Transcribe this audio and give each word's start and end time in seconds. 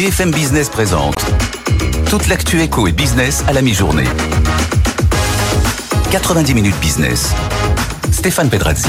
BFM 0.00 0.30
Business 0.30 0.70
présente 0.70 1.22
toute 2.08 2.26
l'actu 2.28 2.62
éco 2.62 2.86
et 2.86 2.92
business 2.92 3.44
à 3.46 3.52
la 3.52 3.60
mi-journée. 3.60 4.08
90 6.10 6.54
minutes 6.54 6.80
business. 6.80 7.34
Stéphane 8.10 8.48
Pedrazzi. 8.48 8.88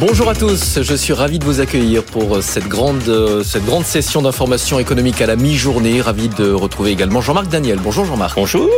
Bonjour 0.00 0.30
à 0.30 0.34
tous, 0.34 0.78
je 0.80 0.94
suis 0.94 1.12
ravi 1.12 1.38
de 1.38 1.44
vous 1.44 1.60
accueillir 1.60 2.02
pour 2.02 2.42
cette 2.42 2.66
grande, 2.66 3.42
cette 3.44 3.66
grande 3.66 3.84
session 3.84 4.22
d'information 4.22 4.78
économique 4.78 5.20
à 5.20 5.26
la 5.26 5.36
mi-journée. 5.36 6.00
Ravi 6.00 6.30
de 6.30 6.50
retrouver 6.52 6.90
également 6.90 7.20
Jean-Marc 7.20 7.48
Daniel. 7.48 7.78
Bonjour 7.82 8.06
Jean-Marc. 8.06 8.36
Bonjour. 8.36 8.70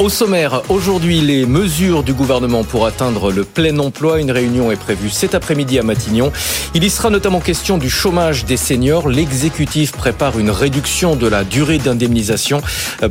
Au 0.00 0.08
sommaire, 0.08 0.62
aujourd'hui, 0.70 1.20
les 1.20 1.46
mesures 1.46 2.02
du 2.02 2.12
gouvernement 2.12 2.64
pour 2.64 2.86
atteindre 2.86 3.30
le 3.30 3.44
plein 3.44 3.78
emploi. 3.78 4.18
Une 4.18 4.32
réunion 4.32 4.72
est 4.72 4.76
prévue 4.76 5.10
cet 5.10 5.36
après-midi 5.36 5.78
à 5.78 5.84
Matignon. 5.84 6.32
Il 6.74 6.82
y 6.82 6.90
sera 6.90 7.08
notamment 7.08 7.38
question 7.38 7.78
du 7.78 7.88
chômage 7.88 8.44
des 8.44 8.56
seniors. 8.56 9.08
L'exécutif 9.08 9.92
prépare 9.92 10.40
une 10.40 10.50
réduction 10.50 11.14
de 11.14 11.28
la 11.28 11.44
durée 11.44 11.78
d'indemnisation 11.78 12.60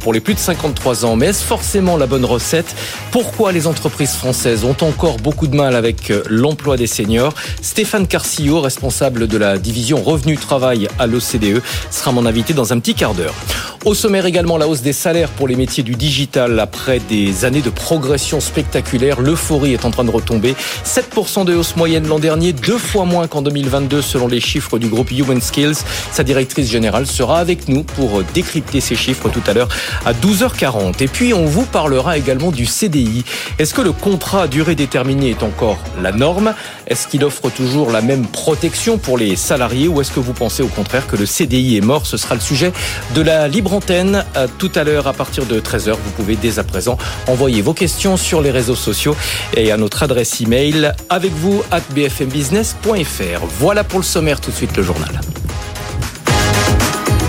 pour 0.01 0.11
les 0.11 0.19
plus 0.19 0.33
de 0.33 0.39
53 0.39 1.05
ans. 1.05 1.15
Mais 1.15 1.27
est-ce 1.27 1.45
forcément 1.45 1.95
la 1.95 2.07
bonne 2.07 2.25
recette? 2.25 2.75
Pourquoi 3.11 3.53
les 3.53 3.67
entreprises 3.67 4.15
françaises 4.15 4.65
ont 4.65 4.75
encore 4.81 5.15
beaucoup 5.15 5.47
de 5.47 5.55
mal 5.55 5.77
avec 5.77 6.11
l'emploi 6.29 6.75
des 6.75 6.87
seniors? 6.87 7.33
Stéphane 7.61 8.07
Carcillo, 8.07 8.61
responsable 8.61 9.27
de 9.27 9.37
la 9.37 9.57
division 9.57 10.01
Revenu 10.01 10.37
Travail 10.37 10.87
à 10.99 11.07
l'OCDE, 11.07 11.61
sera 11.91 12.11
mon 12.11 12.25
invité 12.25 12.53
dans 12.53 12.73
un 12.73 12.79
petit 12.79 12.95
quart 12.95 13.13
d'heure. 13.13 13.35
Au 13.85 13.93
sommaire 13.93 14.25
également 14.25 14.57
la 14.57 14.65
hausse 14.65 14.81
des 14.81 14.93
salaires 14.93 15.27
pour 15.27 15.45
les 15.45 15.57
métiers 15.57 15.83
du 15.83 15.95
digital 15.95 16.57
après 16.57 16.99
des 16.99 17.43
années 17.43 17.61
de 17.61 17.69
progression 17.69 18.39
spectaculaire. 18.39 19.19
L'euphorie 19.19 19.73
est 19.73 19.83
en 19.83 19.91
train 19.91 20.05
de 20.05 20.09
retomber. 20.09 20.55
7% 20.85 21.43
de 21.43 21.53
hausse 21.53 21.75
moyenne 21.75 22.07
l'an 22.07 22.19
dernier, 22.19 22.53
deux 22.53 22.77
fois 22.77 23.03
moins 23.03 23.27
qu'en 23.27 23.41
2022 23.41 24.01
selon 24.01 24.29
les 24.29 24.39
chiffres 24.39 24.79
du 24.79 24.87
groupe 24.87 25.11
Human 25.11 25.41
Skills. 25.41 25.79
Sa 26.13 26.23
directrice 26.23 26.71
générale 26.71 27.05
sera 27.05 27.39
avec 27.39 27.67
nous 27.67 27.83
pour 27.83 28.23
décrypter 28.33 28.79
ces 28.79 28.95
chiffres 28.95 29.27
tout 29.27 29.43
à 29.47 29.53
l'heure 29.53 29.67
à 30.05 30.13
12h40. 30.13 31.03
Et 31.03 31.07
puis 31.09 31.33
on 31.33 31.45
vous 31.45 31.65
parlera 31.65 32.17
également 32.17 32.51
du 32.51 32.65
CDI. 32.65 33.25
Est-ce 33.59 33.73
que 33.73 33.81
le 33.81 33.91
contrat 33.91 34.43
à 34.43 34.47
durée 34.47 34.75
déterminée 34.75 35.31
est 35.31 35.43
encore 35.43 35.79
la 36.01 36.13
norme? 36.13 36.53
Est-ce 36.87 37.07
qu'il 37.07 37.23
offre 37.23 37.49
toujours 37.49 37.91
la 37.91 38.01
même 38.01 38.25
protection 38.25 38.97
pour 38.97 39.17
les 39.17 39.35
salariés 39.35 39.87
ou 39.87 40.01
est-ce 40.01 40.11
que 40.11 40.19
vous 40.19 40.33
pensez 40.33 40.63
au 40.63 40.67
contraire 40.67 41.07
que 41.07 41.15
le 41.15 41.25
CDI 41.25 41.77
est 41.77 41.81
mort 41.81 42.05
Ce 42.05 42.17
sera 42.17 42.35
le 42.35 42.41
sujet 42.41 42.73
de 43.15 43.21
la 43.21 43.47
libre 43.47 43.73
antenne 43.73 44.25
tout 44.57 44.71
à 44.75 44.83
l'heure 44.83 45.07
à 45.07 45.13
partir 45.13 45.45
de 45.45 45.59
13h. 45.59 45.91
Vous 45.91 46.11
pouvez 46.15 46.35
dès 46.35 46.59
à 46.59 46.63
présent 46.63 46.97
envoyer 47.27 47.61
vos 47.61 47.73
questions 47.73 48.17
sur 48.17 48.41
les 48.41 48.51
réseaux 48.51 48.75
sociaux 48.75 49.15
et 49.55 49.71
à 49.71 49.77
notre 49.77 50.03
adresse 50.03 50.41
email 50.41 50.91
avec 51.09 51.31
vous 51.33 51.63
at 51.71 51.81
bfmbusiness.fr. 51.93 53.45
Voilà 53.59 53.83
pour 53.83 53.99
le 53.99 54.05
sommaire 54.05 54.41
tout 54.41 54.51
de 54.51 54.55
suite 54.55 54.75
le 54.75 54.83
journal. 54.83 55.21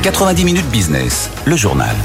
90 0.02 0.44
minutes 0.44 0.70
business, 0.70 1.30
le 1.46 1.56
journal. 1.56 1.96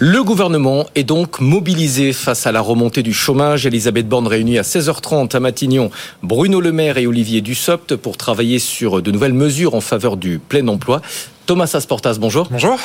Le 0.00 0.22
gouvernement 0.22 0.86
est 0.94 1.02
donc 1.02 1.40
mobilisé 1.40 2.12
face 2.12 2.46
à 2.46 2.52
la 2.52 2.60
remontée 2.60 3.02
du 3.02 3.12
chômage. 3.12 3.66
Elisabeth 3.66 4.08
Borne 4.08 4.28
réunie 4.28 4.56
à 4.56 4.62
16h30 4.62 5.34
à 5.34 5.40
Matignon 5.40 5.90
Bruno 6.22 6.60
Le 6.60 6.70
Maire 6.70 6.98
et 6.98 7.08
Olivier 7.08 7.40
Dussopt 7.40 7.96
pour 7.96 8.16
travailler 8.16 8.60
sur 8.60 9.02
de 9.02 9.10
nouvelles 9.10 9.32
mesures 9.32 9.74
en 9.74 9.80
faveur 9.80 10.16
du 10.16 10.38
plein 10.38 10.68
emploi. 10.68 11.02
Thomas 11.46 11.72
Asportas, 11.74 12.18
bonjour. 12.20 12.46
Bonjour. 12.48 12.78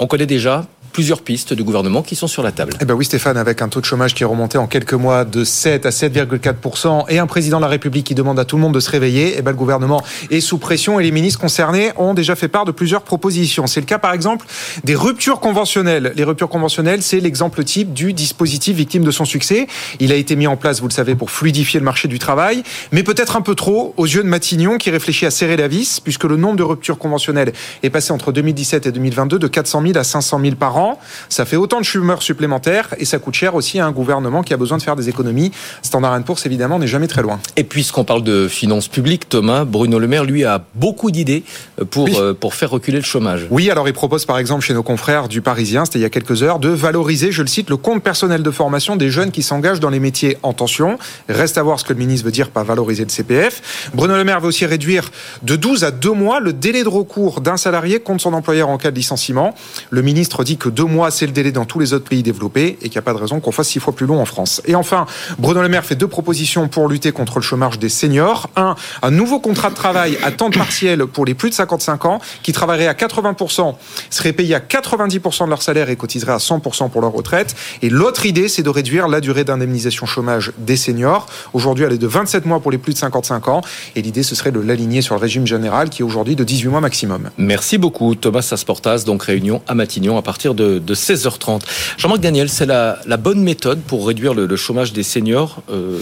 On 0.00 0.08
connaît 0.08 0.26
déjà 0.26 0.66
plusieurs 0.92 1.22
pistes 1.22 1.52
de 1.52 1.62
gouvernement 1.62 2.02
qui 2.02 2.16
sont 2.16 2.26
sur 2.26 2.42
la 2.42 2.52
table. 2.52 2.72
Eh 2.80 2.84
ben 2.84 2.94
oui 2.94 3.04
Stéphane, 3.04 3.36
avec 3.36 3.62
un 3.62 3.68
taux 3.68 3.80
de 3.80 3.86
chômage 3.86 4.14
qui 4.14 4.22
est 4.22 4.26
remonté 4.26 4.58
en 4.58 4.66
quelques 4.66 4.94
mois 4.94 5.24
de 5.24 5.44
7 5.44 5.86
à 5.86 5.90
7,4% 5.90 7.04
et 7.08 7.18
un 7.18 7.26
président 7.26 7.58
de 7.58 7.62
la 7.62 7.68
République 7.68 8.06
qui 8.06 8.14
demande 8.14 8.38
à 8.38 8.44
tout 8.44 8.56
le 8.56 8.62
monde 8.62 8.74
de 8.74 8.80
se 8.80 8.90
réveiller, 8.90 9.34
eh 9.38 9.42
ben 9.42 9.52
le 9.52 9.56
gouvernement 9.56 10.02
est 10.30 10.40
sous 10.40 10.58
pression 10.58 11.00
et 11.00 11.02
les 11.02 11.10
ministres 11.10 11.40
concernés 11.40 11.90
ont 11.96 12.14
déjà 12.14 12.34
fait 12.34 12.48
part 12.48 12.64
de 12.64 12.72
plusieurs 12.72 13.02
propositions. 13.02 13.66
C'est 13.66 13.80
le 13.80 13.86
cas 13.86 13.98
par 13.98 14.12
exemple 14.12 14.46
des 14.84 14.94
ruptures 14.94 15.40
conventionnelles. 15.40 16.12
Les 16.16 16.24
ruptures 16.24 16.48
conventionnelles, 16.48 17.02
c'est 17.02 17.20
l'exemple 17.20 17.64
type 17.64 17.92
du 17.92 18.12
dispositif 18.12 18.76
victime 18.76 19.04
de 19.04 19.10
son 19.10 19.24
succès. 19.24 19.66
Il 20.00 20.12
a 20.12 20.16
été 20.16 20.36
mis 20.36 20.46
en 20.46 20.56
place, 20.56 20.80
vous 20.80 20.88
le 20.88 20.92
savez, 20.92 21.14
pour 21.14 21.30
fluidifier 21.30 21.80
le 21.80 21.84
marché 21.84 22.08
du 22.08 22.18
travail, 22.18 22.62
mais 22.92 23.02
peut-être 23.02 23.36
un 23.36 23.42
peu 23.42 23.54
trop 23.54 23.94
aux 23.96 24.06
yeux 24.06 24.22
de 24.22 24.28
Matignon 24.28 24.78
qui 24.78 24.90
réfléchit 24.90 25.26
à 25.26 25.30
serrer 25.30 25.56
la 25.56 25.68
vis 25.68 26.00
puisque 26.00 26.24
le 26.24 26.36
nombre 26.36 26.56
de 26.56 26.62
ruptures 26.62 26.98
conventionnelles 26.98 27.52
est 27.82 27.90
passé 27.90 28.12
entre 28.12 28.32
2017 28.32 28.86
et 28.86 28.92
2022 28.92 29.38
de 29.38 29.46
400 29.46 29.82
000 29.82 29.98
à 29.98 30.04
500 30.04 30.40
000 30.42 30.54
par 30.56 30.76
an. 30.76 30.79
Ça 31.28 31.44
fait 31.44 31.56
autant 31.56 31.80
de 31.80 31.84
chômeurs 31.84 32.22
supplémentaires 32.22 32.94
et 32.98 33.04
ça 33.04 33.18
coûte 33.18 33.34
cher 33.34 33.54
aussi 33.54 33.78
à 33.78 33.86
un 33.86 33.92
gouvernement 33.92 34.42
qui 34.42 34.54
a 34.54 34.56
besoin 34.56 34.78
de 34.78 34.82
faire 34.82 34.96
des 34.96 35.08
économies. 35.08 35.52
Standard 35.82 36.22
Poor's, 36.22 36.44
évidemment, 36.46 36.78
n'est 36.78 36.86
jamais 36.86 37.06
très 37.06 37.22
loin. 37.22 37.38
Et 37.56 37.64
puisqu'on 37.64 38.04
parle 38.04 38.22
de 38.22 38.48
finances 38.48 38.88
publiques, 38.88 39.28
Thomas, 39.28 39.64
Bruno 39.64 39.98
Le 39.98 40.08
Maire, 40.08 40.24
lui, 40.24 40.44
a 40.44 40.64
beaucoup 40.74 41.10
d'idées 41.10 41.44
pour, 41.90 42.08
euh, 42.18 42.34
pour 42.34 42.54
faire 42.54 42.70
reculer 42.70 42.98
le 42.98 43.04
chômage. 43.04 43.46
Oui, 43.50 43.70
alors 43.70 43.88
il 43.88 43.94
propose 43.94 44.24
par 44.24 44.38
exemple 44.38 44.64
chez 44.64 44.74
nos 44.74 44.82
confrères 44.82 45.28
du 45.28 45.40
Parisien, 45.40 45.84
c'était 45.84 45.98
il 45.98 46.02
y 46.02 46.06
a 46.06 46.10
quelques 46.10 46.42
heures, 46.42 46.58
de 46.58 46.68
valoriser, 46.68 47.32
je 47.32 47.42
le 47.42 47.48
cite, 47.48 47.70
le 47.70 47.76
compte 47.76 48.02
personnel 48.02 48.42
de 48.42 48.50
formation 48.50 48.96
des 48.96 49.10
jeunes 49.10 49.30
qui 49.30 49.42
s'engagent 49.42 49.80
dans 49.80 49.90
les 49.90 50.00
métiers 50.00 50.38
en 50.42 50.52
tension. 50.52 50.98
Reste 51.28 51.58
à 51.58 51.62
voir 51.62 51.78
ce 51.78 51.84
que 51.84 51.92
le 51.92 51.98
ministre 51.98 52.24
veut 52.24 52.32
dire 52.32 52.50
par 52.50 52.64
valoriser 52.64 53.04
le 53.04 53.10
CPF. 53.10 53.90
Bruno 53.94 54.16
Le 54.16 54.24
Maire 54.24 54.40
veut 54.40 54.48
aussi 54.48 54.66
réduire 54.66 55.10
de 55.42 55.56
12 55.56 55.84
à 55.84 55.90
2 55.90 56.12
mois 56.12 56.40
le 56.40 56.52
délai 56.52 56.82
de 56.82 56.88
recours 56.88 57.40
d'un 57.40 57.56
salarié 57.56 58.00
contre 58.00 58.22
son 58.22 58.32
employeur 58.32 58.68
en 58.68 58.78
cas 58.78 58.90
de 58.90 58.96
licenciement. 58.96 59.54
Le 59.90 60.02
ministre 60.02 60.44
dit 60.44 60.56
que 60.56 60.68
deux 60.70 60.84
mois, 60.84 61.10
c'est 61.10 61.26
le 61.26 61.32
délai 61.32 61.52
dans 61.52 61.64
tous 61.64 61.78
les 61.78 61.92
autres 61.92 62.08
pays 62.08 62.22
développés 62.22 62.78
et 62.80 62.88
qu'il 62.88 62.92
n'y 62.92 62.98
a 62.98 63.02
pas 63.02 63.12
de 63.12 63.18
raison 63.18 63.40
qu'on 63.40 63.52
fasse 63.52 63.68
six 63.68 63.80
fois 63.80 63.94
plus 63.94 64.06
long 64.06 64.20
en 64.20 64.24
France. 64.24 64.62
Et 64.66 64.74
enfin, 64.74 65.06
Bruno 65.38 65.62
Le 65.62 65.68
Maire 65.68 65.84
fait 65.84 65.94
deux 65.94 66.08
propositions 66.08 66.68
pour 66.68 66.88
lutter 66.88 67.12
contre 67.12 67.38
le 67.38 67.42
chômage 67.42 67.78
des 67.78 67.88
seniors. 67.88 68.48
Un, 68.56 68.74
un 69.02 69.10
nouveau 69.10 69.40
contrat 69.40 69.70
de 69.70 69.74
travail 69.74 70.18
à 70.22 70.30
temps 70.30 70.50
partiel 70.50 71.06
pour 71.06 71.24
les 71.24 71.34
plus 71.34 71.50
de 71.50 71.54
55 71.54 72.04
ans 72.04 72.20
qui 72.42 72.52
travailleraient 72.52 72.88
à 72.88 72.94
80%, 72.94 73.74
seraient 74.10 74.32
payés 74.32 74.54
à 74.54 74.60
90% 74.60 75.44
de 75.44 75.50
leur 75.50 75.62
salaire 75.62 75.90
et 75.90 75.96
cotiseraient 75.96 76.32
à 76.32 76.38
100% 76.38 76.90
pour 76.90 77.00
leur 77.00 77.12
retraite. 77.12 77.54
Et 77.82 77.90
l'autre 77.90 78.26
idée, 78.26 78.48
c'est 78.48 78.62
de 78.62 78.68
réduire 78.68 79.08
la 79.08 79.20
durée 79.20 79.44
d'indemnisation 79.44 80.06
chômage 80.06 80.52
des 80.58 80.76
seniors. 80.76 81.26
Aujourd'hui, 81.52 81.84
elle 81.84 81.92
est 81.92 81.98
de 81.98 82.06
27 82.06 82.46
mois 82.46 82.60
pour 82.60 82.70
les 82.70 82.78
plus 82.78 82.92
de 82.92 82.98
55 82.98 83.48
ans. 83.48 83.60
Et 83.96 84.02
l'idée, 84.02 84.22
ce 84.22 84.34
serait 84.34 84.52
de 84.52 84.60
l'aligner 84.60 85.02
sur 85.02 85.14
le 85.14 85.20
régime 85.20 85.46
général 85.46 85.90
qui 85.90 86.02
est 86.02 86.04
aujourd'hui 86.04 86.36
de 86.36 86.44
18 86.44 86.68
mois 86.68 86.80
maximum. 86.80 87.30
Merci 87.38 87.78
beaucoup, 87.78 88.14
Thomas 88.14 88.42
Sasportas. 88.42 89.04
Donc, 89.06 89.22
réunion 89.22 89.62
à 89.66 89.74
Matignon 89.74 90.16
à 90.16 90.22
partir 90.22 90.54
de, 90.54 90.59
de 90.60 90.94
16h30. 90.94 91.62
Jean-Marc 91.96 92.20
Daniel, 92.20 92.48
c'est 92.48 92.66
la, 92.66 92.98
bonne 93.16 93.42
méthode 93.42 93.80
pour 93.80 94.06
réduire 94.06 94.34
le, 94.34 94.56
chômage 94.56 94.92
des 94.92 95.02
seniors, 95.02 95.62
euh, 95.70 95.98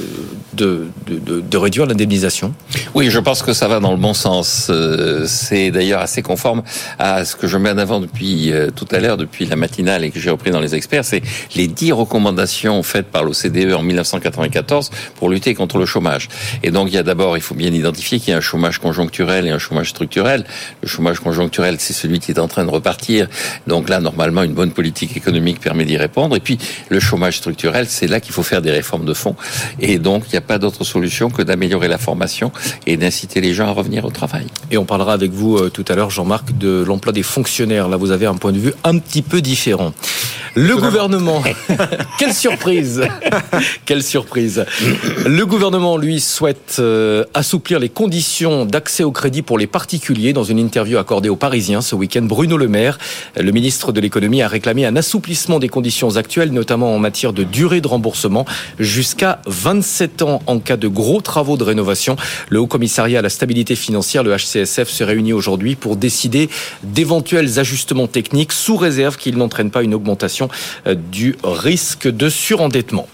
de, 0.54 1.56
réduire 1.56 1.86
l'indemnisation? 1.86 2.54
Oui, 2.94 3.10
je 3.10 3.18
pense 3.18 3.42
que 3.42 3.52
ça 3.52 3.68
va 3.68 3.80
dans 3.80 3.90
le 3.90 3.96
bon 3.96 4.14
sens. 4.14 4.68
Euh, 4.70 5.24
c'est 5.26 5.70
d'ailleurs 5.70 6.00
assez 6.00 6.22
conforme 6.22 6.62
à 6.98 7.24
ce 7.24 7.36
que 7.36 7.46
je 7.46 7.56
mets 7.56 7.70
en 7.70 7.78
avant 7.78 8.00
depuis 8.00 8.52
euh, 8.52 8.70
tout 8.74 8.86
à 8.90 8.98
l'heure, 8.98 9.16
depuis 9.16 9.46
la 9.46 9.56
matinale 9.56 10.04
et 10.04 10.10
que 10.10 10.20
j'ai 10.20 10.30
repris 10.30 10.50
dans 10.50 10.60
les 10.60 10.74
experts. 10.74 11.04
C'est 11.04 11.22
les 11.54 11.66
dix 11.66 11.92
recommandations 11.92 12.82
faites 12.82 13.06
par 13.06 13.24
l'OCDE 13.24 13.72
en 13.74 13.82
1994 13.82 14.90
pour 15.16 15.28
lutter 15.28 15.54
contre 15.54 15.78
le 15.78 15.86
chômage. 15.86 16.28
Et 16.62 16.70
donc, 16.70 16.88
il 16.88 16.94
y 16.94 16.98
a 16.98 17.02
d'abord, 17.02 17.36
il 17.36 17.42
faut 17.42 17.54
bien 17.54 17.72
identifier 17.72 18.18
qu'il 18.18 18.30
y 18.30 18.34
a 18.34 18.38
un 18.38 18.42
chômage 18.42 18.78
conjoncturel 18.78 19.46
et 19.46 19.50
un 19.50 19.58
chômage 19.58 19.90
structurel. 19.90 20.44
Le 20.82 20.88
chômage 20.88 21.20
conjoncturel, 21.20 21.76
c'est 21.78 21.92
celui 21.92 22.18
qui 22.18 22.30
est 22.30 22.38
en 22.38 22.48
train 22.48 22.64
de 22.64 22.70
repartir. 22.70 23.28
Donc 23.66 23.88
là, 23.88 24.00
normalement, 24.00 24.42
une 24.48 24.54
bonne 24.54 24.72
politique 24.72 25.16
économique 25.16 25.60
permet 25.60 25.84
d'y 25.84 25.96
répondre. 25.96 26.34
Et 26.36 26.40
puis, 26.40 26.58
le 26.88 27.00
chômage 27.00 27.38
structurel, 27.38 27.86
c'est 27.88 28.06
là 28.06 28.20
qu'il 28.20 28.32
faut 28.32 28.42
faire 28.42 28.62
des 28.62 28.70
réformes 28.70 29.04
de 29.04 29.14
fond. 29.14 29.36
Et 29.80 29.98
donc, 29.98 30.24
il 30.26 30.32
n'y 30.32 30.38
a 30.38 30.42
pas 30.42 30.58
d'autre 30.58 30.84
solution 30.84 31.30
que 31.30 31.42
d'améliorer 31.42 31.88
la 31.88 31.98
formation 31.98 32.50
et 32.86 32.96
d'inciter 32.96 33.40
les 33.40 33.54
gens 33.54 33.68
à 33.68 33.72
revenir 33.72 34.04
au 34.04 34.10
travail. 34.10 34.46
Et 34.70 34.78
on 34.78 34.84
parlera 34.84 35.12
avec 35.12 35.30
vous 35.30 35.56
euh, 35.56 35.70
tout 35.70 35.84
à 35.88 35.94
l'heure, 35.94 36.10
Jean-Marc, 36.10 36.56
de 36.56 36.82
l'emploi 36.86 37.12
des 37.12 37.22
fonctionnaires. 37.22 37.88
Là, 37.88 37.96
vous 37.96 38.10
avez 38.10 38.26
un 38.26 38.34
point 38.34 38.52
de 38.52 38.58
vue 38.58 38.72
un 38.84 38.98
petit 38.98 39.22
peu 39.22 39.40
différent. 39.40 39.92
Le 40.54 40.76
gouvernement, 40.76 41.42
quelle 42.18 42.34
surprise 42.34 43.06
Quelle 43.84 44.02
surprise 44.02 44.64
Le 45.26 45.44
gouvernement, 45.44 45.96
lui, 45.96 46.20
souhaite 46.20 46.76
euh, 46.80 47.24
assouplir 47.34 47.78
les 47.78 47.88
conditions 47.88 48.64
d'accès 48.64 49.04
au 49.04 49.12
crédit 49.12 49.42
pour 49.42 49.58
les 49.58 49.66
particuliers. 49.66 50.32
Dans 50.32 50.44
une 50.44 50.58
interview 50.58 50.98
accordée 50.98 51.28
aux 51.28 51.36
Parisiens 51.36 51.80
ce 51.80 51.94
week-end, 51.94 52.22
Bruno 52.22 52.56
Le 52.56 52.66
Maire, 52.66 52.98
le 53.36 53.52
ministre 53.52 53.92
de 53.92 54.00
l'économie, 54.00 54.37
a 54.42 54.48
réclamé 54.48 54.86
un 54.86 54.96
assouplissement 54.96 55.58
des 55.58 55.68
conditions 55.68 56.16
actuelles, 56.16 56.52
notamment 56.52 56.94
en 56.94 56.98
matière 56.98 57.32
de 57.32 57.44
durée 57.44 57.80
de 57.80 57.88
remboursement, 57.88 58.44
jusqu'à 58.78 59.40
27 59.46 60.22
ans 60.22 60.42
en 60.46 60.58
cas 60.58 60.76
de 60.76 60.88
gros 60.88 61.20
travaux 61.20 61.56
de 61.56 61.64
rénovation. 61.64 62.16
Le 62.48 62.58
Haut 62.58 62.66
Commissariat 62.66 63.20
à 63.20 63.22
la 63.22 63.28
stabilité 63.28 63.76
financière, 63.76 64.24
le 64.24 64.34
HCSF, 64.34 64.88
se 64.88 65.04
réunit 65.04 65.32
aujourd'hui 65.32 65.76
pour 65.76 65.96
décider 65.96 66.48
d'éventuels 66.82 67.60
ajustements 67.60 68.08
techniques 68.08 68.52
sous 68.52 68.76
réserve 68.76 69.16
qu'ils 69.16 69.36
n'entraînent 69.36 69.70
pas 69.70 69.82
une 69.82 69.94
augmentation 69.94 70.08
l'augmentation 70.08 70.48
du 71.10 71.36
risque 71.42 72.08
de 72.08 72.28
surendettement. 72.28 73.08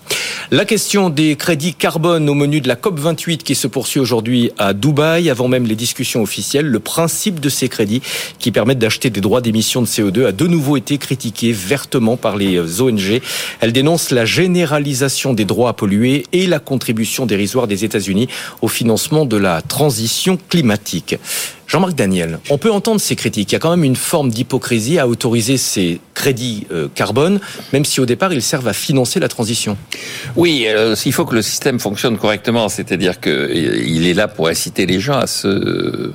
La 0.55 0.65
question 0.65 1.11
des 1.11 1.35
crédits 1.35 1.75
carbone 1.75 2.31
au 2.31 2.35
menu 2.35 2.61
de 2.61 2.69
la 2.69 2.77
COP28 2.77 3.39
qui 3.39 3.57
se 3.57 3.67
poursuit 3.67 3.99
aujourd'hui 3.99 4.53
à 4.57 4.73
Dubaï, 4.73 5.29
avant 5.29 5.49
même 5.49 5.67
les 5.67 5.75
discussions 5.75 6.23
officielles, 6.23 6.67
le 6.67 6.79
principe 6.79 7.41
de 7.41 7.49
ces 7.49 7.69
crédits 7.69 8.03
qui 8.39 8.53
permettent 8.53 8.79
d'acheter 8.79 9.11
des 9.11 9.21
droits 9.21 9.41
d'émission 9.41 9.83
de 9.83 9.89
CO2 9.89 10.27
a 10.27 10.31
de 10.31 10.47
nouveau 10.47 10.77
été 10.77 10.97
critiqué 10.97 11.51
vertement 11.51 12.17
par 12.17 12.37
les 12.37 12.81
ONG. 12.81 13.21
Elle 13.59 13.73
dénonce 13.73 14.13
la 14.13 14.25
généralisation 14.25 15.33
des 15.33 15.45
droits 15.45 15.71
à 15.71 15.73
polluer 15.73 16.25
et 16.33 16.47
la 16.47 16.61
contribution 16.61 17.27
dérisoire 17.27 17.67
des 17.67 17.85
États-Unis 17.85 18.29
au 18.63 18.69
financement 18.69 19.27
de 19.27 19.37
la 19.37 19.61
transition 19.61 20.39
climatique. 20.49 21.17
Jean-Marc 21.67 21.95
Daniel, 21.95 22.39
on 22.51 22.59
peut 22.59 22.71
entendre 22.71 23.01
ces 23.01 23.17
critiques. 23.17 23.53
Il 23.53 23.55
y 23.55 23.57
a 23.57 23.59
quand 23.59 23.71
même 23.71 23.85
une 23.85 23.97
forme 23.97 24.31
d'hypocrisie 24.31 24.99
à 24.99 25.09
autoriser 25.09 25.57
ces 25.57 26.01
crédits 26.15 26.67
euh, 26.73 26.89
carbone, 26.95 27.41
même 27.73 27.85
si 27.85 28.01
au 28.01 28.07
départ 28.07 28.33
ils 28.33 28.43
servent 28.43 28.69
à 28.69 28.73
financer 28.73 29.21
la 29.21 29.29
transition. 29.29 29.77
Oui, 30.37 30.67
il 31.05 31.13
faut 31.13 31.25
que 31.25 31.35
le 31.35 31.43
système 31.43 31.81
fonctionne 31.81 32.19
correctement, 32.19 32.69
c'est-à-dire 32.69 33.21
qu'il 33.21 33.33
euh, 33.33 34.11
est 34.11 34.15
là 34.15 34.29
pour 34.29 34.49
inciter 34.49 34.87
les 34.87 35.01
gens 35.01 35.19
à 35.19 35.27
se 35.27 36.13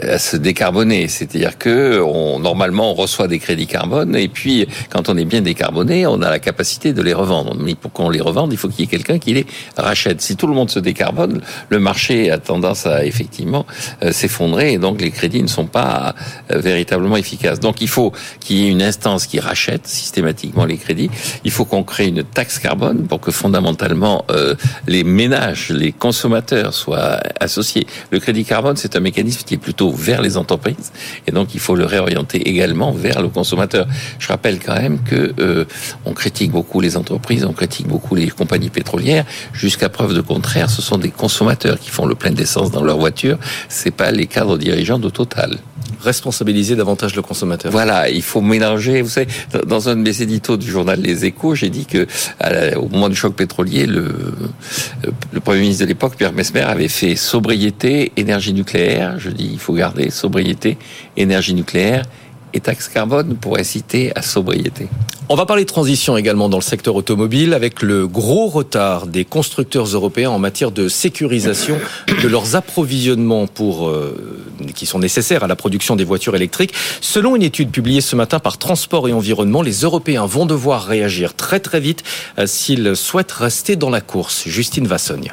à 0.00 0.18
se 0.18 0.36
décarboner. 0.36 1.08
C'est-à-dire 1.08 1.58
que 1.58 2.00
on, 2.00 2.38
normalement 2.38 2.92
on 2.92 2.94
reçoit 2.94 3.28
des 3.28 3.38
crédits 3.38 3.66
carbone 3.66 4.16
et 4.16 4.28
puis 4.28 4.66
quand 4.90 5.08
on 5.08 5.16
est 5.16 5.24
bien 5.24 5.40
décarboné, 5.40 6.06
on 6.06 6.22
a 6.22 6.30
la 6.30 6.38
capacité 6.38 6.92
de 6.92 7.02
les 7.02 7.14
revendre. 7.14 7.54
Mais 7.58 7.74
pour 7.74 7.92
qu'on 7.92 8.10
les 8.10 8.20
revende, 8.20 8.52
il 8.52 8.56
faut 8.56 8.68
qu'il 8.68 8.80
y 8.80 8.84
ait 8.84 8.90
quelqu'un 8.90 9.18
qui 9.18 9.34
les 9.34 9.46
rachète. 9.76 10.20
Si 10.20 10.36
tout 10.36 10.46
le 10.46 10.54
monde 10.54 10.70
se 10.70 10.78
décarbone, 10.78 11.40
le 11.68 11.78
marché 11.78 12.30
a 12.30 12.38
tendance 12.38 12.86
à 12.86 13.04
effectivement 13.04 13.66
euh, 14.02 14.12
s'effondrer 14.12 14.72
et 14.72 14.78
donc 14.78 15.00
les 15.00 15.10
crédits 15.10 15.42
ne 15.42 15.48
sont 15.48 15.66
pas 15.66 16.14
euh, 16.50 16.58
véritablement 16.58 17.16
efficaces. 17.16 17.60
Donc 17.60 17.80
il 17.80 17.88
faut 17.88 18.12
qu'il 18.40 18.56
y 18.56 18.66
ait 18.66 18.70
une 18.70 18.82
instance 18.82 19.26
qui 19.26 19.40
rachète 19.40 19.86
systématiquement 19.86 20.64
les 20.64 20.76
crédits. 20.76 21.10
Il 21.44 21.50
faut 21.50 21.64
qu'on 21.64 21.84
crée 21.84 22.08
une 22.08 22.24
taxe 22.24 22.58
carbone 22.58 23.06
pour 23.06 23.20
que 23.20 23.30
fondamentalement 23.30 24.24
euh, 24.30 24.54
les 24.86 25.04
ménages, 25.04 25.70
les 25.70 25.92
consommateurs 25.92 26.74
soient 26.74 27.20
associés. 27.40 27.86
Le 28.10 28.18
crédit 28.18 28.44
carbone, 28.44 28.76
c'est 28.76 28.96
un 28.96 29.00
mécanisme 29.00 29.42
qui 29.44 29.54
est 29.54 29.58
plutôt 29.58 29.81
vers 29.90 30.22
les 30.22 30.36
entreprises 30.36 30.92
et 31.26 31.32
donc 31.32 31.54
il 31.54 31.60
faut 31.60 31.74
le 31.74 31.84
réorienter 31.84 32.48
également 32.48 32.92
vers 32.92 33.22
le 33.22 33.28
consommateur. 33.28 33.86
Je 34.18 34.28
rappelle 34.28 34.58
quand 34.58 34.74
même 34.74 35.02
que 35.02 35.34
euh, 35.40 35.64
on 36.04 36.12
critique 36.12 36.50
beaucoup 36.50 36.80
les 36.80 36.96
entreprises, 36.96 37.44
on 37.44 37.52
critique 37.52 37.88
beaucoup 37.88 38.14
les 38.14 38.28
compagnies 38.28 38.70
pétrolières. 38.70 39.24
Jusqu'à 39.52 39.88
preuve 39.88 40.14
de 40.14 40.20
contraire, 40.20 40.70
ce 40.70 40.82
sont 40.82 40.98
des 40.98 41.10
consommateurs 41.10 41.78
qui 41.78 41.90
font 41.90 42.06
le 42.06 42.14
plein 42.14 42.30
d'essence 42.30 42.70
dans 42.70 42.82
leur 42.82 42.98
voiture. 42.98 43.38
C'est 43.68 43.90
pas 43.90 44.10
les 44.10 44.26
cadres 44.26 44.58
dirigeants 44.58 44.98
de 44.98 45.10
Total 45.10 45.58
responsabiliser 46.00 46.76
davantage 46.76 47.14
le 47.14 47.22
consommateur. 47.22 47.70
Voilà, 47.70 48.08
il 48.08 48.22
faut 48.22 48.40
mélanger. 48.40 49.02
Vous 49.02 49.08
savez, 49.08 49.28
dans 49.66 49.88
un 49.88 49.96
de 49.96 50.02
mes 50.02 50.22
éditos 50.22 50.56
du 50.56 50.70
journal 50.70 51.00
Les 51.00 51.24
Échos, 51.24 51.54
j'ai 51.54 51.70
dit 51.70 51.86
que 51.86 52.06
au 52.76 52.88
moment 52.88 53.08
du 53.08 53.16
choc 53.16 53.34
pétrolier, 53.34 53.86
le, 53.86 54.14
le 55.32 55.40
Premier 55.40 55.60
ministre 55.60 55.84
de 55.84 55.88
l'époque, 55.88 56.16
Pierre 56.16 56.32
Mesmer, 56.32 56.62
avait 56.62 56.88
fait 56.88 57.16
sobriété, 57.16 58.12
énergie 58.16 58.52
nucléaire. 58.52 59.18
Je 59.18 59.30
dis, 59.30 59.50
il 59.52 59.58
faut 59.58 59.74
garder 59.74 60.10
sobriété, 60.10 60.78
énergie 61.16 61.54
nucléaire 61.54 62.04
et 62.54 62.60
taxe 62.60 62.88
carbone 62.88 63.36
pour 63.36 63.58
inciter 63.58 64.12
à 64.16 64.22
sobriété. 64.22 64.88
On 65.28 65.34
va 65.34 65.46
parler 65.46 65.64
de 65.64 65.68
transition 65.68 66.16
également 66.16 66.48
dans 66.48 66.58
le 66.58 66.62
secteur 66.62 66.94
automobile 66.94 67.54
avec 67.54 67.80
le 67.80 68.06
gros 68.06 68.48
retard 68.48 69.06
des 69.06 69.24
constructeurs 69.24 69.86
européens 69.86 70.30
en 70.30 70.38
matière 70.38 70.72
de 70.72 70.88
sécurisation 70.88 71.78
de 72.22 72.28
leurs 72.28 72.54
approvisionnements 72.56 73.46
pour 73.46 73.88
euh, 73.88 74.44
qui 74.74 74.84
sont 74.84 74.98
nécessaires 74.98 75.44
à 75.44 75.46
la 75.46 75.56
production 75.56 75.96
des 75.96 76.04
voitures 76.04 76.36
électriques. 76.36 76.74
Selon 77.00 77.36
une 77.36 77.42
étude 77.42 77.70
publiée 77.70 78.00
ce 78.00 78.16
matin 78.16 78.40
par 78.40 78.58
Transport 78.58 79.08
et 79.08 79.12
Environnement, 79.12 79.62
les 79.62 79.80
Européens 79.80 80.26
vont 80.26 80.44
devoir 80.44 80.84
réagir 80.84 81.34
très 81.34 81.60
très 81.60 81.80
vite 81.80 82.02
euh, 82.38 82.46
s'ils 82.46 82.96
souhaitent 82.96 83.32
rester 83.32 83.76
dans 83.76 83.90
la 83.90 84.00
course. 84.00 84.46
Justine 84.46 84.86
Vassogne. 84.86 85.32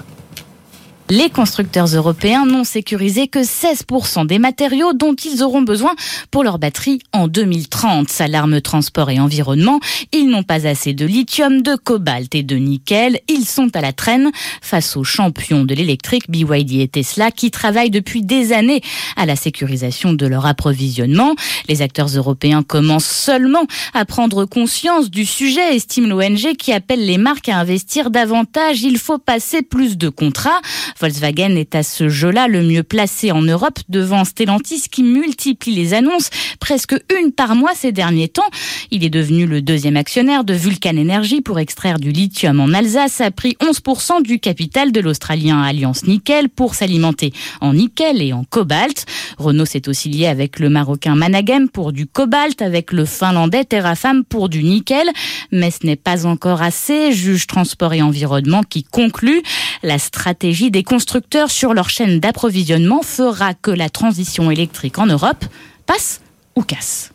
Les 1.11 1.31
constructeurs 1.31 1.87
européens 1.87 2.45
n'ont 2.45 2.63
sécurisé 2.63 3.27
que 3.27 3.39
16% 3.39 4.27
des 4.27 4.37
matériaux 4.37 4.93
dont 4.93 5.15
ils 5.15 5.41
auront 5.41 5.63
besoin 5.63 5.95
pour 6.29 6.43
leurs 6.43 6.59
batteries 6.59 6.99
en 7.13 7.27
2030. 7.27 8.07
S'alarme 8.09 8.61
transport 8.61 9.09
et 9.09 9.19
environnement. 9.19 9.79
Ils 10.11 10.29
n'ont 10.29 10.43
pas 10.43 10.67
assez 10.67 10.93
de 10.93 11.07
lithium, 11.07 11.63
de 11.63 11.75
cobalt 11.75 12.35
et 12.35 12.43
de 12.43 12.57
nickel. 12.57 13.21
Ils 13.27 13.45
sont 13.45 13.75
à 13.75 13.81
la 13.81 13.91
traîne 13.91 14.29
face 14.61 14.95
aux 14.97 15.03
champions 15.03 15.65
de 15.65 15.73
l'électrique 15.73 16.29
BYD 16.29 16.73
et 16.73 16.87
Tesla 16.87 17.31
qui 17.31 17.49
travaillent 17.49 17.89
depuis 17.89 18.21
des 18.21 18.53
années 18.53 18.81
à 19.15 19.25
la 19.25 19.35
sécurisation 19.35 20.13
de 20.13 20.27
leur 20.27 20.45
approvisionnement. 20.45 21.33
Les 21.67 21.81
acteurs 21.81 22.09
européens 22.09 22.61
commencent 22.61 23.05
seulement 23.05 23.65
à 23.95 24.05
prendre 24.05 24.45
conscience 24.45 25.09
du 25.09 25.25
sujet, 25.25 25.75
estime 25.75 26.07
l'ONG 26.07 26.55
qui 26.55 26.71
appelle 26.71 27.03
les 27.03 27.17
marques 27.17 27.49
à 27.49 27.57
investir 27.57 28.11
davantage. 28.11 28.83
Il 28.83 28.99
faut 28.99 29.17
passer 29.17 29.63
plus 29.63 29.97
de 29.97 30.09
contrats. 30.09 30.61
Volkswagen 30.99 31.55
est 31.55 31.75
à 31.75 31.83
ce 31.83 32.09
jeu-là 32.09 32.47
le 32.47 32.61
mieux 32.61 32.83
placé 32.83 33.31
en 33.31 33.41
Europe 33.41 33.79
devant 33.87 34.25
Stellantis 34.25 34.83
qui 34.91 35.03
multiplie 35.03 35.73
les 35.73 35.93
annonces, 35.93 36.29
presque 36.59 36.95
une 37.19 37.31
par 37.31 37.55
mois 37.55 37.71
ces 37.73 37.91
derniers 37.91 38.27
temps. 38.27 38.49
Il 38.91 39.05
est 39.05 39.09
devenu 39.09 39.45
le 39.45 39.61
deuxième 39.61 39.95
actionnaire 39.95 40.43
de 40.43 40.53
Vulcan 40.53 40.97
Energy 40.97 41.41
pour 41.41 41.59
extraire 41.59 41.99
du 41.99 42.11
lithium 42.11 42.59
en 42.59 42.73
Alsace, 42.73 43.21
a 43.21 43.31
pris 43.31 43.55
11% 43.61 44.23
du 44.23 44.39
capital 44.39 44.91
de 44.91 44.99
l'Australien 44.99 45.61
Alliance 45.61 46.05
Nickel 46.05 46.49
pour 46.49 46.75
s'alimenter 46.75 47.31
en 47.61 47.73
nickel 47.73 48.21
et 48.21 48.33
en 48.33 48.43
cobalt. 48.43 49.05
Renault 49.37 49.65
s'est 49.65 49.87
aussi 49.87 50.09
lié 50.09 50.27
avec 50.27 50.59
le 50.59 50.69
Marocain 50.69 51.15
Managem 51.15 51.69
pour 51.69 51.93
du 51.93 52.07
cobalt, 52.07 52.61
avec 52.61 52.91
le 52.91 53.05
Finlandais 53.05 53.63
Terrafam 53.63 54.23
pour 54.25 54.49
du 54.49 54.63
nickel. 54.63 55.09
Mais 55.51 55.71
ce 55.71 55.85
n'est 55.85 55.95
pas 55.95 56.25
encore 56.25 56.61
assez, 56.61 57.13
juge 57.13 57.47
Transport 57.47 57.93
et 57.93 58.01
Environnement 58.01 58.63
qui 58.63 58.83
conclut 58.83 59.41
la 59.83 59.99
stratégie 59.99 60.71
des 60.71 60.83
constructeurs 60.83 61.51
sur 61.51 61.73
leur 61.73 61.89
chaîne 61.89 62.19
d'approvisionnement 62.19 63.01
fera 63.01 63.53
que 63.53 63.71
la 63.71 63.89
transition 63.89 64.51
électrique 64.51 64.97
en 64.97 65.05
Europe 65.05 65.45
passe 65.85 66.21
ou 66.55 66.63
casse. 66.63 67.11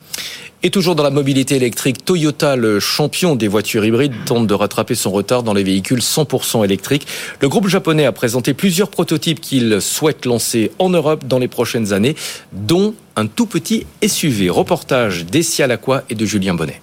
Et 0.63 0.71
toujours 0.71 0.95
dans 0.95 1.03
la 1.03 1.11
mobilité 1.11 1.57
électrique, 1.57 2.07
Toyota, 2.07 2.57
le 2.57 2.81
champion 2.81 3.37
des 3.37 3.49
voitures 3.49 3.85
hybrides, 3.85 4.15
tente 4.25 4.47
de 4.47 4.55
rattraper 4.55 4.95
son 4.95 5.11
retard 5.11 5.43
dans 5.43 5.53
les 5.53 5.63
véhicules 5.63 5.99
100% 5.99 6.65
électriques. 6.65 7.07
Le 7.41 7.51
groupe 7.51 7.69
japonais 7.69 8.07
a 8.07 8.13
présenté 8.13 8.55
plusieurs 8.55 8.89
prototypes 8.89 9.41
qu'il 9.41 9.83
souhaite 9.83 10.25
lancer 10.25 10.71
en 10.79 10.89
Europe 10.89 11.27
dans 11.27 11.39
les 11.39 11.49
prochaines 11.49 11.93
années, 11.93 12.17
dont 12.53 12.95
un 13.17 13.27
tout 13.27 13.45
petit 13.45 13.87
SUV. 14.03 14.49
Reportage 14.49 15.27
d'Essia 15.27 15.67
Lacroix 15.67 16.03
et 16.09 16.15
de 16.15 16.25
Julien 16.25 16.55
Bonnet. 16.55 16.81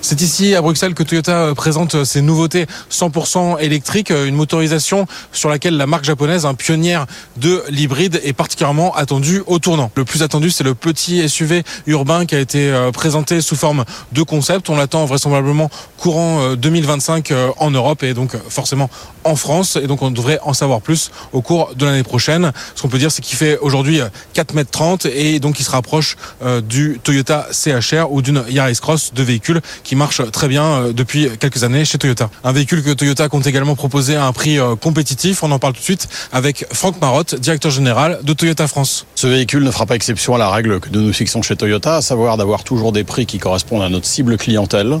C'est 0.00 0.20
ici 0.20 0.54
à 0.54 0.62
Bruxelles 0.62 0.94
que 0.94 1.02
Toyota 1.02 1.32
euh, 1.32 1.54
présente 1.54 1.96
euh, 1.96 2.04
ses 2.04 2.22
nouveautés 2.22 2.66
100% 2.90 3.58
électriques, 3.58 4.12
euh, 4.12 4.26
une 4.26 4.36
motorisation 4.36 5.06
sur 5.32 5.48
laquelle 5.48 5.76
la 5.76 5.88
marque 5.88 6.04
japonaise, 6.04 6.46
un 6.46 6.54
pionnière 6.54 7.06
de 7.36 7.64
l'hybride, 7.68 8.20
est 8.22 8.32
particulièrement 8.32 8.94
attendue 8.94 9.42
au 9.46 9.58
tournant. 9.58 9.90
Le 9.96 10.04
plus 10.04 10.22
attendu, 10.22 10.50
c'est 10.50 10.62
le 10.62 10.76
petit 10.76 11.28
SUV 11.28 11.64
urbain 11.86 12.26
qui 12.26 12.36
a 12.36 12.38
été 12.38 12.72
présenté 12.92 13.40
sous 13.40 13.56
forme 13.56 13.84
de 14.12 14.22
concept. 14.22 14.70
On 14.70 14.76
l'attend 14.76 15.04
vraisemblablement 15.04 15.68
courant 15.96 16.54
2025 16.54 17.32
en 17.56 17.70
Europe 17.70 18.02
et 18.02 18.14
donc 18.14 18.36
forcément 18.48 18.90
en 19.24 19.36
France. 19.36 19.76
Et 19.76 19.86
donc 19.86 20.02
on 20.02 20.10
devrait 20.10 20.38
en 20.42 20.52
savoir 20.52 20.80
plus 20.80 21.10
au 21.32 21.42
cours 21.42 21.74
de 21.74 21.84
l'année 21.84 22.02
prochaine. 22.02 22.52
Ce 22.74 22.82
qu'on 22.82 22.88
peut 22.88 22.98
dire, 22.98 23.10
c'est 23.10 23.22
qu'il 23.22 23.36
fait 23.36 23.58
aujourd'hui 23.58 24.00
4 24.34 24.54
mètres 24.54 24.70
30 24.70 25.06
et 25.06 25.40
donc 25.40 25.60
il 25.60 25.64
se 25.64 25.70
rapproche 25.70 26.16
du 26.62 27.00
Toyota 27.02 27.48
CHR 27.52 28.10
ou 28.10 28.22
d'une 28.22 28.44
Yaris 28.48 28.78
Cross 28.80 29.12
de 29.14 29.22
véhicules 29.22 29.60
qui 29.87 29.87
marche 29.96 30.22
très 30.30 30.48
bien 30.48 30.64
euh, 30.64 30.92
depuis 30.92 31.28
quelques 31.38 31.64
années 31.64 31.84
chez 31.84 31.98
Toyota. 31.98 32.30
Un 32.44 32.52
véhicule 32.52 32.82
que 32.82 32.90
Toyota 32.90 33.28
compte 33.28 33.46
également 33.46 33.74
proposer 33.74 34.16
à 34.16 34.26
un 34.26 34.32
prix 34.32 34.58
euh, 34.58 34.76
compétitif. 34.76 35.42
On 35.42 35.50
en 35.50 35.58
parle 35.58 35.72
tout 35.72 35.80
de 35.80 35.84
suite 35.84 36.08
avec 36.32 36.66
Franck 36.72 37.00
Marotte, 37.00 37.34
directeur 37.34 37.70
général 37.70 38.18
de 38.22 38.32
Toyota 38.32 38.66
France. 38.66 39.06
Ce 39.14 39.26
véhicule 39.26 39.64
ne 39.64 39.70
fera 39.70 39.86
pas 39.86 39.94
exception 39.94 40.34
à 40.34 40.38
la 40.38 40.50
règle 40.50 40.80
que 40.80 40.88
nous 40.90 41.12
fixons 41.12 41.42
chez 41.42 41.56
Toyota, 41.56 41.96
à 41.96 42.02
savoir 42.02 42.36
d'avoir 42.36 42.64
toujours 42.64 42.92
des 42.92 43.04
prix 43.04 43.26
qui 43.26 43.38
correspondent 43.38 43.82
à 43.82 43.88
notre 43.88 44.06
cible 44.06 44.36
clientèle. 44.36 45.00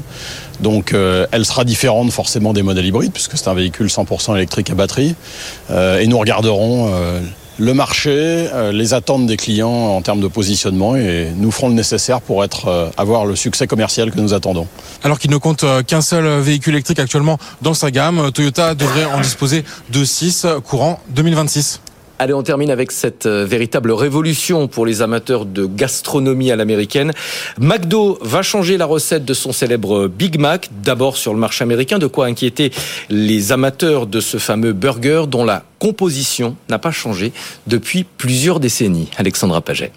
Donc 0.60 0.92
euh, 0.92 1.26
elle 1.32 1.44
sera 1.44 1.64
différente 1.64 2.10
forcément 2.10 2.52
des 2.52 2.62
modèles 2.62 2.86
hybrides 2.86 3.12
puisque 3.12 3.36
c'est 3.36 3.48
un 3.48 3.54
véhicule 3.54 3.86
100% 3.86 4.36
électrique 4.36 4.70
à 4.70 4.74
batterie. 4.74 5.14
et 5.70 6.06
nous 6.06 6.18
regarderons 6.18 6.92
le 7.58 7.74
marché, 7.74 8.10
euh, 8.12 8.72
les 8.72 8.94
attentes 8.94 9.26
des 9.26 9.36
clients 9.36 9.68
en 9.68 10.00
termes 10.00 10.20
de 10.20 10.28
positionnement 10.28 10.96
et 10.96 11.28
nous 11.36 11.50
ferons 11.50 11.68
le 11.68 11.74
nécessaire 11.74 12.20
pour 12.20 12.42
euh, 12.42 12.90
avoir 12.96 13.26
le 13.26 13.36
succès 13.36 13.66
commercial 13.66 14.10
que 14.10 14.20
nous 14.20 14.32
attendons. 14.32 14.66
Alors 15.02 15.18
qu'il 15.18 15.30
ne 15.30 15.36
compte 15.36 15.64
euh, 15.64 15.82
qu'un 15.82 16.00
seul 16.00 16.40
véhicule 16.40 16.74
électrique 16.74 17.00
actuellement 17.00 17.38
dans 17.60 17.74
sa 17.74 17.90
gamme, 17.90 18.30
Toyota 18.32 18.74
devrait 18.74 19.06
en 19.06 19.20
disposer 19.20 19.64
de 19.90 20.04
6 20.04 20.46
courant 20.64 21.00
2026. 21.10 21.80
Allez, 22.20 22.34
on 22.34 22.42
termine 22.42 22.70
avec 22.70 22.90
cette 22.90 23.26
euh, 23.26 23.44
véritable 23.44 23.92
révolution 23.92 24.66
pour 24.66 24.84
les 24.84 25.02
amateurs 25.02 25.46
de 25.46 25.66
gastronomie 25.66 26.50
à 26.50 26.56
l'américaine. 26.56 27.12
McDo 27.60 28.18
va 28.22 28.42
changer 28.42 28.76
la 28.76 28.86
recette 28.86 29.24
de 29.24 29.34
son 29.34 29.52
célèbre 29.52 30.08
Big 30.08 30.40
Mac, 30.40 30.68
d'abord 30.82 31.16
sur 31.16 31.32
le 31.32 31.38
marché 31.38 31.62
américain, 31.62 32.00
de 32.00 32.08
quoi 32.08 32.26
inquiéter 32.26 32.72
les 33.08 33.52
amateurs 33.52 34.08
de 34.08 34.18
ce 34.18 34.38
fameux 34.38 34.72
burger 34.72 35.24
dont 35.28 35.44
la 35.44 35.62
composition 35.78 36.56
n'a 36.68 36.80
pas 36.80 36.90
changé 36.90 37.32
depuis 37.68 38.04
plusieurs 38.04 38.58
décennies. 38.58 39.08
Alexandra 39.16 39.60
Paget. 39.60 39.92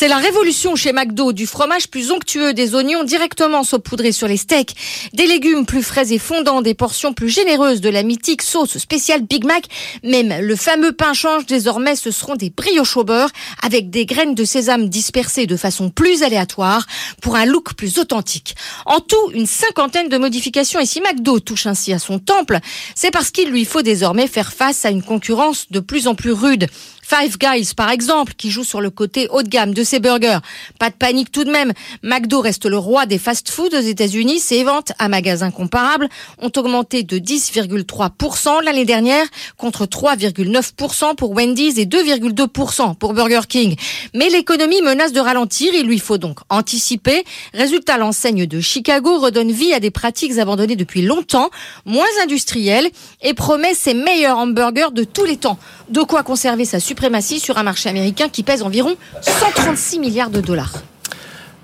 C'est 0.00 0.06
la 0.06 0.18
révolution 0.18 0.76
chez 0.76 0.92
McDo, 0.92 1.32
du 1.32 1.44
fromage 1.44 1.88
plus 1.88 2.12
onctueux, 2.12 2.54
des 2.54 2.76
oignons 2.76 3.02
directement 3.02 3.64
saupoudrés 3.64 4.12
sur 4.12 4.28
les 4.28 4.36
steaks, 4.36 4.76
des 5.12 5.26
légumes 5.26 5.66
plus 5.66 5.82
frais 5.82 6.12
et 6.12 6.20
fondants, 6.20 6.62
des 6.62 6.74
portions 6.74 7.12
plus 7.12 7.28
généreuses 7.28 7.80
de 7.80 7.88
la 7.88 8.04
mythique 8.04 8.42
sauce 8.42 8.78
spéciale 8.78 9.22
Big 9.22 9.44
Mac. 9.44 9.64
Même 10.04 10.32
le 10.40 10.54
fameux 10.54 10.92
pain 10.92 11.14
change 11.14 11.46
désormais, 11.46 11.96
ce 11.96 12.12
seront 12.12 12.36
des 12.36 12.50
brioches 12.50 12.96
au 12.96 13.02
beurre 13.02 13.30
avec 13.60 13.90
des 13.90 14.06
graines 14.06 14.36
de 14.36 14.44
sésame 14.44 14.88
dispersées 14.88 15.46
de 15.46 15.56
façon 15.56 15.90
plus 15.90 16.22
aléatoire 16.22 16.86
pour 17.20 17.34
un 17.34 17.44
look 17.44 17.74
plus 17.74 17.98
authentique. 17.98 18.54
En 18.86 19.00
tout, 19.00 19.32
une 19.34 19.46
cinquantaine 19.46 20.08
de 20.08 20.16
modifications 20.16 20.78
et 20.78 20.86
si 20.86 21.00
McDo 21.00 21.40
touche 21.40 21.66
ainsi 21.66 21.92
à 21.92 21.98
son 21.98 22.20
temple, 22.20 22.60
c'est 22.94 23.10
parce 23.10 23.32
qu'il 23.32 23.50
lui 23.50 23.64
faut 23.64 23.82
désormais 23.82 24.28
faire 24.28 24.52
face 24.52 24.84
à 24.84 24.90
une 24.90 25.02
concurrence 25.02 25.66
de 25.72 25.80
plus 25.80 26.06
en 26.06 26.14
plus 26.14 26.30
rude. 26.30 26.68
Five 27.08 27.38
Guys, 27.38 27.72
par 27.74 27.90
exemple, 27.90 28.34
qui 28.36 28.50
joue 28.50 28.64
sur 28.64 28.82
le 28.82 28.90
côté 28.90 29.28
haut 29.30 29.42
de 29.42 29.48
gamme 29.48 29.72
de 29.72 29.82
ses 29.82 29.98
burgers. 29.98 30.40
Pas 30.78 30.90
de 30.90 30.94
panique 30.94 31.32
tout 31.32 31.44
de 31.44 31.50
même. 31.50 31.72
McDo 32.02 32.42
reste 32.42 32.66
le 32.66 32.76
roi 32.76 33.06
des 33.06 33.16
fast-foods 33.16 33.74
aux 33.74 33.80
États-Unis. 33.80 34.40
Ses 34.40 34.62
ventes 34.62 34.92
à 34.98 35.08
magasins 35.08 35.50
comparables 35.50 36.10
ont 36.36 36.52
augmenté 36.54 37.04
de 37.04 37.18
10,3% 37.18 38.62
l'année 38.62 38.84
dernière 38.84 39.24
contre 39.56 39.86
3,9% 39.86 41.14
pour 41.14 41.34
Wendy's 41.34 41.78
et 41.78 41.86
2,2% 41.86 42.94
pour 42.96 43.14
Burger 43.14 43.40
King. 43.48 43.76
Mais 44.14 44.28
l'économie 44.28 44.82
menace 44.82 45.12
de 45.12 45.20
ralentir. 45.20 45.72
Il 45.72 45.86
lui 45.86 46.00
faut 46.00 46.18
donc 46.18 46.40
anticiper. 46.50 47.24
Résultat, 47.54 47.96
l'enseigne 47.96 48.44
de 48.44 48.60
Chicago 48.60 49.18
redonne 49.18 49.50
vie 49.50 49.72
à 49.72 49.80
des 49.80 49.90
pratiques 49.90 50.36
abandonnées 50.36 50.76
depuis 50.76 51.00
longtemps, 51.00 51.48
moins 51.86 52.04
industrielles 52.22 52.90
et 53.22 53.32
promet 53.32 53.72
ses 53.72 53.94
meilleurs 53.94 54.36
hamburgers 54.36 54.92
de 54.92 55.04
tous 55.04 55.24
les 55.24 55.38
temps. 55.38 55.58
De 55.90 56.02
quoi 56.02 56.22
conserver 56.22 56.64
sa 56.64 56.80
suprématie 56.80 57.40
sur 57.40 57.56
un 57.58 57.62
marché 57.62 57.88
américain 57.88 58.28
qui 58.28 58.42
pèse 58.42 58.62
environ 58.62 58.94
136 59.22 59.98
milliards 59.98 60.30
de 60.30 60.40
dollars. 60.40 60.82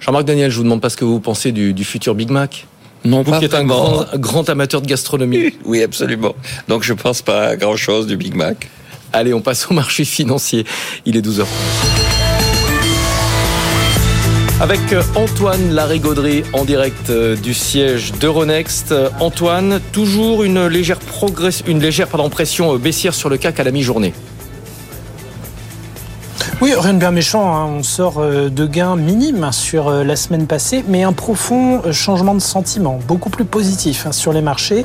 Jean-Marc 0.00 0.24
Daniel, 0.24 0.50
je 0.50 0.56
vous 0.56 0.64
demande 0.64 0.80
pas 0.80 0.90
ce 0.90 0.96
que 0.96 1.04
vous 1.04 1.20
pensez 1.20 1.52
du, 1.52 1.84
futur 1.84 2.14
Big 2.14 2.30
Mac. 2.30 2.66
Non, 3.04 3.22
vous 3.22 3.32
pas 3.32 3.38
qui 3.38 3.44
êtes 3.44 3.54
un 3.54 3.64
grand, 3.64 4.04
grand, 4.16 4.48
amateur 4.48 4.80
de 4.80 4.86
gastronomie. 4.86 5.52
Oui, 5.64 5.82
absolument. 5.82 6.34
Donc 6.68 6.84
je 6.84 6.94
pense 6.94 7.20
pas 7.20 7.56
grand-chose 7.56 8.06
du 8.06 8.16
Big 8.16 8.34
Mac. 8.34 8.70
Allez, 9.12 9.34
on 9.34 9.40
passe 9.40 9.70
au 9.70 9.74
marché 9.74 10.04
financier. 10.04 10.64
Il 11.04 11.16
est 11.16 11.26
12h. 11.26 11.44
Avec 14.64 14.94
euh, 14.94 15.02
Antoine 15.14 15.74
Larigauderie 15.74 16.42
en 16.54 16.64
direct 16.64 17.10
euh, 17.10 17.36
du 17.36 17.52
siège 17.52 18.12
d'Euronext. 18.12 18.94
Antoine, 19.20 19.78
toujours 19.92 20.42
une 20.42 20.68
légère, 20.68 21.00
une 21.66 21.80
pression 22.30 22.72
euh, 22.72 22.78
baissière 22.78 23.12
sur 23.12 23.28
le 23.28 23.36
CAC 23.36 23.60
à 23.60 23.64
la 23.64 23.72
mi-journée. 23.72 24.14
Oui, 26.64 26.72
rien 26.74 26.94
de 26.94 26.98
bien 26.98 27.10
méchant. 27.10 27.54
Hein. 27.54 27.66
On 27.66 27.82
sort 27.82 28.20
euh, 28.20 28.48
de 28.48 28.66
gains 28.66 28.96
minimes 28.96 29.50
sur 29.52 29.88
euh, 29.88 30.02
la 30.02 30.16
semaine 30.16 30.46
passée, 30.46 30.82
mais 30.88 31.02
un 31.02 31.12
profond 31.12 31.82
euh, 31.84 31.92
changement 31.92 32.34
de 32.34 32.40
sentiment, 32.40 32.98
beaucoup 33.06 33.28
plus 33.28 33.44
positif 33.44 34.06
hein, 34.06 34.12
sur 34.12 34.32
les 34.32 34.40
marchés. 34.40 34.82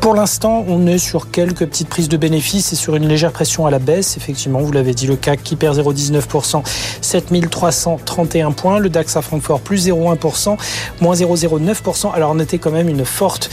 Pour 0.00 0.14
l'instant, 0.14 0.64
on 0.68 0.86
est 0.86 0.98
sur 0.98 1.32
quelques 1.32 1.66
petites 1.66 1.88
prises 1.88 2.08
de 2.08 2.16
bénéfices 2.16 2.72
et 2.72 2.76
sur 2.76 2.94
une 2.94 3.08
légère 3.08 3.32
pression 3.32 3.66
à 3.66 3.72
la 3.72 3.80
baisse. 3.80 4.16
Effectivement, 4.16 4.60
vous 4.60 4.70
l'avez 4.70 4.94
dit, 4.94 5.08
le 5.08 5.16
CAC 5.16 5.42
qui 5.42 5.56
perd 5.56 5.76
0,19%, 5.76 6.62
7331 7.00 8.52
points. 8.52 8.78
Le 8.78 8.88
DAX 8.88 9.16
à 9.16 9.20
Francfort 9.20 9.58
plus 9.58 9.88
0,1%, 9.88 10.56
moins 11.00 11.16
0,09%. 11.16 12.12
Alors 12.12 12.40
était 12.40 12.58
quand 12.58 12.70
même 12.70 12.88
une 12.88 13.04
forte 13.04 13.50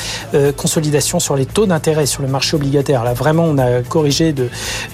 consolidation 0.58 1.20
sur 1.20 1.36
les 1.36 1.48
taux 1.48 1.66
d'intérêt 1.66 2.06
sur 2.06 2.22
le 2.22 2.28
marché 2.28 2.56
obligataire. 2.56 3.04
Là, 3.04 3.14
vraiment, 3.14 3.46
on 3.46 3.58
a 3.58 3.82
corrigé 3.82 4.36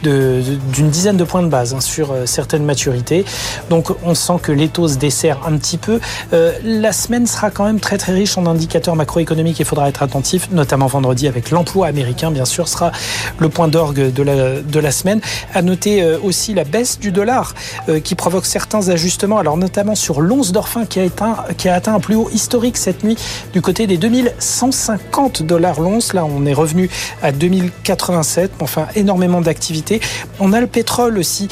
d'une 0.03 0.89
dizaine 0.89 1.17
de 1.17 1.25
points 1.25 1.43
de 1.43 1.49
base 1.49 1.73
hein, 1.73 1.81
sur 1.81 2.15
certains 2.25 2.60
maturité. 2.65 3.25
Donc 3.69 3.91
on 4.03 4.15
sent 4.15 4.39
que 4.41 4.51
les 4.51 4.67
taux 4.67 4.87
se 4.87 4.97
desserrent 4.97 5.41
un 5.45 5.57
petit 5.57 5.77
peu. 5.77 5.99
Euh, 6.33 6.53
la 6.63 6.91
semaine 6.91 7.27
sera 7.27 7.51
quand 7.51 7.65
même 7.65 7.79
très 7.79 7.97
très 7.97 8.13
riche 8.13 8.37
en 8.37 8.45
indicateurs 8.45 8.95
macroéconomiques. 8.95 9.59
Il 9.59 9.65
faudra 9.65 9.89
être 9.89 10.03
attentif, 10.03 10.49
notamment 10.51 10.87
vendredi 10.87 11.27
avec 11.27 11.51
l'emploi 11.51 11.87
américain, 11.87 12.31
bien 12.31 12.45
sûr, 12.45 12.67
sera 12.67 12.91
le 13.37 13.49
point 13.49 13.67
d'orgue 13.67 14.13
de 14.13 14.23
la, 14.23 14.61
de 14.61 14.79
la 14.79 14.91
semaine. 14.91 15.21
À 15.53 15.61
noter 15.61 16.01
euh, 16.01 16.17
aussi 16.21 16.53
la 16.53 16.63
baisse 16.63 16.99
du 16.99 17.11
dollar 17.11 17.53
euh, 17.89 17.99
qui 17.99 18.15
provoque 18.15 18.45
certains 18.45 18.89
ajustements. 18.89 19.37
Alors 19.37 19.57
notamment 19.57 19.95
sur 19.95 20.21
l'once 20.21 20.51
d'orphin 20.51 20.85
qui 20.85 20.99
a, 20.99 21.03
atteint, 21.03 21.37
qui 21.57 21.69
a 21.69 21.75
atteint 21.75 21.95
un 21.95 21.99
plus 21.99 22.15
haut 22.15 22.29
historique 22.33 22.77
cette 22.77 23.03
nuit 23.03 23.17
du 23.53 23.61
côté 23.61 23.87
des 23.87 23.97
2150 23.97 25.43
dollars 25.43 25.79
l'once. 25.81 26.13
Là, 26.13 26.25
on 26.25 26.45
est 26.45 26.53
revenu 26.53 26.89
à 27.21 27.31
2087. 27.31 28.51
Enfin, 28.59 28.87
énormément 28.95 29.41
d'activité. 29.41 29.99
On 30.39 30.53
a 30.53 30.61
le 30.61 30.67
pétrole 30.67 31.17
aussi 31.17 31.47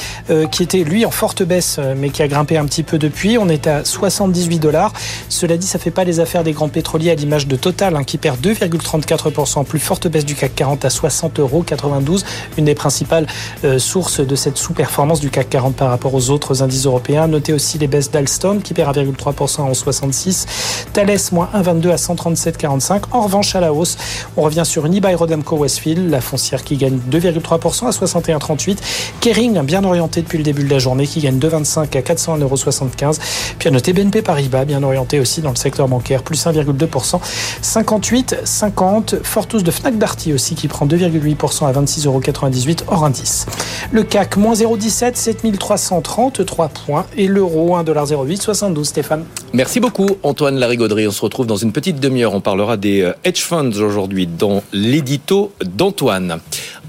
qui 0.50 0.62
était 0.62 0.84
lui 0.90 1.06
en 1.06 1.10
forte 1.10 1.42
baisse, 1.42 1.76
euh, 1.78 1.94
mais 1.96 2.10
qui 2.10 2.22
a 2.22 2.28
grimpé 2.28 2.58
un 2.58 2.66
petit 2.66 2.82
peu 2.82 2.98
depuis. 2.98 3.38
On 3.38 3.48
est 3.48 3.66
à 3.66 3.84
78 3.84 4.58
dollars. 4.58 4.92
Cela 5.28 5.56
dit, 5.56 5.66
ça 5.66 5.78
fait 5.78 5.92
pas 5.92 6.04
les 6.04 6.20
affaires 6.20 6.42
des 6.44 6.52
grands 6.52 6.68
pétroliers 6.68 7.10
à 7.10 7.14
l'image 7.14 7.46
de 7.46 7.56
Total, 7.56 7.96
hein, 7.96 8.04
qui 8.04 8.18
perd 8.18 8.44
2,34%. 8.44 9.64
Plus 9.64 9.78
forte 9.78 10.08
baisse 10.08 10.24
du 10.24 10.34
CAC 10.34 10.54
40 10.56 10.84
à 10.84 10.90
60 10.90 11.38
euros 11.38 11.62
92, 11.62 12.24
une 12.58 12.64
des 12.64 12.74
principales 12.74 13.26
euh, 13.64 13.78
sources 13.78 14.20
de 14.20 14.34
cette 14.34 14.58
sous-performance 14.58 15.20
du 15.20 15.30
CAC 15.30 15.48
40 15.48 15.76
par 15.76 15.90
rapport 15.90 16.12
aux 16.14 16.30
autres 16.30 16.62
indices 16.62 16.86
européens. 16.86 17.28
Notez 17.28 17.52
aussi 17.52 17.78
les 17.78 17.86
baisses 17.86 18.10
d'Alstom, 18.10 18.60
qui 18.60 18.74
perd 18.74 18.96
1,3% 18.96 19.70
à 19.70 19.74
66. 19.74 20.46
Thales, 20.92 21.16
moins 21.32 21.48
1,22 21.54 21.90
à 21.90 21.96
137,45. 21.96 23.02
En 23.12 23.22
revanche, 23.22 23.54
à 23.54 23.60
la 23.60 23.72
hausse, 23.72 23.96
on 24.36 24.42
revient 24.42 24.64
sur 24.64 24.86
Unibail 24.86 25.14
Rodamco 25.14 25.56
Westfield, 25.56 26.10
la 26.10 26.20
foncière 26.20 26.64
qui 26.64 26.76
gagne 26.76 26.98
2,3% 27.10 27.86
à 27.86 27.90
61,38. 27.90 28.78
Kering, 29.20 29.60
bien 29.62 29.84
orienté 29.84 30.22
depuis 30.22 30.38
le 30.38 30.44
début 30.44 30.64
de 30.64 30.70
la 30.70 30.79
journée 30.80 31.06
qui 31.06 31.20
gagne 31.20 31.38
2,25 31.38 31.96
à 31.96 32.00
401,75 32.00 33.18
Puis 33.58 33.68
à 33.68 33.70
noter 33.70 33.92
BNP 33.92 34.22
Paribas, 34.22 34.64
bien 34.64 34.82
orienté 34.82 35.20
aussi 35.20 35.40
dans 35.40 35.50
le 35.50 35.56
secteur 35.56 35.88
bancaire, 35.88 36.22
plus 36.22 36.44
1,2%. 36.44 37.20
58,50. 37.62 39.22
Fortus 39.22 39.62
de 39.62 39.70
Fnac 39.70 39.98
Darty 39.98 40.32
aussi 40.32 40.54
qui 40.54 40.68
prend 40.68 40.86
2,8% 40.86 41.66
à 41.66 41.72
26,98 41.72 42.80
hors 42.88 43.04
indice. 43.04 43.46
Le 43.92 44.02
CAC, 44.02 44.36
moins 44.36 44.54
0,17, 44.54 45.14
7333 45.14 46.68
points. 46.68 47.06
Et 47.16 47.26
l'euro, 47.26 47.76
1,08, 47.76 48.40
72. 48.40 48.86
Stéphane. 48.86 49.24
Merci 49.52 49.80
beaucoup, 49.80 50.08
Antoine 50.22 50.56
Larigauderie. 50.56 51.06
On 51.08 51.12
se 51.12 51.22
retrouve 51.22 51.46
dans 51.46 51.56
une 51.56 51.72
petite 51.72 52.00
demi-heure. 52.00 52.34
On 52.34 52.40
parlera 52.40 52.76
des 52.76 53.02
euh, 53.02 53.12
hedge 53.24 53.42
funds 53.42 53.70
aujourd'hui 53.80 54.26
dans 54.26 54.62
l'édito 54.72 55.52
d'Antoine. 55.64 56.40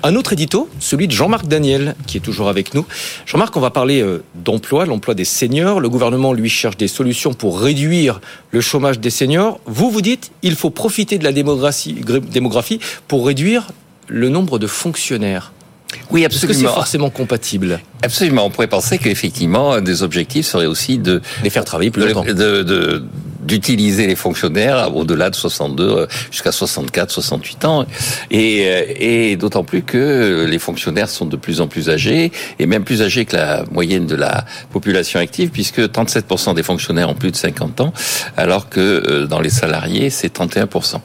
Un 0.04 0.16
autre 0.16 0.34
édito, 0.34 0.68
celui 0.80 1.08
de 1.08 1.12
Jean-Marc 1.12 1.48
Daniel, 1.48 1.96
qui 2.08 2.18
est 2.18 2.22
toujours 2.22 2.50
avec 2.50 2.74
nous. 2.74 2.86
Jean-Marc, 3.26 3.56
on 3.56 3.60
va 3.60 3.70
parler 3.70 4.02
euh, 4.02 4.24
d'emploi, 4.34 4.86
l'emploi 4.86 5.14
des 5.14 5.26
seniors. 5.26 5.80
Le 5.80 5.90
gouvernement, 5.90 6.34
lui, 6.34 6.50
cherche 6.50 6.78
des 6.78 6.88
solutions 6.88 7.34
pour 7.34 7.60
réduire 7.60 8.20
le 8.50 8.62
chômage 8.62 9.00
des 9.00 9.12
seniors. 9.12 9.60
Vous, 9.66 9.92
vous 9.92 10.02
dites, 10.02 10.32
il 10.42 10.56
faut 10.56 10.72
profiter 10.72 11.20
de 11.20 11.24
la 11.24 11.32
démographie, 11.32 12.80
pour 13.08 13.28
réduire 13.28 13.72
le 14.08 14.30
nombre 14.30 14.58
de 14.58 14.68
fonctionnaires. 14.68 15.54
Oui, 16.10 16.26
absolument. 16.26 16.52
Est-ce 16.52 16.62
que 16.62 16.68
c'est 16.68 16.74
forcément 16.74 17.10
compatible? 17.10 17.80
Absolument. 18.02 18.46
On 18.46 18.50
pourrait 18.50 18.68
penser 18.68 18.98
qu'effectivement, 18.98 19.74
un 19.74 19.82
des 19.82 20.04
objectifs 20.04 20.46
serait 20.46 20.66
aussi 20.66 20.98
de 20.98 21.22
les 21.44 21.50
faire 21.50 21.66
travailler 21.66 21.92
plus 21.92 22.08
longtemps. 22.08 22.24
De, 22.24 22.34
de, 22.64 23.04
d'utiliser 23.44 24.08
les 24.08 24.16
fonctionnaires 24.16 24.96
au-delà 24.96 25.30
de 25.30 25.36
62 25.36 25.84
euh, 25.84 26.08
jusqu'à 26.32 26.52
64, 26.52 27.12
68 27.12 27.66
ans. 27.66 27.86
Et, 28.30 28.66
euh, 28.66 28.84
et 28.96 29.36
d'autant 29.36 29.64
plus 29.64 29.84
que 29.84 30.46
les 30.50 30.60
fonctionnaires 30.60 31.10
sont 31.10 31.26
de 31.26 31.36
plus 31.36 31.62
en 31.62 31.68
plus 31.68 31.90
âgés, 31.90 32.32
et 32.60 32.66
même 32.66 32.84
plus 32.84 33.02
âgés 33.02 33.26
que 33.26 33.36
la 33.36 33.64
moyenne 33.72 34.06
de 34.06 34.16
la 34.16 34.46
population 34.72 35.20
active, 35.20 35.50
puisque 35.50 35.80
37% 35.80 36.56
des 36.56 36.64
fonctionnaires 36.64 37.10
ont 37.10 37.16
plus 37.16 37.32
de 37.32 37.36
50 37.36 37.82
ans, 37.82 37.94
alors 38.38 38.70
que 38.70 38.80
euh, 38.80 39.28
dans 39.28 39.40
les 39.40 39.50
salariés, 39.50 40.10
c'est 40.10 40.36
31%. 40.36 40.98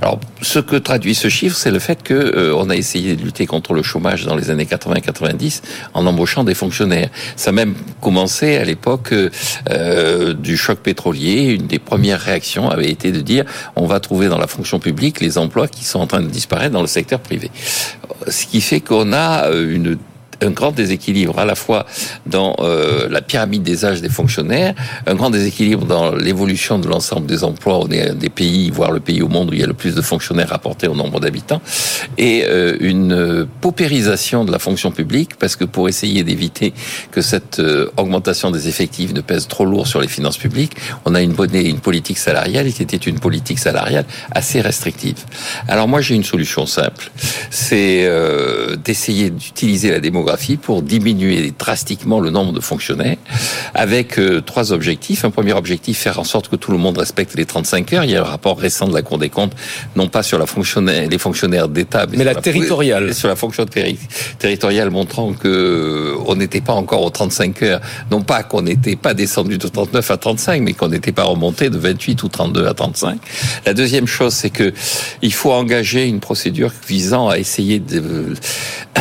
Alors, 0.00 0.20
ce 0.40 0.58
que 0.58 0.76
traduit 0.76 1.14
ce 1.14 1.28
chiffre, 1.28 1.56
c'est 1.56 1.70
le 1.70 1.78
fait 1.78 2.02
que 2.02 2.52
on 2.54 2.70
a 2.70 2.76
essayé 2.76 3.16
de 3.16 3.22
lutter 3.22 3.46
contre 3.46 3.74
le 3.74 3.82
chômage 3.82 4.24
dans 4.24 4.36
les 4.36 4.50
années 4.50 4.64
80-90 4.64 5.62
en 5.94 6.06
embauchant 6.06 6.44
des 6.44 6.54
fonctionnaires. 6.54 7.10
Ça 7.36 7.50
a 7.50 7.52
même 7.52 7.74
commencé 8.00 8.56
à 8.56 8.64
l'époque 8.64 9.12
euh, 9.70 10.34
du 10.34 10.56
choc 10.56 10.78
pétrolier, 10.78 11.58
des 11.72 11.78
premières 11.78 12.20
réactions 12.20 12.68
avait 12.68 12.90
été 12.90 13.10
de 13.12 13.22
dire 13.22 13.44
on 13.76 13.86
va 13.86 13.98
trouver 13.98 14.28
dans 14.28 14.38
la 14.38 14.46
fonction 14.46 14.78
publique 14.78 15.20
les 15.20 15.38
emplois 15.38 15.66
qui 15.66 15.84
sont 15.84 15.98
en 15.98 16.06
train 16.06 16.20
de 16.20 16.28
disparaître 16.28 16.72
dans 16.72 16.82
le 16.82 16.86
secteur 16.86 17.18
privé. 17.18 17.50
Ce 18.28 18.46
qui 18.46 18.60
fait 18.60 18.80
qu'on 18.80 19.12
a 19.12 19.48
euh, 19.48 19.74
une 19.74 19.96
un 20.42 20.50
grand 20.50 20.72
déséquilibre 20.72 21.38
à 21.38 21.44
la 21.44 21.54
fois 21.54 21.86
dans 22.26 22.56
euh, 22.60 23.08
la 23.08 23.22
pyramide 23.22 23.62
des 23.62 23.84
âges 23.84 24.02
des 24.02 24.08
fonctionnaires, 24.08 24.74
un 25.06 25.14
grand 25.14 25.30
déséquilibre 25.30 25.86
dans 25.86 26.14
l'évolution 26.14 26.78
de 26.78 26.88
l'ensemble 26.88 27.26
des 27.26 27.44
emplois. 27.44 27.72
Des 27.88 28.28
pays, 28.28 28.70
voire 28.70 28.90
le 28.90 29.00
pays 29.00 29.22
au 29.22 29.28
monde 29.28 29.50
où 29.50 29.52
il 29.54 29.60
y 29.60 29.62
a 29.62 29.66
le 29.66 29.74
plus 29.74 29.94
de 29.94 30.02
fonctionnaires 30.02 30.48
rapportés 30.48 30.88
au 30.88 30.94
nombre 30.94 31.20
d'habitants, 31.20 31.62
et 32.18 32.44
euh, 32.44 32.76
une 32.80 33.46
paupérisation 33.60 34.44
de 34.44 34.52
la 34.52 34.58
fonction 34.58 34.90
publique, 34.90 35.36
parce 35.36 35.56
que 35.56 35.64
pour 35.64 35.88
essayer 35.88 36.24
d'éviter 36.24 36.74
que 37.10 37.20
cette 37.20 37.60
euh, 37.60 37.90
augmentation 37.96 38.50
des 38.50 38.68
effectifs 38.68 39.12
ne 39.14 39.20
pèse 39.20 39.46
trop 39.48 39.64
lourd 39.64 39.86
sur 39.86 40.00
les 40.00 40.08
finances 40.08 40.38
publiques, 40.38 40.72
on 41.04 41.14
a 41.14 41.22
une, 41.22 41.34
une 41.54 41.80
politique 41.80 42.18
salariale 42.18 42.72
qui 42.72 42.82
était 42.82 42.96
une 42.96 43.20
politique 43.20 43.58
salariale 43.58 44.04
assez 44.32 44.60
restrictive. 44.60 45.24
Alors 45.68 45.88
moi 45.88 46.00
j'ai 46.00 46.14
une 46.14 46.24
solution 46.24 46.66
simple, 46.66 47.10
c'est 47.50 48.10
d'essayer 48.84 49.30
d'utiliser 49.30 49.90
la 49.90 50.00
démographie 50.00 50.31
démographie 50.32 50.56
pour 50.56 50.82
diminuer 50.82 51.52
drastiquement 51.58 52.20
le 52.20 52.30
nombre 52.30 52.52
de 52.52 52.60
fonctionnaires 52.60 53.16
avec 53.74 54.18
trois 54.46 54.72
objectifs. 54.72 55.24
Un 55.24 55.30
premier 55.30 55.52
objectif, 55.52 55.98
faire 55.98 56.18
en 56.18 56.24
sorte 56.24 56.48
que 56.48 56.56
tout 56.56 56.72
le 56.72 56.78
monde 56.78 56.98
respecte 56.98 57.34
les 57.34 57.44
35 57.44 57.92
heures. 57.92 58.04
Il 58.04 58.10
y 58.10 58.16
a 58.16 58.20
un 58.20 58.24
rapport 58.24 58.58
récent 58.58 58.88
de 58.88 58.94
la 58.94 59.02
Cour 59.02 59.18
des 59.18 59.28
comptes, 59.28 59.52
non 59.96 60.08
pas 60.08 60.22
sur 60.22 60.38
la 60.38 60.46
fonctionnaire, 60.46 61.08
les 61.08 61.18
fonctionnaires 61.18 61.68
d'État, 61.68 62.06
mais, 62.10 62.24
la, 62.24 62.34
territoriale. 62.34 63.14
Sur 63.14 63.28
la 63.28 63.36
fonction 63.36 63.66
territoriale 64.38 64.90
montrant 64.90 65.32
que 65.32 66.14
on 66.26 66.34
n'était 66.34 66.60
pas 66.60 66.72
encore 66.72 67.02
aux 67.02 67.10
35 67.10 67.62
heures. 67.62 67.80
Non 68.10 68.22
pas 68.22 68.42
qu'on 68.42 68.62
n'était 68.62 68.96
pas 68.96 69.14
descendu 69.14 69.58
de 69.58 69.68
39 69.68 70.10
à 70.10 70.16
35, 70.16 70.62
mais 70.62 70.72
qu'on 70.72 70.88
n'était 70.88 71.12
pas 71.12 71.24
remonté 71.24 71.70
de 71.70 71.78
28 71.78 72.22
ou 72.22 72.28
32 72.28 72.66
à 72.66 72.74
35. 72.74 73.18
La 73.66 73.74
deuxième 73.74 74.06
chose, 74.06 74.34
c'est 74.34 74.50
que 74.50 74.72
il 75.22 75.32
faut 75.32 75.52
engager 75.52 76.06
une 76.06 76.20
procédure 76.20 76.70
visant 76.86 77.28
à 77.28 77.38
essayer 77.38 77.82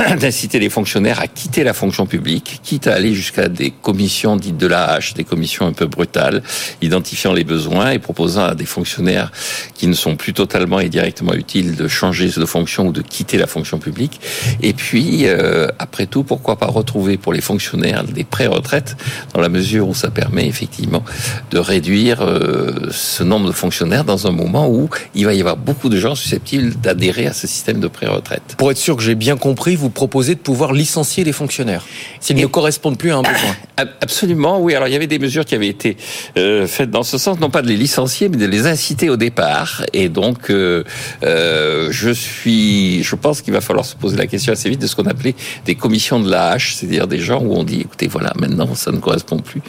d'inciter 0.20 0.60
les 0.60 0.70
fonctionnaires 0.70 1.11
à 1.20 1.28
quitter 1.28 1.64
la 1.64 1.74
fonction 1.74 2.06
publique, 2.06 2.60
quitte 2.64 2.88
à 2.88 2.94
aller 2.94 3.14
jusqu'à 3.14 3.50
des 3.50 3.72
commissions 3.72 4.36
dites 4.36 4.58
de 4.58 4.68
la 4.68 4.86
hache, 4.86 5.14
des 5.14 5.24
commissions 5.24 5.66
un 5.66 5.74
peu 5.74 5.86
brutales, 5.86 6.42
identifiant 6.82 7.34
les 7.34 7.44
besoins 7.44 7.92
et 7.92 8.00
proposant 8.00 8.46
à 8.46 8.56
des 8.56 8.66
fonctionnaires 8.66 9.32
qui 9.74 9.88
ne 9.88 9.94
sont 9.94 10.16
plus 10.16 10.34
totalement 10.34 10.80
et 10.80 10.90
directement 10.90 11.34
utiles 11.34 11.76
de 11.76 11.88
changer 11.88 12.30
de 12.30 12.46
fonction 12.46 12.88
ou 12.88 12.92
de 12.92 13.02
quitter 13.02 13.38
la 13.38 13.48
fonction 13.48 13.80
publique. 13.80 14.22
Et 14.62 14.74
puis, 14.74 15.26
euh, 15.26 15.68
après 15.80 16.06
tout, 16.06 16.24
pourquoi 16.24 16.58
pas 16.58 16.68
retrouver 16.68 17.18
pour 17.18 17.34
les 17.34 17.42
fonctionnaires 17.42 18.04
des 18.04 18.24
pré-retraites, 18.24 18.96
dans 19.34 19.42
la 19.42 19.50
mesure 19.50 19.88
où 19.88 19.96
ça 19.96 20.12
permet 20.12 20.48
effectivement 20.48 21.04
de 21.52 21.58
réduire 21.58 22.22
euh, 22.22 22.90
ce 22.92 23.24
nombre 23.24 23.48
de 23.48 23.52
fonctionnaires 23.54 24.04
dans 24.04 24.28
un 24.28 24.32
moment 24.32 24.70
où 24.70 24.90
il 25.16 25.26
va 25.26 25.34
y 25.34 25.40
avoir 25.40 25.58
beaucoup 25.58 25.90
de 25.90 25.98
gens 25.98 26.16
susceptibles 26.16 26.76
d'adhérer 26.76 27.28
à 27.28 27.34
ce 27.34 27.48
système 27.48 27.80
de 27.80 27.88
pré-retraite. 27.88 28.56
Pour 28.58 28.72
être 28.72 28.78
sûr 28.78 28.96
que 28.96 29.04
j'ai 29.04 29.16
bien 29.16 29.38
compris, 29.38 29.76
vous 29.76 29.90
proposez 29.90 30.36
de 30.36 30.40
pouvoir 30.40 30.74
licencier 30.74 31.01
les 31.24 31.32
fonctionnaires 31.32 31.86
s'ils 32.20 32.36
ne 32.38 32.46
correspondent 32.46 32.98
plus 32.98 33.12
à 33.12 33.18
un 33.18 33.22
besoin. 33.22 33.56
Absolument, 34.02 34.62
oui. 34.62 34.76
Alors 34.76 34.88
il 34.88 34.94
y 34.94 34.96
avait 34.96 35.08
des 35.08 35.20
mesures 35.20 35.46
qui 35.46 35.56
avaient 35.56 35.68
été 35.68 35.98
euh, 36.38 36.68
faites 36.68 36.92
dans 36.92 37.04
ce 37.04 37.18
sens, 37.18 37.40
non 37.40 37.50
pas 37.50 37.62
de 37.62 37.68
les 37.68 37.78
licencier, 37.78 38.30
mais 38.30 38.38
de 38.38 38.46
les 38.46 38.68
inciter 38.68 39.10
au 39.10 39.18
départ. 39.18 39.84
Et 39.94 40.10
donc, 40.10 40.50
euh, 40.50 40.84
euh, 41.24 41.90
je 41.92 42.12
suis, 42.12 43.04
je 43.04 43.16
pense 43.16 43.42
qu'il 43.42 43.54
va 43.54 43.62
falloir 43.62 43.86
se 43.86 43.96
poser 43.96 44.18
la 44.18 44.28
question 44.28 44.54
assez 44.54 44.70
vite 44.70 44.82
de 44.82 44.88
ce 44.88 44.96
qu'on 44.96 45.08
appelait 45.08 45.36
des 45.66 45.76
commissions 45.76 46.20
de 46.20 46.30
la 46.30 46.50
hache, 46.50 46.76
c'est-à-dire 46.76 47.08
des 47.08 47.20
gens 47.20 47.42
où 47.42 47.54
on 47.56 47.64
dit, 47.64 47.82
écoutez, 47.82 48.08
voilà, 48.08 48.34
maintenant 48.40 48.76
ça 48.76 48.92
ne 48.92 48.98
correspond 48.98 49.38
plus 49.38 49.62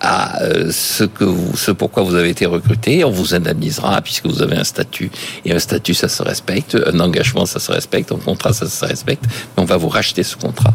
à 0.00 0.40
ce 0.70 1.04
que 1.04 1.24
vous, 1.24 1.56
ce 1.56 1.70
pourquoi 1.70 2.02
vous 2.02 2.14
avez 2.14 2.30
été 2.30 2.46
recruté, 2.46 3.04
on 3.04 3.10
vous 3.10 3.34
indemnisera 3.34 4.02
puisque 4.02 4.26
vous 4.26 4.42
avez 4.42 4.56
un 4.56 4.64
statut 4.64 5.10
et 5.44 5.52
un 5.52 5.58
statut 5.58 5.94
ça 5.94 6.08
se 6.08 6.22
respecte, 6.22 6.76
un 6.86 7.00
engagement 7.00 7.46
ça 7.46 7.60
se 7.60 7.72
respecte, 7.72 8.12
un 8.12 8.16
contrat 8.16 8.52
ça 8.52 8.68
se 8.68 8.84
respecte, 8.84 9.24
mais 9.56 9.62
on 9.62 9.66
va 9.66 9.76
vous 9.76 9.88
racheter 9.88 10.22
ce 10.22 10.36
contrat. 10.36 10.73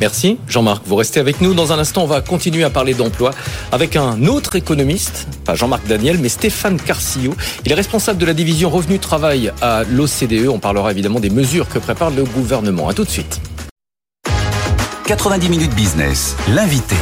Merci 0.00 0.38
Jean-Marc. 0.48 0.82
Vous 0.84 0.96
restez 0.96 1.20
avec 1.20 1.40
nous. 1.40 1.54
Dans 1.54 1.72
un 1.72 1.78
instant, 1.78 2.02
on 2.02 2.06
va 2.06 2.20
continuer 2.20 2.64
à 2.64 2.70
parler 2.70 2.92
d'emploi 2.92 3.30
avec 3.70 3.94
un 3.94 4.26
autre 4.26 4.56
économiste, 4.56 5.28
pas 5.44 5.54
Jean-Marc 5.54 5.86
Daniel, 5.86 6.18
mais 6.18 6.28
Stéphane 6.28 6.76
Carcillo. 6.76 7.34
Il 7.64 7.70
est 7.70 7.76
responsable 7.76 8.18
de 8.18 8.26
la 8.26 8.34
division 8.34 8.68
revenu-travail 8.68 9.52
à 9.60 9.84
l'OCDE. 9.84 10.48
On 10.48 10.58
parlera 10.58 10.90
évidemment 10.90 11.20
des 11.20 11.30
mesures 11.30 11.68
que 11.68 11.78
prépare 11.78 12.10
le 12.10 12.24
gouvernement. 12.24 12.88
À 12.88 12.94
tout 12.94 13.04
de 13.04 13.10
suite. 13.10 13.40
90 15.06 15.48
minutes 15.48 15.74
business, 15.74 16.36
l'invité. 16.48 16.96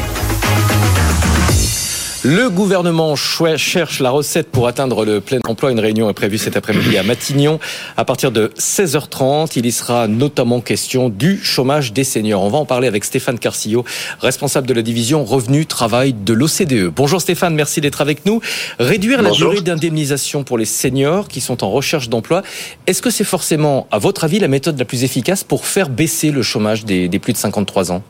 Le 2.23 2.51
gouvernement 2.51 3.17
cherche 3.17 4.01
la 4.01 4.11
recette 4.11 4.51
pour 4.51 4.69
atteindre 4.69 5.07
le 5.07 5.23
plein 5.23 5.39
emploi. 5.49 5.73
Une 5.73 5.81
réunion 5.81 6.11
est 6.11 6.13
prévue 6.13 6.37
cet 6.37 6.55
après-midi 6.55 6.99
à 6.99 7.03
Matignon. 7.03 7.59
À 7.97 8.05
partir 8.05 8.31
de 8.31 8.53
16h30, 8.59 9.53
il 9.57 9.65
y 9.65 9.73
sera 9.73 10.07
notamment 10.07 10.61
question 10.61 11.09
du 11.09 11.43
chômage 11.43 11.95
des 11.95 12.05
seniors. 12.05 12.43
On 12.43 12.51
va 12.51 12.59
en 12.59 12.67
parler 12.67 12.89
avec 12.89 13.07
Stéphane 13.07 13.39
Carcillo, 13.39 13.87
responsable 14.21 14.67
de 14.67 14.75
la 14.75 14.83
division 14.83 15.25
Revenu 15.25 15.65
Travail 15.65 16.13
de 16.13 16.35
l'OCDE. 16.35 16.93
Bonjour 16.95 17.23
Stéphane, 17.23 17.55
merci 17.55 17.81
d'être 17.81 18.03
avec 18.03 18.27
nous. 18.27 18.43
Réduire 18.79 19.23
la 19.23 19.31
durée 19.31 19.63
d'indemnisation 19.63 20.45
pour 20.45 20.59
les 20.59 20.67
seniors 20.67 21.27
qui 21.27 21.41
sont 21.41 21.65
en 21.65 21.71
recherche 21.71 22.11
d'emploi, 22.11 22.43
est-ce 22.87 23.01
que 23.01 23.09
c'est 23.09 23.25
forcément, 23.25 23.87
à 23.91 23.99
votre 23.99 24.25
avis, 24.25 24.41
la 24.41 24.49
méthode 24.49 24.79
la 24.79 24.85
plus 24.85 25.05
efficace 25.05 25.43
pour 25.43 25.65
faire 25.65 25.89
baisser 25.89 26.33
le 26.33 26.43
chômage 26.43 26.85
des, 26.85 27.09
des 27.09 27.19
plus 27.19 27.33
de 27.33 27.39
53 27.39 27.93
ans? 27.93 28.03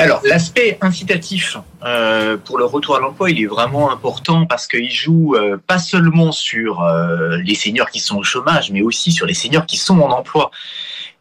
Alors, 0.00 0.22
l'aspect 0.24 0.78
incitatif 0.80 1.58
euh, 1.84 2.38
pour 2.38 2.56
le 2.56 2.64
retour 2.64 2.96
à 2.96 3.00
l'emploi, 3.00 3.30
il 3.30 3.42
est 3.42 3.46
vraiment 3.46 3.90
important 3.90 4.46
parce 4.46 4.66
qu'il 4.66 4.90
joue 4.90 5.34
euh, 5.34 5.58
pas 5.58 5.78
seulement 5.78 6.32
sur 6.32 6.80
euh, 6.80 7.36
les 7.44 7.54
seniors 7.54 7.90
qui 7.90 8.00
sont 8.00 8.16
au 8.16 8.22
chômage, 8.22 8.70
mais 8.70 8.80
aussi 8.80 9.12
sur 9.12 9.26
les 9.26 9.34
seniors 9.34 9.66
qui 9.66 9.76
sont 9.76 10.00
en 10.00 10.10
emploi 10.10 10.50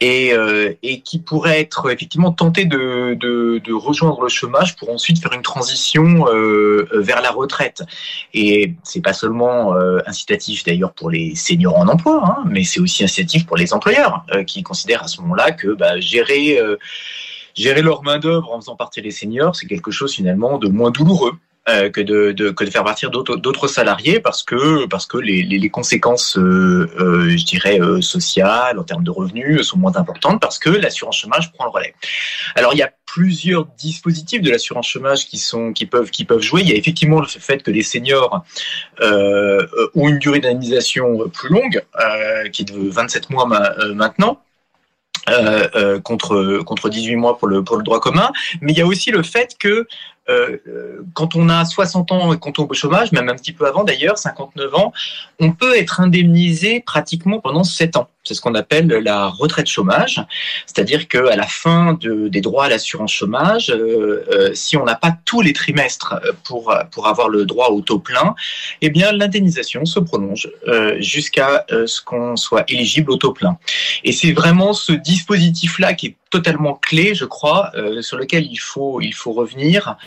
et, 0.02 0.34
qui 1.04 1.20
pourraient 1.20 1.60
être 1.60 1.90
effectivement 1.92 2.32
tentés 2.32 2.64
de, 2.64 3.74
rejoindre 3.74 4.22
le 4.22 4.30
chômage 4.30 4.78
pour 4.78 4.90
ensuite 4.92 5.22
faire 5.22 5.34
une 5.34 5.42
transition 5.42 6.24
vers 6.94 7.22
la 7.22 7.32
retraite. 7.32 7.84
Et 8.34 8.76
c'est 8.84 9.02
pas 9.02 9.12
seulement 9.12 9.76
incitatif 10.08 10.64
d'ailleurs 10.64 10.94
pour 10.94 11.10
les 11.10 11.36
seniors 11.36 11.78
en 11.78 11.90
emploi, 11.90 12.24
hein, 12.24 12.44
mais 12.46 12.64
c'est 12.64 12.80
aussi 12.80 13.04
incitatif 13.04 13.46
pour 13.46 13.58
les 13.58 13.74
employeurs 13.74 14.24
qui 14.48 14.64
considèrent 14.64 15.04
à 15.04 15.10
ce 15.10 15.20
moment-là 15.20 15.52
que 15.52 15.74
bah, 15.74 16.00
gérer 16.00 16.58
gérer 17.60 17.82
leur 17.82 18.04
main 18.04 18.20
d'œuvre 18.20 18.52
en 18.54 18.60
faisant 18.60 18.76
partie 18.76 19.02
des 19.02 19.12
seniors, 19.12 19.56
c'est 19.56 19.68
quelque 19.68 19.92
chose 19.92 20.14
finalement 20.14 20.58
de 20.58 20.68
moins 20.68 20.92
douloureux. 20.92 21.34
Euh, 21.68 21.90
que, 21.90 22.02
de, 22.02 22.32
de, 22.32 22.50
que 22.50 22.64
de 22.64 22.70
faire 22.70 22.86
partir 22.86 23.12
d'autres 23.12 23.68
salariés 23.68 24.20
parce 24.22 24.44
que 24.44 24.88
parce 24.88 25.06
que 25.06 25.18
les, 25.18 25.44
les, 25.44 25.60
les 25.60 25.70
conséquences 25.70 26.38
euh, 26.38 26.90
euh, 27.00 27.38
je 27.38 27.46
dirais 27.46 27.80
euh, 27.80 28.02
sociales 28.02 28.80
en 28.80 28.84
termes 28.84 29.04
de 29.04 29.12
revenus 29.12 29.62
sont 29.68 29.78
moins 29.78 29.96
importantes 29.98 30.42
parce 30.42 30.58
que 30.58 30.70
l'assurance 30.70 31.18
chômage 31.18 31.52
prend 31.52 31.66
le 31.66 31.72
relais. 31.72 31.94
Alors 32.56 32.74
il 32.74 32.78
y 32.78 32.82
a 32.82 32.92
plusieurs 33.06 33.66
dispositifs 33.78 34.42
de 34.42 34.50
l'assurance 34.50 34.88
chômage 34.88 35.28
qui 35.28 35.38
sont 35.38 35.74
qui 35.74 35.86
peuvent 35.86 36.10
qui 36.10 36.26
peuvent 36.26 36.42
jouer. 36.42 36.62
Il 36.62 36.70
y 36.70 36.74
a 36.74 36.76
effectivement 36.76 37.20
le 37.20 37.28
fait 37.28 37.62
que 37.62 37.72
les 37.72 37.84
seniors 37.84 38.42
euh, 39.02 39.68
ont 39.96 40.08
une 40.08 40.18
durée 40.18 40.40
d'indemnisation 40.40 41.30
plus 41.30 41.50
longue 41.50 41.84
qui 42.52 42.62
est 42.64 42.72
de 42.74 42.90
27 42.90 43.30
mois 43.30 43.46
maintenant. 43.94 44.42
Euh, 45.32 45.68
euh, 45.76 46.00
contre 46.00 46.60
contre 46.66 46.90
18 46.90 47.16
mois 47.16 47.38
pour 47.38 47.48
le 47.48 47.64
pour 47.64 47.78
le 47.78 47.84
droit 47.84 48.00
commun, 48.00 48.32
mais 48.62 48.72
il 48.72 48.78
y 48.78 48.82
a 48.82 48.86
aussi 48.86 49.12
le 49.12 49.24
fait 49.24 49.56
que 49.60 49.88
euh, 50.30 50.58
quand 51.14 51.36
on 51.36 51.50
a 51.50 51.66
60 51.66 52.12
ans 52.12 52.34
et 52.34 52.38
qu'on 52.38 52.52
tombe 52.52 52.72
au 52.72 52.74
chômage, 52.74 53.12
même 53.12 53.30
un 53.30 53.36
petit 53.36 53.52
peu 53.52 53.68
avant 53.68 53.84
d'ailleurs, 53.84 54.18
59 54.18 54.76
ans, 54.76 54.94
on 55.40 55.52
peut 55.52 55.76
être 55.78 56.00
indemnisé 56.00 56.82
pratiquement 56.82 57.40
pendant 57.40 57.64
7 57.64 57.98
ans. 57.98 58.10
C'est 58.30 58.36
ce 58.36 58.42
qu'on 58.42 58.54
appelle 58.54 58.86
la 58.88 59.26
retraite 59.26 59.66
chômage, 59.66 60.24
c'est-à-dire 60.68 61.08
qu'à 61.08 61.36
la 61.36 61.48
fin 61.48 61.94
de, 61.94 62.28
des 62.28 62.42
droits 62.42 62.66
à 62.66 62.70
l'assurance 62.70 63.12
chômage, 63.12 63.72
euh, 63.72 64.24
euh, 64.32 64.52
si 64.54 64.78
on 64.78 64.86
n'a 64.86 64.94
pas 64.94 65.18
tous 65.26 65.42
les 65.42 65.52
trimestres 65.52 66.14
pour, 66.44 66.72
pour 66.92 67.08
avoir 67.08 67.28
le 67.28 67.46
droit 67.46 67.70
au 67.70 67.82
taux 67.82 67.98
plein, 67.98 68.36
eh 68.84 68.92
bien 68.92 69.12
l'indemnisation 69.12 69.84
se 69.86 70.00
prolonge 70.00 70.48
jusqu'à 71.00 71.66
ce 71.70 72.04
qu'on 72.04 72.36
soit 72.36 72.70
éligible 72.70 73.10
au 73.10 73.18
taux 73.18 73.34
plein. 73.34 73.58
Et 74.04 74.12
c'est 74.12 74.32
vraiment 74.32 74.74
ce 74.74 74.94
dispositif-là 74.94 75.96
qui 75.96 76.06
est 76.06 76.16
totalement 76.30 76.76
clé, 76.76 77.16
je 77.16 77.26
crois, 77.26 77.72
sur 78.02 78.18
lequel 78.18 78.46
il 78.46 78.58
faut, 78.58 79.02
il 79.02 79.16
faut 79.16 79.32
revenir. 79.32 79.98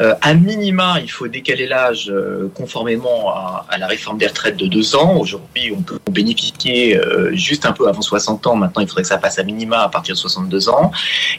Euh, 0.00 0.14
à 0.20 0.34
minima, 0.34 0.98
il 1.00 1.10
faut 1.10 1.28
décaler 1.28 1.66
l'âge 1.66 2.10
euh, 2.10 2.50
conformément 2.54 3.30
à, 3.30 3.78
la 3.78 3.86
réforme 3.86 4.18
des 4.18 4.26
retraites 4.26 4.56
de 4.56 4.66
deux 4.66 4.96
ans. 4.96 5.16
Aujourd'hui, 5.16 5.72
on 5.76 5.82
peut 5.82 5.98
bénéficier 6.10 6.96
euh, 6.96 7.34
juste 7.34 7.66
peu 7.72 7.88
avant 7.88 8.02
60 8.02 8.46
ans. 8.46 8.56
Maintenant, 8.56 8.82
il 8.82 8.88
faudrait 8.88 9.02
que 9.02 9.08
ça 9.08 9.18
passe 9.18 9.38
à 9.38 9.42
minima 9.42 9.78
à 9.78 9.88
partir 9.88 10.14
de 10.14 10.18
62 10.18 10.68
ans. 10.68 10.90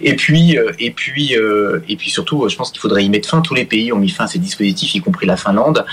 Et 0.01 0.15
puis, 0.15 0.57
et 0.79 0.91
puis, 0.91 1.33
et 1.33 1.95
puis 1.95 2.09
surtout, 2.09 2.47
je 2.49 2.55
pense 2.55 2.71
qu'il 2.71 2.79
faudrait 2.79 3.03
y 3.03 3.09
mettre 3.09 3.29
fin. 3.29 3.41
Tous 3.41 3.53
les 3.53 3.65
pays 3.65 3.91
ont 3.91 3.97
mis 3.97 4.09
fin 4.09 4.25
à 4.25 4.27
ces 4.27 4.39
dispositifs, 4.39 4.95
y 4.95 5.01
compris 5.01 5.25
la 5.25 5.37
Finlande, 5.37 5.85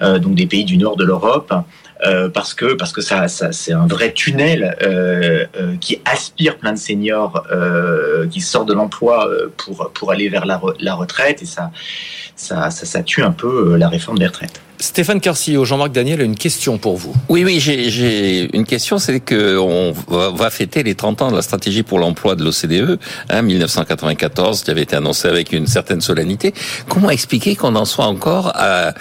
donc 0.00 0.34
des 0.34 0.46
pays 0.46 0.64
du 0.64 0.76
nord 0.76 0.96
de 0.96 1.04
l'Europe. 1.04 1.52
Euh, 2.06 2.30
parce 2.30 2.54
que 2.54 2.72
parce 2.74 2.92
que 2.92 3.02
ça, 3.02 3.28
ça 3.28 3.52
c'est 3.52 3.72
un 3.72 3.86
vrai 3.86 4.12
tunnel 4.12 4.74
euh, 4.82 5.44
euh, 5.60 5.76
qui 5.76 6.00
aspire 6.06 6.56
plein 6.56 6.72
de 6.72 6.78
seniors 6.78 7.46
qui 8.30 8.40
sortent 8.40 8.68
de 8.68 8.74
l'emploi 8.74 9.28
pour 9.56 9.90
pour 9.92 10.10
aller 10.10 10.28
vers 10.28 10.46
la, 10.46 10.60
la 10.78 10.94
retraite 10.94 11.42
et 11.42 11.46
ça 11.46 11.70
ça, 12.40 12.70
ça 12.70 12.86
ça 12.86 13.02
tue 13.02 13.22
un 13.22 13.32
peu 13.32 13.76
la 13.76 13.88
réforme 13.88 14.18
des 14.18 14.26
retraites. 14.26 14.60
Stéphane 14.78 15.20
Carcillo, 15.20 15.66
Jean-Marc 15.66 15.92
Daniel 15.92 16.22
a 16.22 16.24
une 16.24 16.36
question 16.36 16.78
pour 16.78 16.96
vous. 16.96 17.14
Oui, 17.28 17.44
oui, 17.44 17.60
j'ai 17.60 18.56
une 18.56 18.64
question, 18.64 18.98
c'est 18.98 19.20
que 19.20 19.58
on 19.58 19.92
va 20.32 20.48
fêter 20.48 20.82
les 20.82 20.94
30 20.94 21.20
ans 21.20 21.30
de 21.30 21.36
la 21.36 21.42
stratégie 21.42 21.82
pour 21.82 21.98
l'emploi 21.98 22.34
de 22.34 22.42
l'OCDE, 22.42 22.98
hein, 23.28 23.42
1994, 23.42 24.62
qui 24.62 24.70
avait 24.70 24.82
été 24.82 24.96
annoncé 24.96 25.28
avec 25.28 25.52
une 25.52 25.66
certaine 25.66 26.00
solennité. 26.00 26.54
Comment 26.88 27.10
expliquer 27.10 27.56
qu'on 27.56 27.76
en 27.76 27.84
soit 27.84 28.06
encore 28.06 28.52
à 28.54 28.94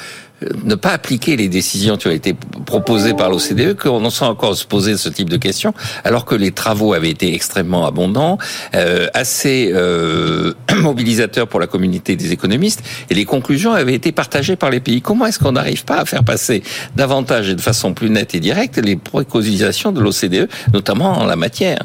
ne 0.63 0.75
pas 0.75 0.91
appliquer 0.91 1.35
les 1.35 1.47
décisions 1.47 1.97
qui 1.97 2.07
ont 2.07 2.11
été 2.11 2.35
proposées 2.65 3.13
par 3.13 3.29
l'OCDE, 3.29 3.75
qu'on 3.75 4.03
en 4.03 4.09
soit 4.09 4.27
encore 4.27 4.55
se 4.55 4.65
poser 4.65 4.97
ce 4.97 5.09
type 5.09 5.29
de 5.29 5.37
questions, 5.37 5.73
alors 6.03 6.25
que 6.25 6.35
les 6.35 6.51
travaux 6.51 6.93
avaient 6.93 7.09
été 7.09 7.33
extrêmement 7.33 7.85
abondants, 7.85 8.37
euh, 8.75 9.07
assez 9.13 9.71
euh, 9.73 10.53
mobilisateurs 10.77 11.47
pour 11.47 11.59
la 11.59 11.67
communauté 11.67 12.15
des 12.15 12.31
économistes, 12.31 12.83
et 13.09 13.13
les 13.13 13.25
conclusions 13.25 13.73
avaient 13.73 13.95
été 13.95 14.11
partagées 14.11 14.55
par 14.55 14.69
les 14.69 14.79
pays. 14.79 15.01
Comment 15.01 15.25
est-ce 15.25 15.39
qu'on 15.39 15.53
n'arrive 15.53 15.85
pas 15.85 15.97
à 15.97 16.05
faire 16.05 16.23
passer 16.23 16.63
davantage 16.95 17.49
et 17.49 17.55
de 17.55 17.61
façon 17.61 17.93
plus 17.93 18.09
nette 18.09 18.35
et 18.35 18.39
directe 18.39 18.77
les 18.77 18.95
préconisations 18.95 19.91
de 19.91 20.01
l'OCDE, 20.01 20.49
notamment 20.73 21.17
en 21.17 21.25
la 21.25 21.35
matière? 21.35 21.79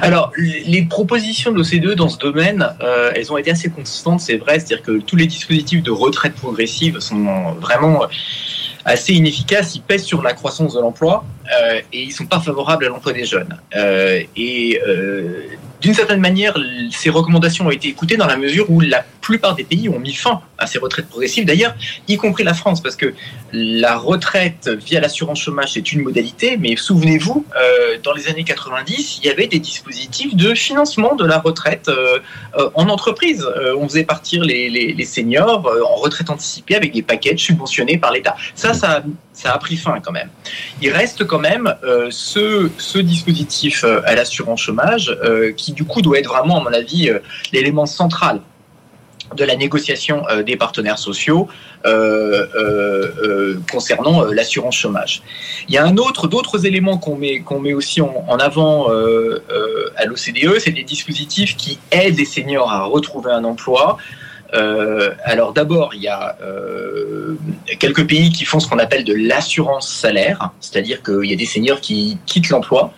Alors, 0.00 0.32
les 0.36 0.82
propositions 0.82 1.52
de 1.52 1.56
l'OCDE 1.56 1.94
dans 1.96 2.08
ce 2.08 2.18
domaine, 2.18 2.68
euh, 2.82 3.12
elles 3.14 3.32
ont 3.32 3.36
été 3.36 3.50
assez 3.50 3.70
constantes, 3.70 4.20
c'est 4.20 4.36
vrai. 4.36 4.58
C'est-à-dire 4.58 4.82
que 4.82 5.00
tous 5.00 5.16
les 5.16 5.26
dispositifs 5.26 5.82
de 5.82 5.90
retraite 5.90 6.34
progressive 6.34 7.00
sont 7.00 7.52
vraiment 7.60 8.06
assez 8.84 9.12
inefficaces. 9.14 9.74
Ils 9.74 9.82
pèsent 9.82 10.04
sur 10.04 10.22
la 10.22 10.32
croissance 10.32 10.74
de 10.74 10.80
l'emploi 10.80 11.24
euh, 11.46 11.80
et 11.92 12.02
ils 12.02 12.12
sont 12.12 12.26
pas 12.26 12.40
favorables 12.40 12.84
à 12.84 12.88
l'emploi 12.88 13.12
des 13.12 13.24
jeunes. 13.24 13.56
Euh, 13.76 14.22
et 14.36 14.80
d'une 15.82 15.94
certaine 15.94 16.20
manière, 16.20 16.56
ces 16.90 17.10
recommandations 17.10 17.66
ont 17.66 17.70
été 17.70 17.88
écoutées 17.88 18.16
dans 18.16 18.26
la 18.26 18.36
mesure 18.36 18.70
où 18.70 18.80
la 18.80 19.04
plupart 19.20 19.56
des 19.56 19.64
pays 19.64 19.88
ont 19.88 19.98
mis 19.98 20.12
fin 20.12 20.40
à 20.58 20.66
ces 20.66 20.78
retraites 20.78 21.08
progressives, 21.08 21.44
d'ailleurs, 21.44 21.74
y 22.06 22.16
compris 22.16 22.44
la 22.44 22.54
France, 22.54 22.80
parce 22.80 22.94
que 22.94 23.14
la 23.52 23.96
retraite 23.96 24.68
via 24.68 25.00
l'assurance 25.00 25.40
chômage, 25.40 25.72
c'est 25.72 25.92
une 25.92 26.02
modalité, 26.02 26.56
mais 26.56 26.76
souvenez-vous, 26.76 27.44
euh, 27.60 27.98
dans 28.02 28.12
les 28.12 28.28
années 28.28 28.44
90, 28.44 29.18
il 29.18 29.26
y 29.26 29.30
avait 29.30 29.48
des 29.48 29.58
dispositifs 29.58 30.36
de 30.36 30.54
financement 30.54 31.16
de 31.16 31.24
la 31.24 31.38
retraite 31.38 31.88
euh, 31.88 32.20
euh, 32.56 32.70
en 32.74 32.88
entreprise. 32.88 33.44
on 33.76 33.88
faisait 33.88 34.04
partir 34.04 34.44
les, 34.44 35.04
seniors 35.04 35.66
en 35.66 35.96
retraite 35.96 36.30
anticipée 36.30 36.76
avec 36.76 36.92
des 36.92 37.02
paquets 37.02 37.36
subventionnés 37.36 37.98
par 37.98 38.12
l'État. 38.12 38.36
Ça, 38.54 38.72
ça, 38.72 39.02
ça 39.32 39.52
a 39.52 39.58
pris 39.58 39.76
fin 39.76 40.00
quand 40.00 40.12
même. 40.12 40.28
Il 40.80 40.90
reste 40.90 41.26
quand 41.26 41.38
même 41.38 41.74
ce, 42.10 42.70
ce 42.78 42.98
dispositif 42.98 43.84
à 43.84 44.14
l'assurance 44.14 44.60
chômage 44.60 45.16
qui, 45.56 45.72
du 45.72 45.84
coup, 45.84 46.02
doit 46.02 46.18
être 46.18 46.28
vraiment, 46.28 46.60
à 46.60 46.64
mon 46.64 46.72
avis, 46.72 47.10
l'élément 47.52 47.86
central 47.86 48.40
de 49.34 49.44
la 49.44 49.56
négociation 49.56 50.24
euh, 50.28 50.42
des 50.42 50.56
partenaires 50.56 50.98
sociaux 50.98 51.48
euh, 51.84 52.46
euh, 52.54 53.60
concernant 53.70 54.24
l'assurance 54.24 54.76
chômage. 54.76 55.22
Il 55.68 55.74
y 55.74 55.78
a 55.78 55.84
un 55.84 55.96
autre, 55.96 56.28
d'autres 56.28 56.66
éléments 56.66 56.98
qu'on 56.98 57.16
met, 57.16 57.40
qu'on 57.40 57.60
met 57.60 57.72
aussi 57.72 58.00
en, 58.00 58.36
avant 58.38 58.88
à 58.88 60.04
l'OCDE, 60.04 60.58
c'est 60.58 60.70
des 60.70 60.84
dispositifs 60.84 61.56
qui 61.56 61.78
aident 61.90 62.18
les 62.18 62.24
seniors 62.24 62.70
à 62.70 62.84
retrouver 62.84 63.32
un 63.32 63.44
emploi. 63.44 63.98
Alors 64.52 65.52
d'abord, 65.52 65.94
il 65.94 66.02
y 66.02 66.08
a 66.08 66.36
quelques 67.78 68.06
pays 68.06 68.30
qui 68.30 68.44
font 68.44 68.60
ce 68.60 68.68
qu'on 68.68 68.78
appelle 68.78 69.04
de 69.04 69.14
l'assurance 69.14 69.88
salaire, 69.88 70.50
c'est-à-dire 70.60 71.02
qu'il 71.02 71.24
y 71.24 71.32
a 71.32 71.36
des 71.36 71.46
seniors 71.46 71.80
qui 71.80 72.18
quittent 72.26 72.50
l'emploi, 72.50 72.92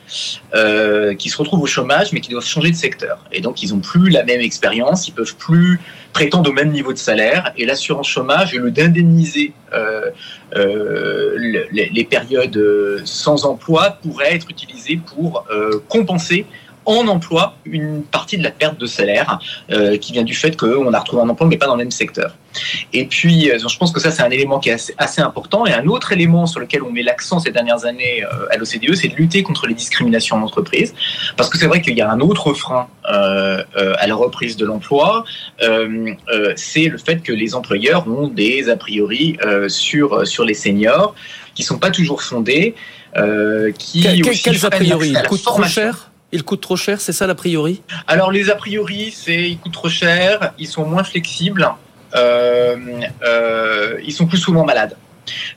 qui 1.19 1.29
se 1.29 1.37
retrouvent 1.37 1.63
au 1.63 1.67
chômage, 1.67 2.13
mais 2.13 2.21
qui 2.21 2.31
doivent 2.31 2.45
changer 2.45 2.71
de 2.71 2.77
secteur. 2.77 3.19
Et 3.33 3.41
donc, 3.41 3.63
ils 3.63 3.73
n'ont 3.73 3.81
plus 3.81 4.11
la 4.11 4.25
même 4.25 4.41
expérience, 4.41 5.09
ils 5.09 5.13
peuvent 5.13 5.37
plus 5.37 5.81
prétendent 6.15 6.49
au 6.49 6.53
même 6.53 6.71
niveau 6.71 6.93
de 6.93 6.99
salaire 6.99 7.53
et 7.59 7.67
l'assurance 7.67 8.09
chômage, 8.09 8.55
au 8.55 8.61
lieu 8.61 8.71
d'indemniser 8.71 9.53
euh, 9.75 10.11
euh, 10.57 11.67
les, 11.73 12.05
périodes 12.05 13.03
sans 13.05 13.45
emploi, 13.45 13.99
pourrait 14.03 14.35
être 14.35 14.49
utilisée 14.49 14.97
pour 14.97 15.45
euh, 15.51 15.83
compenser 15.89 16.47
en 16.87 17.07
emploi 17.09 17.57
une 17.65 18.03
partie 18.03 18.39
de 18.39 18.43
la 18.43 18.51
perte 18.51 18.79
de 18.79 18.87
salaire 18.87 19.39
euh, 19.71 19.97
qui 19.97 20.13
vient 20.13 20.25
du 20.25 20.35
fait 20.35 20.57
qu'on 20.57 20.93
a 20.93 20.99
retrouvé 20.99 21.23
un 21.23 21.29
emploi 21.29 21.47
mais 21.47 21.57
pas 21.57 21.67
dans 21.67 21.77
le 21.77 21.85
même 21.85 21.91
secteur. 21.91 22.35
Et 22.93 23.07
puis, 23.07 23.51
euh, 23.51 23.59
je 23.59 23.79
pense 23.79 23.93
que 23.93 24.01
ça, 24.01 24.11
c'est 24.11 24.23
un 24.23 24.31
élément 24.31 24.59
qui 24.59 24.71
est 24.71 24.93
assez, 24.99 25.21
important. 25.21 25.67
Et 25.67 25.73
un 25.73 25.87
autre 25.87 26.13
élément 26.13 26.47
sur 26.47 26.61
lequel 26.61 26.83
on 26.83 26.91
met 26.91 27.03
l'accent 27.03 27.39
ces 27.39 27.51
dernières 27.51 27.85
années 27.85 28.25
euh, 28.25 28.47
à 28.51 28.57
l'OCDE, 28.57 28.95
c'est 28.95 29.09
de 29.09 29.15
lutter 29.15 29.43
contre 29.43 29.67
les 29.67 29.75
discriminations 29.75 30.37
en 30.37 30.43
entreprise. 30.43 30.95
Parce 31.37 31.49
que 31.49 31.59
c'est 31.59 31.67
vrai 31.67 31.81
qu'il 31.81 31.97
y 31.97 32.01
a 32.01 32.11
un 32.11 32.21
autre 32.21 32.53
frein 32.53 32.89
euh, 33.11 33.63
euh 33.77 33.95
à 33.99 34.07
la 34.07 34.15
reprise 34.15 34.57
de 34.57 34.67
l'emploi, 34.67 35.25
c'est 36.57 36.89
le 36.89 36.99
fait 36.99 37.23
que 37.23 37.33
les 37.33 37.55
employeurs 37.55 38.07
ont 38.09 38.29
des 38.29 38.69
a 38.69 38.77
priori 38.77 39.39
sur, 39.69 40.27
sur 40.27 40.45
les 40.45 40.55
seniors 40.55 41.15
qui 41.55 41.63
sont 41.63 41.79
pas 41.79 41.91
toujours 41.91 42.23
fondés. 42.23 42.75
qui 43.79 44.03
Quel, 44.03 44.23
quels 44.23 44.67
a 44.67 44.71
priori 44.71 45.15
coûtent 45.29 45.45
trop 45.45 45.63
cher 45.63 46.11
ils 46.35 46.43
coûtent 46.43 46.61
trop 46.61 46.77
cher, 46.77 47.01
c'est 47.01 47.13
ça 47.13 47.27
l'a 47.27 47.37
priori? 47.37 47.83
Alors 48.09 48.31
les 48.33 48.51
a 48.51 48.57
priori, 48.57 49.13
c'est 49.17 49.51
ils 49.51 49.59
coûtent 49.59 49.73
trop 49.73 49.89
cher, 49.89 50.53
ils 50.59 50.67
sont 50.67 50.85
moins 50.85 51.05
flexibles, 51.05 51.67
euh, 52.17 52.77
euh, 53.23 53.99
ils 54.05 54.13
sont 54.13 54.27
plus 54.27 54.39
souvent 54.39 54.65
malades. 54.65 54.97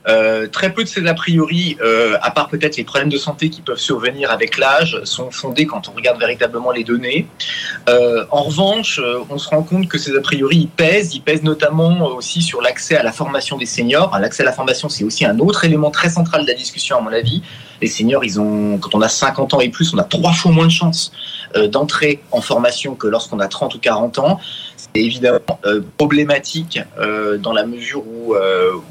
Euh, 0.08 0.48
très 0.48 0.74
peu 0.74 0.84
de 0.84 0.90
ces 0.90 1.06
a 1.08 1.14
priori, 1.14 1.78
euh, 1.82 2.18
à 2.22 2.32
part 2.32 2.48
peut-être 2.50 2.78
les 2.78 2.84
problèmes 2.84 3.10
de 3.10 3.18
santé 3.18 3.50
qui 3.50 3.62
peuvent 3.62 3.80
survenir 3.80 4.32
avec 4.32 4.58
l'âge, 4.58 5.00
sont 5.04 5.32
fondés 5.32 5.66
quand 5.66 5.90
on 5.90 5.92
regarde 5.92 6.20
véritablement 6.20 6.72
les 6.72 6.84
données. 6.84 7.28
Euh, 7.90 8.26
en 8.32 8.44
revanche, 8.44 9.02
on 9.30 9.38
se 9.38 9.50
rend 9.50 9.64
compte 9.64 9.88
que 9.88 9.98
ces 9.98 10.16
a 10.16 10.22
priori, 10.22 10.70
pèsent. 10.76 11.14
Ils 11.14 11.22
pèsent 11.22 11.44
notamment 11.44 12.08
aussi 12.08 12.42
sur 12.42 12.62
l'accès 12.62 12.96
à 12.96 13.04
la 13.04 13.12
formation 13.12 13.58
des 13.58 13.66
seniors. 13.66 14.18
L'accès 14.20 14.44
à 14.44 14.46
la 14.46 14.54
formation, 14.54 14.90
c'est 14.90 15.04
aussi 15.04 15.26
un 15.26 15.40
autre 15.40 15.66
élément 15.66 15.92
très 15.92 16.10
central 16.10 16.44
de 16.44 16.48
la 16.48 16.54
discussion, 16.54 16.98
à 16.98 17.02
mon 17.02 17.12
avis. 17.12 17.42
Les 17.82 17.88
seniors, 17.88 18.24
ils 18.26 18.40
ont, 18.40 18.78
quand 18.78 18.96
on 18.96 19.02
a 19.02 19.10
50 19.10 19.54
ans 19.54 19.60
et 19.60 19.70
plus, 19.70 19.94
on 19.94 19.98
a 19.98 20.04
trois 20.04 20.34
fois 20.34 20.52
moins 20.52 20.66
de 20.66 20.72
chances 20.72 21.12
d'entrer 21.72 22.22
en 22.32 22.42
formation 22.42 22.96
que 22.96 23.08
lorsqu'on 23.08 23.40
a 23.40 23.48
30 23.48 23.76
ou 23.76 23.80
40 23.80 24.20
ans. 24.20 24.40
Évidemment 25.00 25.40
euh, 25.66 25.82
problématique 25.98 26.80
euh, 27.00 27.38
dans 27.38 27.54
la 27.54 27.66
mesure 27.66 28.04
où, 28.06 28.36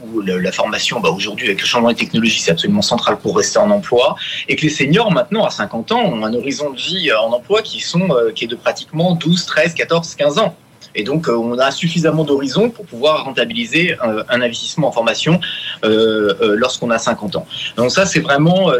où 0.04 0.20
la 0.20 0.52
formation, 0.52 1.00
bah, 1.00 1.10
aujourd'hui, 1.10 1.46
avec 1.46 1.60
le 1.60 1.66
changement 1.66 1.88
des 1.88 1.94
technologies, 1.94 2.40
c'est 2.40 2.52
absolument 2.52 2.82
central 2.82 3.18
pour 3.18 3.36
rester 3.36 3.58
en 3.58 3.70
emploi. 3.70 4.16
Et 4.48 4.56
que 4.56 4.62
les 4.62 4.70
seniors, 4.70 5.10
maintenant, 5.12 5.44
à 5.44 5.50
50 5.50 5.92
ans, 5.92 6.00
ont 6.00 6.24
un 6.24 6.34
horizon 6.34 6.70
de 6.70 6.76
vie 6.76 7.10
en 7.12 7.32
emploi 7.32 7.62
qui, 7.62 7.80
sont, 7.80 8.08
qui 8.34 8.44
est 8.44 8.48
de 8.48 8.56
pratiquement 8.56 9.14
12, 9.14 9.46
13, 9.46 9.74
14, 9.74 10.14
15 10.14 10.38
ans. 10.38 10.56
Et 10.96 11.04
donc, 11.04 11.28
on 11.28 11.58
a 11.58 11.70
suffisamment 11.70 12.24
d'horizons 12.24 12.70
pour 12.70 12.86
pouvoir 12.86 13.24
rentabiliser 13.24 13.94
un, 14.00 14.40
investissement 14.40 14.88
en 14.88 14.92
formation 14.92 15.40
euh, 15.84 16.56
lorsqu'on 16.56 16.90
a 16.90 16.98
50 16.98 17.36
ans. 17.36 17.46
Donc 17.76 17.90
ça, 17.90 18.06
c'est 18.06 18.20
vraiment 18.20 18.72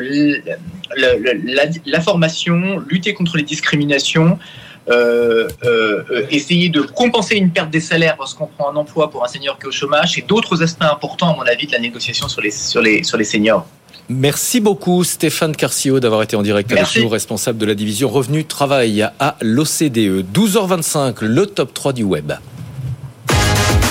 la, 0.96 2.00
formation, 2.00 2.78
lutter 2.88 3.12
contre 3.12 3.36
les 3.36 3.42
discriminations, 3.42 4.38
euh, 4.88 5.48
euh, 5.64 6.26
essayer 6.30 6.68
de 6.68 6.82
compenser 6.82 7.36
une 7.36 7.50
perte 7.50 7.70
des 7.70 7.80
salaires 7.80 8.16
lorsqu'on 8.18 8.46
prend 8.46 8.70
un 8.70 8.76
emploi 8.76 9.10
pour 9.10 9.24
un 9.24 9.28
senior 9.28 9.58
qui 9.58 9.64
est 9.64 9.68
au 9.68 9.72
chômage 9.72 10.18
et 10.18 10.22
d'autres 10.22 10.62
aspects 10.62 10.84
importants, 10.84 11.32
à 11.32 11.36
mon 11.36 11.42
avis, 11.42 11.66
de 11.66 11.72
la 11.72 11.78
négociation 11.78 12.28
sur 12.28 12.40
les, 12.40 12.50
sur 12.50 12.80
les, 12.80 13.02
sur 13.02 13.18
les 13.18 13.24
seniors. 13.24 13.66
Merci 14.08 14.60
beaucoup 14.60 15.02
Stéphane 15.02 15.56
Carcio 15.56 15.98
d'avoir 15.98 16.22
été 16.22 16.36
en 16.36 16.42
direct 16.42 16.70
avec 16.70 16.96
nous, 16.96 17.08
responsable 17.08 17.58
de 17.58 17.66
la 17.66 17.74
division 17.74 18.08
Revenu 18.08 18.44
Travail 18.44 19.02
à 19.18 19.36
l'OCDE. 19.40 20.24
12h25, 20.32 21.24
le 21.24 21.46
top 21.46 21.74
3 21.74 21.92
du 21.92 22.04
web. 22.04 22.32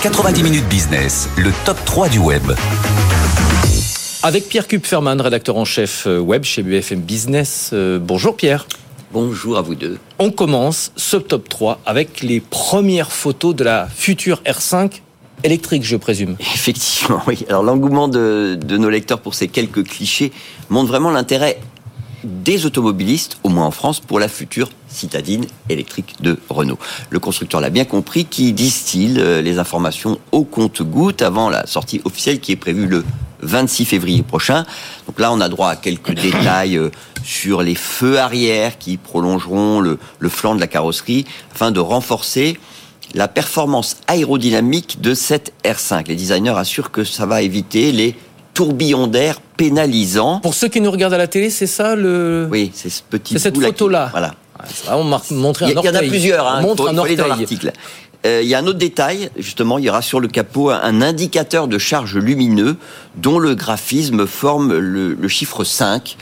90 0.01 0.43
minutes 0.43 0.67
business, 0.69 1.27
le 1.35 1.51
top 1.65 1.77
3 1.83 2.07
du 2.07 2.19
web. 2.19 2.43
Avec 4.23 4.47
Pierre 4.47 4.67
Kupferman, 4.67 5.19
rédacteur 5.19 5.57
en 5.57 5.65
chef 5.65 6.07
euh, 6.07 6.19
web 6.19 6.43
chez 6.43 6.63
BFM 6.63 7.01
Business. 7.01 7.71
Euh, 7.73 7.99
bonjour 8.01 8.37
Pierre. 8.37 8.67
Bonjour 9.15 9.57
à 9.57 9.61
vous 9.61 9.75
deux. 9.75 9.97
On 10.19 10.29
commence 10.29 10.91
ce 10.97 11.15
top 11.15 11.47
3 11.47 11.79
avec 11.85 12.19
les 12.21 12.41
premières 12.41 13.13
photos 13.13 13.55
de 13.55 13.63
la 13.63 13.87
future 13.87 14.41
R5 14.45 14.99
électrique, 15.45 15.85
je 15.85 15.95
présume. 15.95 16.35
Effectivement, 16.41 17.21
oui. 17.25 17.45
Alors 17.47 17.63
l'engouement 17.63 18.09
de, 18.09 18.59
de, 18.61 18.77
nos 18.77 18.89
lecteurs 18.89 19.21
pour 19.21 19.33
ces 19.33 19.47
quelques 19.47 19.85
clichés 19.87 20.33
montre 20.69 20.89
vraiment 20.89 21.11
l'intérêt 21.11 21.61
des 22.25 22.65
automobilistes, 22.65 23.37
au 23.43 23.47
moins 23.47 23.67
en 23.67 23.71
France, 23.71 24.01
pour 24.01 24.19
la 24.19 24.27
future 24.27 24.69
citadine 24.89 25.45
électrique 25.69 26.15
de 26.19 26.37
Renault. 26.49 26.77
Le 27.09 27.19
constructeur 27.19 27.61
l'a 27.61 27.69
bien 27.69 27.85
compris, 27.85 28.25
qui 28.25 28.51
distille 28.51 29.17
euh, 29.17 29.41
les 29.41 29.59
informations 29.59 30.19
au 30.33 30.43
compte-goutte 30.43 31.21
avant 31.21 31.49
la 31.49 31.65
sortie 31.67 32.01
officielle 32.03 32.41
qui 32.41 32.51
est 32.51 32.57
prévue 32.57 32.85
le 32.85 33.05
26 33.41 33.85
février 33.85 34.23
prochain. 34.23 34.65
Donc 35.07 35.19
là, 35.19 35.31
on 35.31 35.41
a 35.41 35.49
droit 35.49 35.69
à 35.69 35.75
quelques 35.75 36.11
détails 36.21 36.77
euh, 36.77 36.89
sur 37.23 37.61
les 37.61 37.75
feux 37.75 38.19
arrière 38.19 38.77
qui 38.77 38.97
prolongeront 38.97 39.79
le, 39.79 39.99
le 40.19 40.29
flanc 40.29 40.55
de 40.55 40.59
la 40.59 40.67
carrosserie 40.67 41.25
afin 41.53 41.71
de 41.71 41.79
renforcer 41.79 42.57
la 43.13 43.27
performance 43.27 43.97
aérodynamique 44.07 44.99
de 45.01 45.13
cette 45.13 45.53
R5. 45.63 46.07
Les 46.07 46.15
designers 46.15 46.57
assurent 46.57 46.91
que 46.91 47.03
ça 47.03 47.25
va 47.25 47.41
éviter 47.41 47.91
les 47.91 48.15
tourbillons 48.53 49.07
d'air 49.07 49.39
pénalisants. 49.57 50.39
Pour 50.39 50.53
ceux 50.53 50.67
qui 50.67 50.81
nous 50.81 50.91
regardent 50.91 51.13
à 51.13 51.17
la 51.17 51.27
télé, 51.27 51.49
c'est 51.49 51.67
ça 51.67 51.95
le 51.95 52.47
Oui, 52.51 52.71
c'est 52.73 52.89
ce 52.89 53.01
petit 53.03 53.33
C'est 53.33 53.39
cette 53.39 53.61
photo-là. 53.61 54.09
Voilà. 54.11 54.33
On 54.89 55.03
montrer 55.03 55.65
un 55.65 55.69
Il 55.69 55.73
y, 55.73 55.89
en 55.89 55.95
a 55.95 55.99
plusieurs. 55.99 56.47
Hein, 56.47 56.61
montre 56.61 56.87
un 56.89 56.97
orteil. 56.97 57.17
dans 57.17 57.27
l'article. 57.27 57.71
Euh, 58.25 58.41
il 58.41 58.47
y 58.47 58.55
a 58.55 58.59
un 58.59 58.65
autre 58.65 58.79
détail, 58.79 59.29
justement, 59.37 59.77
il 59.77 59.85
y 59.85 59.89
aura 59.89 60.01
sur 60.01 60.19
le 60.19 60.27
capot 60.27 60.71
un 60.71 61.01
indicateur 61.01 61.67
de 61.67 61.77
charge 61.77 62.17
lumineux 62.17 62.75
dont 63.15 63.37
le 63.37 63.53
graphisme 63.53 64.25
forme 64.25 64.75
le, 64.75 65.27
chiffre 65.27 65.63
5 65.63 66.17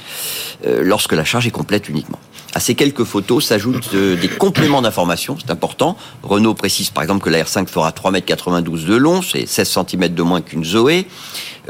euh, 0.65 0.81
lorsque 0.83 1.13
la 1.13 1.23
charge 1.23 1.47
est 1.47 1.51
complète 1.51 1.87
uniquement. 1.87 2.19
À 2.55 2.59
ces 2.59 2.75
quelques 2.75 3.05
photos 3.05 3.45
s'ajoutent 3.45 3.93
euh, 3.93 4.15
des 4.15 4.27
compléments 4.27 4.81
d'information, 4.81 5.37
c'est 5.39 5.49
important. 5.49 5.97
Renault 6.23 6.53
précise 6.53 6.89
par 6.89 7.03
exemple 7.03 7.23
que 7.23 7.29
la 7.29 7.43
R5 7.43 7.67
fera 7.67 7.91
3,92 7.91 8.57
m 8.57 8.87
de 8.89 8.95
long, 8.95 9.21
c'est 9.21 9.45
16 9.45 9.79
cm 9.87 10.09
de 10.09 10.23
moins 10.23 10.41
qu'une 10.41 10.63
Zoé, 10.63 11.07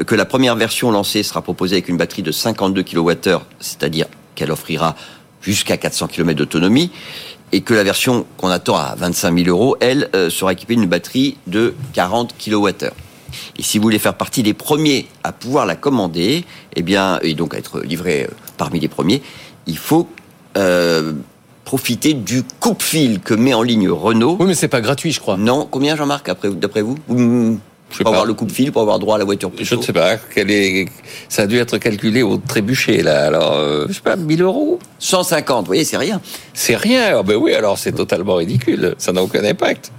que 0.06 0.16
la 0.16 0.26
première 0.26 0.56
version 0.56 0.90
lancée 0.92 1.22
sera 1.22 1.42
proposée 1.42 1.76
avec 1.76 1.90
une 1.90 1.98
batterie 1.98 2.24
de 2.24 2.32
52 2.32 2.84
kWh, 2.84 3.40
c'est-à-dire 3.60 4.08
qu'elle 4.36 4.52
offrira 4.52 4.96
jusqu'à 5.44 5.78
400 5.78 6.08
km 6.08 6.38
d'autonomie, 6.38 6.92
et 7.54 7.62
que 7.62 7.74
la 7.74 7.84
version 7.84 8.26
qu'on 8.38 8.50
attend 8.50 8.76
à 8.76 8.96
25 8.98 9.38
000 9.46 9.50
euros, 9.50 9.78
elle, 9.80 10.10
euh, 10.16 10.30
sera 10.30 10.52
équipée 10.52 10.76
d'une 10.76 10.90
batterie 10.90 11.38
de 11.48 11.76
40 11.94 12.36
kWh. 12.38 12.90
Et 13.58 13.64
si 13.64 13.78
vous 13.78 13.84
voulez 13.84 14.00
faire 14.00 14.16
partie 14.16 14.44
des 14.44 14.56
premiers 14.56 15.08
à 15.24 15.32
pouvoir 15.32 15.68
la 15.68 15.76
commander, 15.76 16.46
eh 16.76 16.82
bien, 16.82 17.20
et 17.22 17.36
donc 17.36 17.54
à 17.54 17.60
être 17.60 17.80
livré 17.82 18.24
euh, 18.24 18.34
parmi 18.58 18.80
les 18.80 18.88
premiers, 18.88 19.22
il 19.68 19.78
faut 19.78 20.10
euh, 20.58 21.14
profiter 21.64 22.16
du 22.16 22.42
coupe-fil 22.60 23.20
que 23.20 23.36
met 23.36 23.54
en 23.54 23.62
ligne 23.62 23.88
Renault. 23.88 24.38
Oui, 24.40 24.48
mais 24.48 24.56
c'est 24.56 24.68
pas 24.68 24.82
gratuit, 24.82 25.12
je 25.12 25.20
crois. 25.20 25.38
Non, 25.38 25.68
combien 25.70 25.96
Jean-Marc, 25.96 26.32
d'après 26.56 26.82
vous, 26.82 26.98
pour 28.00 28.08
avoir 28.08 28.26
le 28.26 28.34
coupe-fil, 28.34 28.72
pour 28.72 28.82
avoir 28.82 29.00
droit 29.00 29.16
à 29.16 29.20
la 29.20 29.26
voiture 29.26 29.52
plus 29.52 29.66
Je 29.66 29.76
ne 29.76 29.82
sais 29.82 29.94
pas. 29.94 30.18
Quel 30.34 30.50
est... 30.52 30.88
Ça 31.30 31.44
a 31.44 31.48
dû 31.48 31.58
être 31.58 31.78
calculé 31.78 32.24
au 32.24 32.38
trébuchet, 32.38 33.04
là. 33.04 33.26
Alors, 33.26 33.54
euh, 33.58 33.86
je 33.88 33.94
sais 33.94 34.02
pas, 34.02 34.16
1000 34.16 34.42
euros 34.42 34.80
150, 35.00 35.60
vous 35.60 35.66
voyez, 35.68 35.84
c'est 35.84 35.98
rien. 35.98 36.22
C'est 36.54 36.76
rien. 36.76 37.18
Ah 37.20 37.24
ben 37.24 37.36
oui, 37.36 37.54
alors 37.54 37.78
c'est 37.78 37.92
totalement 37.92 38.36
ridicule. 38.36 38.96
Ça 38.98 39.12
n'a 39.12 39.22
aucun 39.22 39.44
impact. 39.44 39.92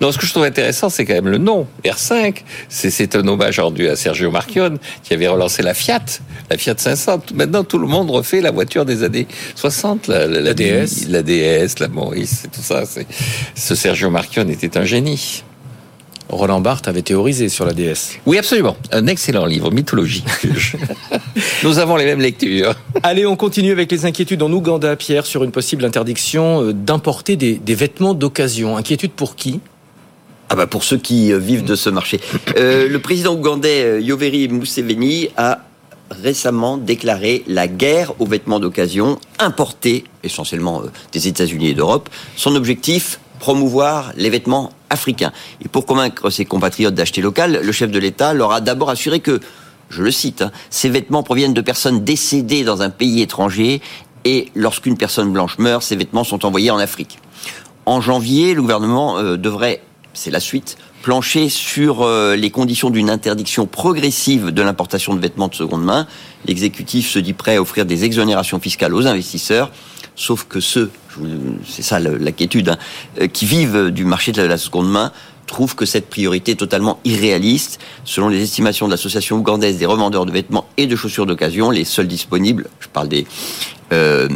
Non, 0.00 0.12
ce 0.12 0.18
que 0.18 0.26
je 0.26 0.30
trouve 0.30 0.44
intéressant, 0.44 0.88
c'est 0.90 1.04
quand 1.04 1.14
même 1.14 1.28
le 1.28 1.38
nom. 1.38 1.66
R5, 1.84 2.42
c'est 2.68 3.16
un 3.16 3.26
hommage 3.26 3.58
rendu 3.58 3.88
à 3.88 3.96
Sergio 3.96 4.30
Marchionne, 4.30 4.78
qui 5.02 5.14
avait 5.14 5.28
relancé 5.28 5.62
la 5.62 5.74
Fiat, 5.74 6.04
la 6.50 6.58
Fiat 6.58 6.74
500. 6.76 7.22
Maintenant, 7.34 7.64
tout 7.64 7.78
le 7.78 7.86
monde 7.86 8.10
refait 8.10 8.40
la 8.40 8.50
voiture 8.50 8.84
des 8.84 9.02
années 9.02 9.26
60, 9.54 10.08
la, 10.08 10.26
la, 10.26 10.54
DS. 10.54 11.08
La 11.08 11.22
DS, 11.22 11.78
la 11.80 11.88
Maurice, 11.88 12.44
tout 12.52 12.62
ça. 12.62 12.82
Ce 13.54 13.74
Sergio 13.74 14.10
Marchionne 14.10 14.50
était 14.50 14.76
un 14.76 14.84
génie. 14.84 15.42
Roland 16.30 16.60
Barthes 16.60 16.88
avait 16.88 17.02
théorisé 17.02 17.48
sur 17.48 17.66
la 17.66 17.72
DS. 17.72 18.18
Oui, 18.26 18.38
absolument. 18.38 18.76
Un 18.92 19.06
excellent 19.06 19.46
livre, 19.46 19.70
mythologie. 19.70 20.24
Nous 21.64 21.78
avons 21.78 21.96
les 21.96 22.04
mêmes 22.04 22.20
lectures. 22.20 22.74
Allez, 23.02 23.26
on 23.26 23.36
continue 23.36 23.72
avec 23.72 23.90
les 23.90 24.06
inquiétudes 24.06 24.42
en 24.42 24.52
Ouganda, 24.52 24.94
Pierre, 24.96 25.26
sur 25.26 25.44
une 25.44 25.50
possible 25.50 25.84
interdiction 25.84 26.62
euh, 26.62 26.72
d'importer 26.72 27.36
des, 27.36 27.74
vêtements 27.74 28.14
d'occasion. 28.14 28.76
Inquiétude 28.76 29.12
pour 29.12 29.36
qui? 29.36 29.60
Ah 30.48 30.56
bah 30.56 30.66
pour 30.66 30.82
ceux 30.82 30.98
qui 30.98 31.32
euh, 31.32 31.38
vivent 31.38 31.64
de 31.64 31.74
ce 31.74 31.90
marché. 31.90 32.20
Euh, 32.56 32.88
le 32.88 32.98
président 32.98 33.34
ougandais 33.34 34.02
Yoweri 34.02 34.48
Museveni 34.48 35.28
a 35.36 35.60
récemment 36.10 36.76
déclaré 36.76 37.44
la 37.46 37.68
guerre 37.68 38.12
aux 38.20 38.26
vêtements 38.26 38.58
d'occasion 38.58 39.18
importés 39.38 40.04
essentiellement 40.24 40.82
des 41.12 41.28
États-Unis 41.28 41.68
et 41.68 41.74
d'Europe. 41.74 42.08
Son 42.36 42.56
objectif, 42.56 43.20
promouvoir 43.38 44.12
les 44.16 44.28
vêtements 44.28 44.72
africains. 44.90 45.32
Et 45.64 45.68
pour 45.68 45.86
convaincre 45.86 46.30
ses 46.30 46.44
compatriotes 46.44 46.94
d'acheter 46.94 47.22
local, 47.22 47.60
le 47.62 47.72
chef 47.72 47.90
de 47.90 47.98
l'État 47.98 48.34
leur 48.34 48.52
a 48.52 48.60
d'abord 48.60 48.90
assuré 48.90 49.20
que, 49.20 49.40
je 49.88 50.02
le 50.02 50.10
cite, 50.10 50.42
hein, 50.42 50.52
ces 50.68 50.88
vêtements 50.88 51.22
proviennent 51.22 51.54
de 51.54 51.60
personnes 51.60 52.04
décédées 52.04 52.64
dans 52.64 52.82
un 52.82 52.90
pays 52.90 53.22
étranger 53.22 53.80
et 54.24 54.50
lorsqu'une 54.54 54.96
personne 54.96 55.32
blanche 55.32 55.58
meurt, 55.58 55.82
ces 55.82 55.96
vêtements 55.96 56.24
sont 56.24 56.44
envoyés 56.44 56.70
en 56.70 56.78
Afrique. 56.78 57.18
En 57.86 58.00
janvier, 58.00 58.54
le 58.54 58.62
gouvernement 58.62 59.18
euh, 59.18 59.36
devrait, 59.36 59.82
c'est 60.12 60.30
la 60.30 60.40
suite, 60.40 60.76
plancher 61.02 61.48
sur 61.48 62.02
euh, 62.02 62.36
les 62.36 62.50
conditions 62.50 62.90
d'une 62.90 63.08
interdiction 63.08 63.66
progressive 63.66 64.50
de 64.50 64.62
l'importation 64.62 65.14
de 65.14 65.20
vêtements 65.20 65.48
de 65.48 65.54
seconde 65.54 65.82
main. 65.82 66.06
L'exécutif 66.46 67.10
se 67.10 67.18
dit 67.18 67.32
prêt 67.32 67.56
à 67.56 67.62
offrir 67.62 67.86
des 67.86 68.04
exonérations 68.04 68.60
fiscales 68.60 68.94
aux 68.94 69.06
investisseurs 69.06 69.70
Sauf 70.16 70.44
que 70.44 70.60
ceux, 70.60 70.90
c'est 71.66 71.82
ça 71.82 71.98
l'inquiétude, 71.98 72.70
hein, 72.70 72.78
euh, 73.20 73.26
qui 73.26 73.46
vivent 73.46 73.90
du 73.90 74.04
marché 74.04 74.32
de 74.32 74.42
la 74.42 74.58
seconde 74.58 74.90
main, 74.90 75.12
trouvent 75.46 75.74
que 75.74 75.84
cette 75.84 76.08
priorité 76.08 76.52
est 76.52 76.56
totalement 76.56 77.00
irréaliste. 77.04 77.80
Selon 78.04 78.28
les 78.28 78.40
estimations 78.42 78.86
de 78.86 78.92
l'association 78.92 79.36
ougandaise 79.36 79.78
des 79.78 79.86
revendeurs 79.86 80.26
de 80.26 80.32
vêtements 80.32 80.66
et 80.76 80.86
de 80.86 80.94
chaussures 80.96 81.26
d'occasion, 81.26 81.70
les 81.70 81.84
seuls 81.84 82.06
disponibles, 82.06 82.68
je 82.78 82.88
parle 82.88 83.08
des, 83.08 83.26
euh, 83.92 84.28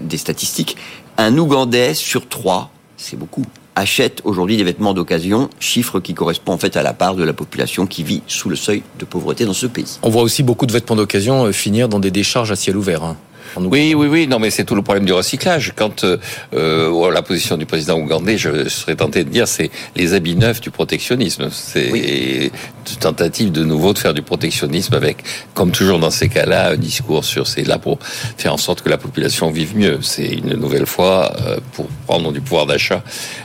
des 0.00 0.18
statistiques, 0.18 0.76
un 1.16 1.36
Ougandais 1.36 1.94
sur 1.94 2.28
trois, 2.28 2.70
c'est 2.96 3.16
beaucoup, 3.16 3.44
achète 3.74 4.20
aujourd'hui 4.24 4.56
des 4.56 4.64
vêtements 4.64 4.94
d'occasion, 4.94 5.50
chiffre 5.60 6.00
qui 6.00 6.14
correspond 6.14 6.52
en 6.52 6.58
fait 6.58 6.76
à 6.76 6.82
la 6.82 6.92
part 6.92 7.14
de 7.14 7.24
la 7.24 7.32
population 7.32 7.86
qui 7.86 8.02
vit 8.02 8.22
sous 8.26 8.48
le 8.48 8.56
seuil 8.56 8.82
de 8.98 9.04
pauvreté 9.04 9.44
dans 9.44 9.52
ce 9.52 9.66
pays. 9.66 9.98
On 10.02 10.10
voit 10.10 10.22
aussi 10.22 10.42
beaucoup 10.42 10.66
de 10.66 10.72
vêtements 10.72 10.96
d'occasion 10.96 11.46
euh, 11.46 11.52
finir 11.52 11.88
dans 11.88 12.00
des 12.00 12.10
décharges 12.10 12.50
à 12.52 12.56
ciel 12.56 12.76
ouvert. 12.76 13.04
Hein. 13.04 13.16
Oui, 13.56 13.94
oui, 13.94 14.06
oui. 14.06 14.26
Non, 14.26 14.38
mais 14.38 14.50
c'est 14.50 14.64
tout 14.64 14.74
le 14.74 14.82
problème 14.82 15.04
du 15.04 15.12
recyclage. 15.12 15.72
Quand 15.76 16.04
euh, 16.04 16.18
euh 16.54 17.10
la 17.10 17.22
position 17.22 17.56
du 17.56 17.64
président 17.64 17.98
ougandais, 17.98 18.36
je 18.36 18.68
serais 18.68 18.96
tenté 18.96 19.24
de 19.24 19.30
dire, 19.30 19.48
c'est 19.48 19.70
les 19.96 20.14
habits 20.14 20.36
neufs 20.36 20.60
du 20.60 20.70
protectionnisme. 20.70 21.48
C'est 21.50 22.50
une 22.90 22.96
tentative 23.00 23.52
de 23.52 23.64
nouveau 23.64 23.92
de 23.92 23.98
faire 23.98 24.14
du 24.14 24.22
protectionnisme 24.22 24.94
avec, 24.94 25.18
comme 25.54 25.70
toujours 25.70 25.98
dans 25.98 26.10
ces 26.10 26.28
cas-là, 26.28 26.70
un 26.70 26.76
discours 26.76 27.24
sur 27.24 27.46
c'est 27.46 27.64
là 27.64 27.78
pour 27.78 27.98
faire 28.02 28.52
en 28.52 28.56
sorte 28.56 28.82
que 28.82 28.88
la 28.88 28.98
population 28.98 29.50
vive 29.50 29.76
mieux. 29.76 29.98
C'est 30.02 30.26
une 30.26 30.54
nouvelle 30.54 30.86
fois 30.86 31.32
euh, 31.46 31.58
pour 31.72 31.86
prendre 32.06 32.32
du 32.32 32.40
pouvoir 32.40 32.66
d'achat 32.66 33.02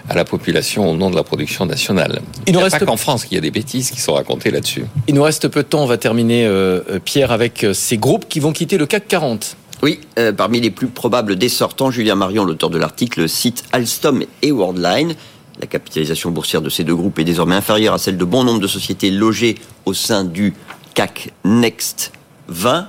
à 0.10 0.16
la 0.16 0.26
population 0.26 0.90
au 0.90 0.96
nom 0.96 1.10
de 1.10 1.16
la 1.16 1.24
production 1.24 1.66
nationale. 1.66 2.22
Il 2.48 2.54
ne 2.54 2.60
reste 2.60 2.80
pas 2.80 2.86
qu'en 2.86 2.98
France 2.98 3.26
qu'il 3.26 3.36
y 3.36 3.38
a 3.38 3.42
des 3.42 3.52
bêtises 3.52 3.92
qui 3.92 4.02
sont 4.02 4.14
racontées 4.14 4.52
là-dessus. 4.52 4.86
Il 5.08 5.16
nous 5.16 5.24
reste 5.24 5.48
peu 5.48 5.64
de 5.64 5.68
temps. 5.68 5.84
On 5.84 5.88
va 5.88 5.98
terminer, 5.98 6.46
euh, 6.46 6.82
Pierre, 7.04 7.32
avec 7.32 7.66
ces 7.74 7.98
groupes 7.98 8.28
qui 8.28 8.40
vont 8.40 8.52
quitter 8.52 8.78
le 8.78 8.86
CAC 8.86 9.08
40. 9.08 9.58
Oui, 9.84 10.00
euh, 10.18 10.32
parmi 10.32 10.62
les 10.62 10.72
plus 10.72 10.88
probables 10.88 11.36
des 11.36 11.50
sortants, 11.50 11.92
Julien 11.92 12.16
Marion, 12.16 12.46
l'auteur 12.46 12.70
de 12.70 12.78
l'article, 12.78 13.28
cite 13.28 13.66
Alstom 13.74 14.24
et 14.42 14.50
Worldline. 14.54 15.14
La 15.60 15.68
capitalisation 15.68 16.32
boursière 16.32 16.62
de 16.62 16.70
ces 16.70 16.86
deux 16.86 16.96
groupes 16.96 17.20
est 17.20 17.26
désormais 17.26 17.56
inférieure 17.56 17.94
à 17.94 17.98
celle 17.98 18.16
de 18.16 18.24
bon 18.24 18.46
nombre 18.46 18.62
de 18.62 18.68
sociétés 18.68 19.12
logées 19.12 19.56
au 19.86 19.94
sein 19.94 20.24
du 20.24 20.54
CAC 20.94 21.34
Next 21.44 22.14
20, 22.48 22.88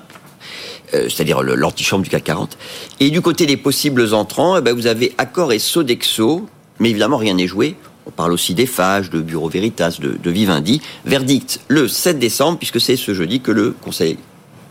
euh, 0.94 1.09
c'est-à-dire 1.09 1.42
l'antichambre 1.42 2.04
du 2.04 2.11
CAC 2.11 2.22
40. 2.22 2.57
Et 3.00 3.11
du 3.11 3.20
côté 3.22 3.46
des 3.46 3.57
possibles 3.57 4.14
entrants, 4.14 4.57
eh 4.57 4.61
ben, 4.61 4.72
vous 4.72 4.87
avez 4.87 5.16
Accor 5.18 5.52
et 5.52 5.59
Sodexo, 5.59 6.46
mais 6.78 6.90
évidemment 6.90 7.16
rien 7.16 7.35
n'est 7.35 7.48
joué. 7.48 7.74
On 8.07 8.12
parle 8.12 8.33
aussi 8.33 8.54
des 8.54 8.66
Fages, 8.66 9.11
de 9.11 9.20
Bureau 9.20 9.48
Veritas, 9.48 9.98
de, 10.00 10.16
de 10.22 10.30
Vivendi. 10.30 10.80
Verdict 11.07 11.59
le 11.66 11.88
7 11.88 12.20
décembre, 12.20 12.59
puisque 12.59 12.80
c'est 12.80 12.94
ce 12.94 13.14
jeudi 13.14 13.40
que 13.40 13.50
le 13.50 13.72
Conseil 13.72 14.16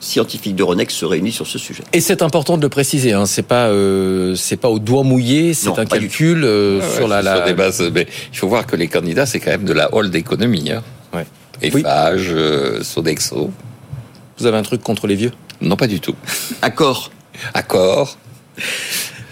scientifiques 0.03 0.55
d'Euronext 0.55 0.97
se 0.97 1.05
réunissent 1.05 1.35
sur 1.35 1.47
ce 1.47 1.57
sujet. 1.57 1.83
Et 1.93 2.01
c'est 2.01 2.21
important 2.21 2.57
de 2.57 2.61
le 2.61 2.69
préciser, 2.69 3.13
hein, 3.13 3.25
c'est 3.25 3.47
pas 3.47 3.67
euh, 3.67 4.35
c'est 4.35 4.57
pas 4.57 4.69
au 4.69 4.79
doigt 4.79 5.03
mouillé, 5.03 5.53
c'est 5.53 5.69
un 5.79 5.85
calcul 5.85 6.43
euh, 6.43 6.81
sur 6.95 7.07
la, 7.07 7.21
la... 7.21 7.41
des 7.41 7.53
bases. 7.53 7.81
Mais 7.93 8.07
il 8.31 8.37
faut 8.37 8.47
voir 8.47 8.67
que 8.67 8.75
les 8.75 8.87
candidats 8.87 9.25
c'est 9.25 9.39
quand 9.39 9.51
même 9.51 9.65
de 9.65 9.73
la 9.73 9.93
hall 9.93 10.09
d'économie. 10.09 10.71
Hein. 10.71 10.83
Ouais. 11.13 11.25
Eiffage, 11.61 12.29
euh, 12.31 12.83
Sodexo. 12.83 13.51
Vous 14.37 14.45
avez 14.45 14.57
un 14.57 14.63
truc 14.63 14.81
contre 14.81 15.07
les 15.07 15.15
vieux? 15.15 15.31
Non, 15.61 15.75
pas 15.77 15.87
du 15.87 15.99
tout. 15.99 16.15
Accord. 16.61 17.11
Accord. 17.53 18.17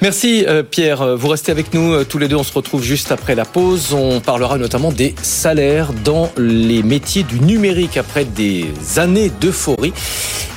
Merci 0.02 0.46
euh, 0.48 0.64
Pierre. 0.64 1.16
Vous 1.16 1.28
restez 1.28 1.52
avec 1.52 1.76
nous 1.76 1.94
euh, 1.94 2.04
tous 2.04 2.18
les 2.18 2.28
deux. 2.28 2.36
On 2.36 2.44
se 2.44 2.54
retrouve 2.54 2.84
juste 2.84 3.12
après 3.12 3.36
la 3.36 3.46
pause. 3.46 3.94
On 3.94 4.20
parlera 4.20 4.58
notamment 4.58 4.92
des 4.92 5.14
salaires 5.22 5.94
dans 5.94 6.32
les 6.38 6.82
métiers 6.82 7.22
du 7.22 7.40
numérique 7.40 7.98
après 7.98 8.26
des 8.26 8.66
années 8.98 9.32
d'euphorie. 9.40 9.94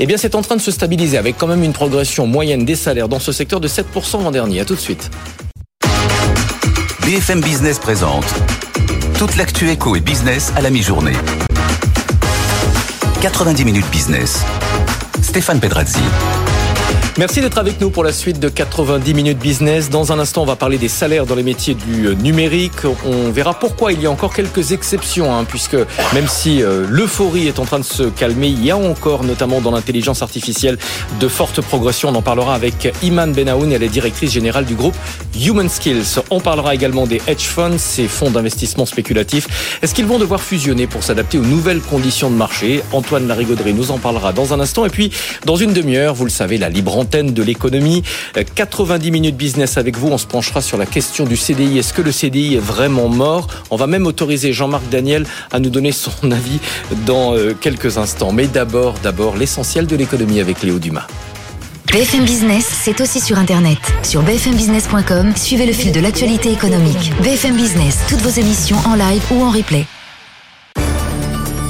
Eh 0.00 0.06
bien, 0.06 0.16
c'est 0.16 0.34
en 0.34 0.40
train 0.40 0.56
de 0.56 0.62
se 0.62 0.70
stabiliser 0.70 1.18
avec 1.18 1.36
quand 1.36 1.46
même 1.46 1.62
une 1.62 1.74
progression 1.74 2.26
moyenne 2.26 2.64
des 2.64 2.74
salaires 2.74 3.08
dans 3.08 3.20
ce 3.20 3.32
secteur 3.32 3.60
de 3.60 3.68
7% 3.68 4.22
l'an 4.22 4.30
dernier. 4.30 4.60
À 4.60 4.64
tout 4.64 4.76
de 4.76 4.80
suite. 4.80 5.10
BFM 7.02 7.42
Business 7.42 7.78
présente 7.78 8.24
toute 9.18 9.36
l'actu 9.36 9.68
éco 9.68 9.94
et 9.94 10.00
business 10.00 10.54
à 10.56 10.62
la 10.62 10.70
mi-journée. 10.70 11.12
90 13.20 13.64
minutes 13.66 13.90
business. 13.90 14.42
Stéphane 15.20 15.60
Pedrazzi. 15.60 16.00
Merci 17.16 17.40
d'être 17.40 17.58
avec 17.58 17.80
nous 17.80 17.90
pour 17.90 18.02
la 18.02 18.12
suite 18.12 18.40
de 18.40 18.48
90 18.48 19.14
minutes 19.14 19.38
business. 19.38 19.88
Dans 19.88 20.10
un 20.10 20.18
instant, 20.18 20.42
on 20.42 20.46
va 20.46 20.56
parler 20.56 20.78
des 20.78 20.88
salaires 20.88 21.26
dans 21.26 21.36
les 21.36 21.44
métiers 21.44 21.74
du 21.74 22.08
euh, 22.08 22.14
numérique. 22.14 22.84
On 23.06 23.30
verra 23.30 23.54
pourquoi 23.54 23.92
il 23.92 24.02
y 24.02 24.06
a 24.06 24.10
encore 24.10 24.34
quelques 24.34 24.72
exceptions, 24.72 25.32
hein, 25.32 25.44
puisque 25.44 25.76
même 26.12 26.26
si 26.26 26.60
euh, 26.60 26.84
l'euphorie 26.90 27.46
est 27.46 27.60
en 27.60 27.66
train 27.66 27.78
de 27.78 27.84
se 27.84 28.02
calmer, 28.02 28.48
il 28.48 28.64
y 28.64 28.72
a 28.72 28.76
encore, 28.76 29.22
notamment 29.22 29.60
dans 29.60 29.70
l'intelligence 29.70 30.22
artificielle, 30.22 30.76
de 31.20 31.28
fortes 31.28 31.60
progressions. 31.60 32.08
On 32.08 32.16
en 32.16 32.22
parlera 32.22 32.52
avec 32.52 32.92
Iman 33.04 33.32
Benaoun, 33.32 33.72
elle 33.72 33.84
est 33.84 33.88
directrice 33.88 34.32
générale 34.32 34.64
du 34.64 34.74
groupe 34.74 34.96
Human 35.40 35.68
Skills. 35.68 36.18
On 36.30 36.40
parlera 36.40 36.74
également 36.74 37.06
des 37.06 37.22
hedge 37.28 37.44
funds, 37.44 37.78
ces 37.78 38.08
fonds 38.08 38.32
d'investissement 38.32 38.86
spéculatifs. 38.86 39.78
Est-ce 39.82 39.94
qu'ils 39.94 40.06
vont 40.06 40.18
devoir 40.18 40.42
fusionner 40.42 40.88
pour 40.88 41.04
s'adapter 41.04 41.38
aux 41.38 41.44
nouvelles 41.44 41.80
conditions 41.80 42.28
de 42.28 42.34
marché? 42.34 42.82
Antoine 42.90 43.28
Larigauderie 43.28 43.72
nous 43.72 43.92
en 43.92 43.98
parlera 43.98 44.32
dans 44.32 44.52
un 44.52 44.58
instant. 44.58 44.84
Et 44.84 44.90
puis, 44.90 45.12
dans 45.44 45.54
une 45.54 45.72
demi-heure, 45.72 46.14
vous 46.14 46.24
le 46.24 46.30
savez, 46.30 46.58
la 46.58 46.68
libre 46.68 47.03
de 47.04 47.42
l'économie. 47.42 48.02
90 48.54 49.08
euh, 49.08 49.12
minutes 49.12 49.36
business 49.36 49.78
avec 49.78 49.96
vous. 49.96 50.08
On 50.08 50.18
se 50.18 50.26
penchera 50.26 50.60
sur 50.60 50.76
la 50.76 50.86
question 50.86 51.24
du 51.24 51.36
CDI. 51.36 51.78
Est-ce 51.78 51.92
que 51.92 52.02
le 52.02 52.12
CDI 52.12 52.54
est 52.54 52.64
vraiment 52.64 53.08
mort? 53.08 53.46
On 53.70 53.76
va 53.76 53.86
même 53.86 54.06
autoriser 54.06 54.52
Jean-Marc 54.52 54.88
Daniel 54.90 55.26
à 55.52 55.60
nous 55.60 55.70
donner 55.70 55.92
son 55.92 56.30
avis 56.30 56.58
dans 57.06 57.34
euh, 57.34 57.54
quelques 57.58 57.98
instants. 57.98 58.32
Mais 58.32 58.46
d'abord, 58.46 58.94
d'abord, 59.02 59.36
l'essentiel 59.36 59.86
de 59.86 59.96
l'économie 59.96 60.40
avec 60.40 60.62
Léo 60.62 60.78
Dumas. 60.78 61.06
BFM 61.92 62.24
Business, 62.24 62.66
c'est 62.82 63.00
aussi 63.00 63.20
sur 63.20 63.38
Internet. 63.38 63.78
Sur 64.02 64.22
bfmbusiness.com, 64.22 65.36
suivez 65.36 65.66
le 65.66 65.72
fil 65.72 65.92
de 65.92 66.00
l'actualité 66.00 66.50
économique. 66.50 67.12
BFM 67.22 67.56
Business, 67.56 67.98
toutes 68.08 68.20
vos 68.20 68.40
émissions 68.40 68.78
en 68.86 68.94
live 68.94 69.22
ou 69.30 69.42
en 69.42 69.50
replay. 69.50 69.86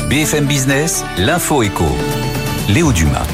BFM 0.09 0.47
Business, 0.47 1.05
l'info 1.19 1.63
éco. 1.63 1.85
Léo 2.69 2.93
Dumas. 2.93 3.27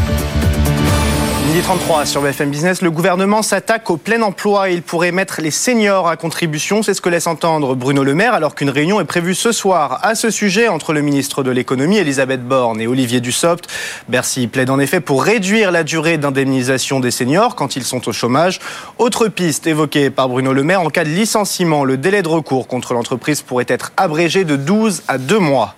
Midi 1.51 1.63
33 1.63 2.07
sur 2.07 2.23
BFM 2.23 2.49
Business, 2.49 2.81
le 2.81 2.93
gouvernement 2.93 3.43
s'attaque 3.43 3.91
au 3.91 3.97
plein 3.97 4.23
emploi 4.23 4.71
et 4.71 4.75
il 4.75 4.83
pourrait 4.83 5.11
mettre 5.11 5.41
les 5.41 5.51
seniors 5.51 6.07
à 6.07 6.17
contribution. 6.17 6.85
C'est 6.85 6.95
ce 6.95 7.01
que 7.01 7.09
laisse 7.09 7.27
entendre 7.27 7.75
Bruno 7.75 8.05
Le 8.05 8.15
Maire 8.15 8.35
alors 8.35 8.55
qu'une 8.55 8.71
réunion 8.71 9.01
est 9.01 9.05
prévue 9.05 9.35
ce 9.35 9.51
soir 9.51 9.99
à 10.05 10.15
ce 10.15 10.31
sujet 10.31 10.69
entre 10.69 10.93
le 10.93 11.01
ministre 11.01 11.43
de 11.43 11.51
l'économie 11.51 11.97
Elisabeth 11.97 12.47
Borne 12.47 12.81
et 12.81 12.87
Olivier 12.87 13.21
Dussopt. 13.21 13.69
Bercy 14.09 14.47
plaide 14.47 14.71
en 14.71 14.79
effet 14.79 15.01
pour 15.01 15.25
réduire 15.25 15.73
la 15.73 15.83
durée 15.83 16.19
d'indemnisation 16.19 17.01
des 17.01 17.11
seniors 17.11 17.57
quand 17.57 17.75
ils 17.75 17.83
sont 17.83 18.09
au 18.09 18.13
chômage. 18.13 18.61
Autre 18.99 19.27
piste 19.27 19.67
évoquée 19.67 20.11
par 20.11 20.29
Bruno 20.29 20.53
Le 20.53 20.63
Maire, 20.63 20.83
en 20.83 20.91
cas 20.91 21.03
de 21.03 21.11
licenciement, 21.11 21.83
le 21.83 21.97
délai 21.97 22.23
de 22.23 22.29
recours 22.29 22.69
contre 22.69 22.95
l'entreprise 22.95 23.43
pourrait 23.43 23.67
être 23.67 23.91
abrégé 23.97 24.45
de 24.45 24.55
12 24.55 25.03
à 25.09 25.19
2 25.19 25.41
mois. 25.41 25.75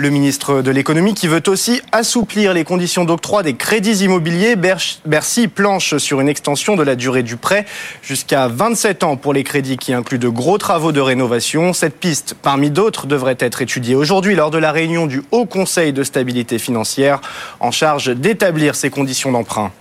Le 0.00 0.10
ministre 0.10 0.62
de 0.62 0.70
l'économie 0.70 1.12
qui 1.12 1.26
veut 1.26 1.42
aussi 1.48 1.82
assouplir 1.90 2.54
les 2.54 2.62
conditions 2.62 3.04
d'octroi 3.04 3.42
des 3.42 3.54
crédits 3.54 4.04
immobiliers. 4.04 4.54
Bercy 4.54 5.48
planche 5.48 5.96
sur 5.96 6.20
une 6.20 6.28
extension 6.28 6.76
de 6.76 6.84
la 6.84 6.94
durée 6.94 7.24
du 7.24 7.36
prêt 7.36 7.66
jusqu'à 8.00 8.46
27 8.46 9.02
ans 9.02 9.16
pour 9.16 9.32
les 9.32 9.42
crédits 9.42 9.76
qui 9.76 9.92
incluent 9.92 10.20
de 10.20 10.28
gros 10.28 10.56
travaux 10.56 10.92
de 10.92 11.00
rénovation. 11.00 11.72
Cette 11.72 11.98
piste, 11.98 12.36
parmi 12.40 12.70
d'autres, 12.70 13.08
devrait 13.08 13.38
être 13.40 13.60
étudiée 13.60 13.96
aujourd'hui 13.96 14.36
lors 14.36 14.52
de 14.52 14.58
la 14.58 14.70
réunion 14.70 15.08
du 15.08 15.24
Haut 15.32 15.46
Conseil 15.46 15.92
de 15.92 16.04
stabilité 16.04 16.60
financière 16.60 17.20
en 17.58 17.72
charge 17.72 18.14
d'établir 18.14 18.76
ces 18.76 18.90
conditions 18.90 19.32
d'emprunt. 19.32 19.72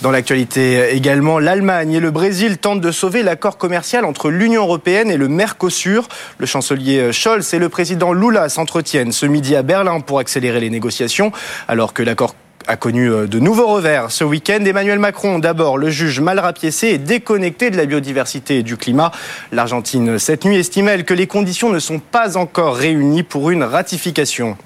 Dans 0.00 0.10
l'actualité 0.10 0.92
également, 0.96 1.38
l'Allemagne 1.38 1.92
et 1.92 2.00
le 2.00 2.10
Brésil 2.10 2.58
tentent 2.58 2.80
de 2.80 2.90
sauver 2.90 3.22
l'accord 3.22 3.58
commercial 3.58 4.04
entre 4.04 4.28
l'Union 4.28 4.62
européenne 4.62 5.08
et 5.08 5.16
le 5.16 5.28
Mercosur. 5.28 6.08
Le 6.38 6.46
chancelier 6.46 7.12
Scholz 7.12 7.54
et 7.54 7.60
le 7.60 7.68
président 7.68 8.12
Lula 8.12 8.48
s'entretiennent 8.48 9.12
ce 9.12 9.26
midi 9.26 9.51
à 9.56 9.62
Berlin 9.62 10.00
pour 10.00 10.18
accélérer 10.18 10.60
les 10.60 10.70
négociations, 10.70 11.32
alors 11.68 11.92
que 11.92 12.02
l'accord 12.02 12.34
a 12.66 12.76
connu 12.76 13.10
euh, 13.10 13.26
de 13.26 13.38
nouveaux 13.38 13.66
revers 13.66 14.10
ce 14.10 14.24
week-end. 14.24 14.64
Emmanuel 14.64 14.98
Macron, 14.98 15.38
d'abord, 15.38 15.78
le 15.78 15.90
juge 15.90 16.20
mal 16.20 16.38
rapiécé 16.38 16.88
et 16.88 16.98
déconnecté 16.98 17.70
de 17.70 17.76
la 17.76 17.86
biodiversité 17.86 18.58
et 18.58 18.62
du 18.62 18.76
climat. 18.76 19.12
L'Argentine, 19.50 20.18
cette 20.18 20.44
nuit, 20.44 20.56
estime, 20.56 21.02
que 21.04 21.14
les 21.14 21.26
conditions 21.26 21.70
ne 21.70 21.78
sont 21.78 21.98
pas 21.98 22.36
encore 22.36 22.76
réunies 22.76 23.22
pour 23.22 23.50
une 23.50 23.64
ratification. 23.64 24.56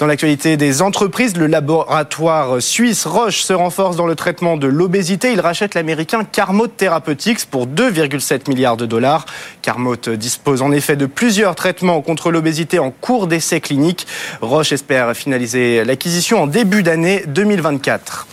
Dans 0.00 0.06
l'actualité 0.06 0.56
des 0.56 0.82
entreprises, 0.82 1.36
le 1.36 1.46
laboratoire 1.46 2.60
suisse 2.60 3.06
Roche 3.06 3.42
se 3.42 3.52
renforce 3.52 3.96
dans 3.96 4.08
le 4.08 4.16
traitement 4.16 4.56
de 4.56 4.66
l'obésité. 4.66 5.32
Il 5.32 5.40
rachète 5.40 5.74
l'américain 5.74 6.24
Carmot 6.24 6.66
Therapeutics 6.66 7.46
pour 7.46 7.68
2,7 7.68 8.48
milliards 8.48 8.76
de 8.76 8.86
dollars. 8.86 9.24
Carmot 9.62 9.94
dispose 10.16 10.62
en 10.62 10.72
effet 10.72 10.96
de 10.96 11.06
plusieurs 11.06 11.54
traitements 11.54 12.02
contre 12.02 12.32
l'obésité 12.32 12.80
en 12.80 12.90
cours 12.90 13.28
d'essai 13.28 13.60
clinique. 13.60 14.08
Roche 14.40 14.72
espère 14.72 15.14
finaliser 15.14 15.84
l'acquisition 15.84 16.42
en 16.42 16.48
début 16.48 16.82
d'année 16.82 17.22
2024. 17.28 18.26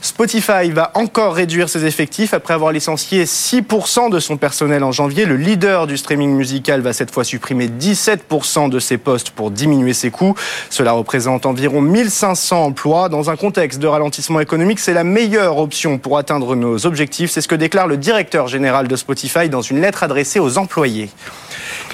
Spotify 0.00 0.70
va 0.70 0.92
encore 0.94 1.34
réduire 1.34 1.68
ses 1.68 1.84
effectifs 1.84 2.32
après 2.32 2.54
avoir 2.54 2.70
licencié 2.70 3.24
6% 3.24 4.10
de 4.10 4.20
son 4.20 4.36
personnel 4.36 4.84
en 4.84 4.92
janvier. 4.92 5.24
Le 5.24 5.36
leader 5.36 5.86
du 5.86 5.96
streaming 5.96 6.30
musical 6.30 6.80
va 6.80 6.92
cette 6.92 7.10
fois 7.10 7.24
supprimer 7.24 7.68
17% 7.68 8.70
de 8.70 8.78
ses 8.78 8.96
postes 8.96 9.30
pour 9.30 9.50
diminuer 9.50 9.92
ses 9.94 10.10
coûts. 10.10 10.34
Cela 10.70 10.92
représente 10.92 11.46
environ 11.46 11.80
1500 11.80 12.64
emplois. 12.64 13.08
Dans 13.08 13.30
un 13.30 13.36
contexte 13.36 13.80
de 13.80 13.88
ralentissement 13.88 14.40
économique, 14.40 14.78
c'est 14.78 14.94
la 14.94 15.04
meilleure 15.04 15.58
option 15.58 15.98
pour 15.98 16.16
atteindre 16.16 16.54
nos 16.54 16.86
objectifs. 16.86 17.30
C'est 17.32 17.40
ce 17.40 17.48
que 17.48 17.56
déclare 17.56 17.88
le 17.88 17.96
directeur 17.96 18.46
général 18.46 18.86
de 18.86 18.96
Spotify 18.96 19.48
dans 19.48 19.62
une 19.62 19.80
lettre 19.80 20.04
adressée 20.04 20.38
aux 20.38 20.58
employés. 20.58 21.10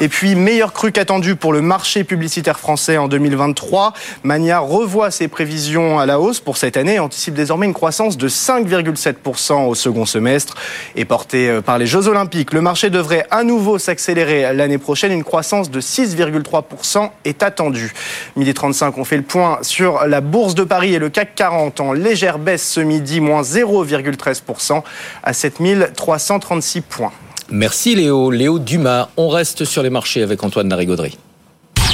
Et 0.01 0.09
puis, 0.09 0.35
meilleur 0.35 0.73
cru 0.73 0.93
qu'attendu 0.93 1.37
pour 1.37 1.53
le 1.53 1.61
marché 1.61 2.05
publicitaire 2.05 2.59
français 2.59 2.97
en 2.97 3.09
2023. 3.09 3.93
Mania 4.23 4.59
revoit 4.59 5.11
ses 5.11 5.29
prévisions 5.29 5.99
à 5.99 6.07
la 6.07 6.21
hausse 6.21 6.41
pour 6.41 6.57
cette 6.57 6.77
année 6.77 6.95
et 6.95 6.99
anticipe 6.99 7.35
désormais 7.35 7.67
une 7.67 7.75
croissance 7.75 8.17
de 8.17 8.29
5,7% 8.29 9.67
au 9.67 9.75
second 9.75 10.07
semestre. 10.07 10.55
Et 10.97 11.05
porté 11.05 11.49
euh, 11.49 11.61
par 11.61 11.79
les 11.79 11.87
Jeux 11.87 12.09
Olympiques, 12.09 12.53
le 12.53 12.61
marché 12.61 12.91
devrait 12.91 13.27
à 13.31 13.45
nouveau 13.45 13.79
s'accélérer 13.79 14.53
l'année 14.55 14.79
prochaine. 14.79 15.13
Une 15.13 15.25
croissance 15.25 15.71
de 15.71 15.81
6,3% 15.81 17.11
est 17.25 17.43
attendue. 17.43 17.93
Midi 18.37 18.55
35, 18.55 18.99
on 18.99 19.05
fait 19.05 19.17
le 19.17 19.23
point 19.23 19.59
sur 19.63 20.07
la 20.07 20.21
bourse 20.21 20.55
de 20.55 20.65
Paris 20.65 20.95
et 20.95 20.99
le 20.99 21.09
CAC 21.09 21.35
40 21.35 21.81
en 21.81 21.93
légère 21.93 22.39
baisse 22.39 22.69
ce 22.69 22.81
midi, 22.81 23.21
moins 23.21 23.43
0,13% 23.43 24.83
à 25.23 25.33
7336 25.33 26.81
points. 26.83 27.13
Merci 27.51 27.95
Léo. 27.95 28.31
Léo 28.31 28.59
Dumas. 28.59 29.09
On 29.17 29.29
reste 29.29 29.65
sur 29.65 29.83
les 29.83 29.91
marchés 29.91 30.23
avec 30.23 30.43
Antoine 30.43 30.69
Larigauderie. 30.69 31.19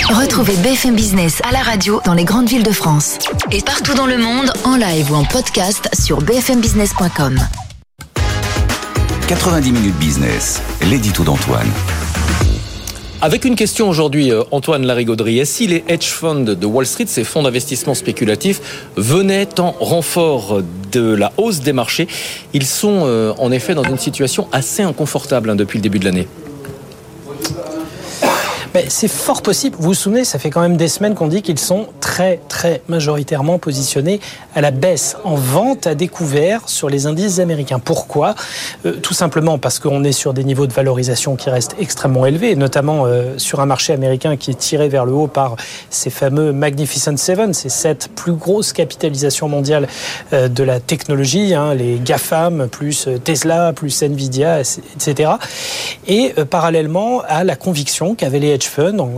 Retrouvez 0.08 0.56
BFM 0.56 0.96
Business 0.96 1.40
à 1.48 1.52
la 1.52 1.60
radio 1.60 2.00
dans 2.04 2.14
les 2.14 2.24
grandes 2.24 2.48
villes 2.48 2.62
de 2.62 2.72
France. 2.72 3.18
Et 3.52 3.60
partout 3.60 3.94
dans 3.94 4.06
le 4.06 4.18
monde, 4.18 4.52
en 4.64 4.76
live 4.76 5.12
ou 5.12 5.14
en 5.14 5.24
podcast 5.24 5.88
sur 5.94 6.20
bfmbusiness.com. 6.22 7.38
90 9.28 9.72
minutes 9.72 9.96
business, 9.98 10.60
l'édito 10.82 11.22
d'Antoine. 11.22 11.70
Avec 13.22 13.44
une 13.44 13.54
question 13.54 13.86
aujourd'hui, 13.86 14.32
euh, 14.32 14.44
Antoine 14.50 14.86
Larigauderie. 14.86 15.44
Si 15.44 15.66
les 15.66 15.84
hedge 15.88 16.06
funds 16.06 16.40
de 16.40 16.66
Wall 16.66 16.86
Street, 16.86 17.04
ces 17.06 17.22
fonds 17.22 17.42
d'investissement 17.42 17.92
spéculatifs, 17.92 18.88
venaient 18.96 19.60
en 19.60 19.72
renfort 19.72 20.62
de 20.90 21.12
la 21.12 21.30
hausse 21.36 21.60
des 21.60 21.74
marchés, 21.74 22.08
ils 22.54 22.64
sont 22.64 23.02
euh, 23.04 23.34
en 23.36 23.52
effet 23.52 23.74
dans 23.74 23.82
une 23.82 23.98
situation 23.98 24.48
assez 24.52 24.82
inconfortable 24.82 25.50
hein, 25.50 25.54
depuis 25.54 25.76
le 25.76 25.82
début 25.82 25.98
de 25.98 26.06
l'année 26.06 26.28
c'est 28.88 29.08
fort 29.08 29.42
possible. 29.42 29.76
Vous 29.78 29.88
vous 29.88 29.94
souvenez, 29.94 30.24
ça 30.24 30.38
fait 30.38 30.50
quand 30.50 30.60
même 30.60 30.76
des 30.76 30.88
semaines 30.88 31.14
qu'on 31.14 31.26
dit 31.26 31.42
qu'ils 31.42 31.58
sont 31.58 31.86
très, 32.00 32.40
très 32.48 32.82
majoritairement 32.88 33.58
positionnés 33.58 34.20
à 34.54 34.60
la 34.60 34.70
baisse, 34.70 35.16
en 35.24 35.34
vente 35.34 35.86
à 35.86 35.94
découvert 35.94 36.68
sur 36.68 36.88
les 36.88 37.06
indices 37.06 37.40
américains. 37.40 37.80
Pourquoi? 37.80 38.34
Euh, 38.86 38.92
Tout 38.92 39.14
simplement 39.14 39.58
parce 39.58 39.78
qu'on 39.78 40.04
est 40.04 40.12
sur 40.12 40.34
des 40.34 40.44
niveaux 40.44 40.66
de 40.66 40.72
valorisation 40.72 41.36
qui 41.36 41.50
restent 41.50 41.74
extrêmement 41.80 42.26
élevés, 42.26 42.54
notamment 42.54 43.06
euh, 43.06 43.38
sur 43.38 43.60
un 43.60 43.66
marché 43.66 43.92
américain 43.92 44.36
qui 44.36 44.52
est 44.52 44.58
tiré 44.58 44.88
vers 44.88 45.04
le 45.04 45.12
haut 45.12 45.26
par 45.26 45.56
ces 45.90 46.10
fameux 46.10 46.52
Magnificent 46.52 47.16
Seven, 47.16 47.52
ces 47.54 47.68
sept 47.68 48.08
plus 48.14 48.32
grosses 48.32 48.72
capitalisations 48.72 49.48
mondiales 49.48 49.88
euh, 50.32 50.48
de 50.48 50.62
la 50.62 50.78
technologie, 50.78 51.54
hein, 51.54 51.74
les 51.74 51.98
GAFAM, 51.98 52.68
plus 52.68 53.08
Tesla, 53.24 53.72
plus 53.72 54.02
Nvidia, 54.02 54.60
etc. 54.60 55.32
Et 56.06 56.34
parallèlement 56.48 57.22
à 57.26 57.44
la 57.44 57.56
conviction 57.56 58.14
qu'avaient 58.14 58.38
les 58.38 58.59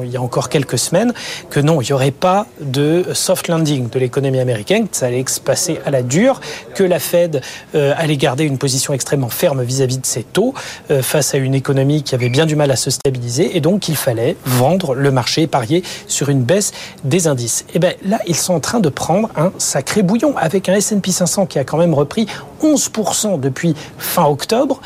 il 0.05 0.11
y 0.11 0.17
a 0.17 0.23
encore 0.23 0.49
quelques 0.49 0.79
semaines, 0.79 1.13
que 1.51 1.61
non, 1.61 1.81
il 1.81 1.87
n'y 1.87 1.93
aurait 1.93 2.11
pas 2.11 2.47
de 2.61 3.05
soft 3.13 3.49
landing 3.49 3.89
de 3.89 3.99
l'économie 3.99 4.41
américaine, 4.41 4.89
que 4.89 4.97
ça 4.97 5.07
allait 5.07 5.25
se 5.27 5.41
passer 5.41 5.81
à 5.85 5.91
la 5.91 6.03
dure, 6.03 6.41
que 6.75 6.85
la 6.85 6.99
Fed 6.99 7.41
euh, 7.75 7.95
allait 7.97 8.17
garder 8.17 8.45
une 8.45 8.59
position 8.59 8.93
extrêmement 8.93 9.29
ferme 9.29 9.63
vis-à-vis 9.63 9.99
de 9.99 10.07
ses 10.07 10.23
taux 10.23 10.55
euh, 10.91 11.03
face 11.03 11.35
à 11.35 11.39
une 11.39 11.55
économie 11.55 12.03
qui 12.03 12.15
avait 12.15 12.29
bien 12.29 12.47
du 12.47 12.57
mal 12.57 12.71
à 12.71 12.77
se 12.77 12.91
stabiliser, 12.91 13.57
et 13.57 13.61
donc 13.61 13.81
qu'il 13.81 13.97
fallait 13.97 14.37
vendre 14.45 14.95
le 14.95 15.11
marché, 15.11 15.47
parier 15.47 15.83
sur 16.07 16.29
une 16.29 16.43
baisse 16.43 16.73
des 17.05 17.27
indices. 17.27 17.65
Et 17.75 17.79
bien 17.79 17.93
là, 18.05 18.19
ils 18.27 18.37
sont 18.37 18.55
en 18.55 18.61
train 18.61 18.81
de 18.81 18.89
prendre 18.89 19.31
un 19.37 19.53
sacré 19.59 20.03
bouillon 20.03 20.37
avec 20.37 20.69
un 20.69 20.75
S&P 20.75 21.11
500 21.11 21.47
qui 21.47 21.59
a 21.59 21.65
quand 21.65 21.79
même 21.79 21.95
repris 21.95 22.27
11% 22.63 23.41
depuis 23.41 23.75
fin 23.99 24.25
octobre. 24.25 24.81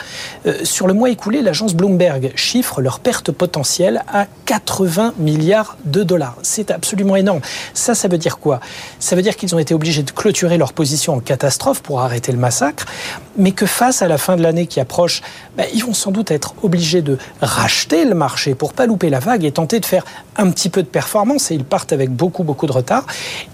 Euh, 0.47 0.65
sur 0.65 0.87
le 0.87 0.95
mois 0.95 1.11
écoulé, 1.11 1.43
l'agence 1.43 1.75
Bloomberg 1.75 2.33
chiffre 2.35 2.81
leur 2.81 3.01
perte 3.01 3.31
potentielle 3.31 4.03
à 4.13 4.27
80 4.47 5.15
milliards 5.19 5.77
de 5.85 6.03
dollars. 6.03 6.37
C'est 6.43 6.71
absolument 6.71 7.17
énorme. 7.17 7.41
Ça, 7.75 7.95
ça 7.95 8.09
veut 8.09 8.19
dire 8.19 8.39
quoi? 8.39 8.61
Ça 8.99 9.17
veut 9.17 9.23
dire 9.23 9.37
qu'ils 9.37 9.55
ont 9.55 9.59
été 9.59 9.75
obligés 9.75 10.03
de 10.03 10.11
clôturer 10.11 10.59
leur 10.59 10.73
position 10.73 11.15
en 11.15 11.21
catastrophe 11.21 11.83
pour 11.83 12.01
arrêter 12.01 12.33
le 12.33 12.39
massacre, 12.39 12.87
mais 13.37 13.53
que 13.53 13.67
face 13.67 14.03
à 14.03 14.09
la 14.09 14.19
fin 14.19 14.37
de 14.37 14.43
l'année 14.43 14.67
qui 14.67 14.81
approche, 14.81 15.23
ben, 15.57 15.67
ils 15.75 15.85
vont 15.85 15.95
sans 15.95 16.11
doute 16.11 16.31
être 16.31 16.55
obligés 16.63 17.03
de 17.03 17.19
racheter 17.41 18.05
le 18.05 18.15
marché 18.15 18.55
pour 18.55 18.73
pas 18.73 18.87
louper 18.87 19.11
la 19.11 19.19
vague 19.19 19.45
et 19.45 19.53
tenter 19.53 19.81
de 19.81 19.87
faire 19.87 20.05
un 20.37 20.51
petit 20.51 20.69
peu 20.69 20.83
de 20.83 20.89
performance. 20.89 21.51
Et 21.51 21.55
ils 21.55 21.65
partent 21.65 21.93
avec 21.93 22.11
beaucoup, 22.11 22.45
beaucoup 22.45 22.67
de 22.67 22.73
retard. 22.73 23.07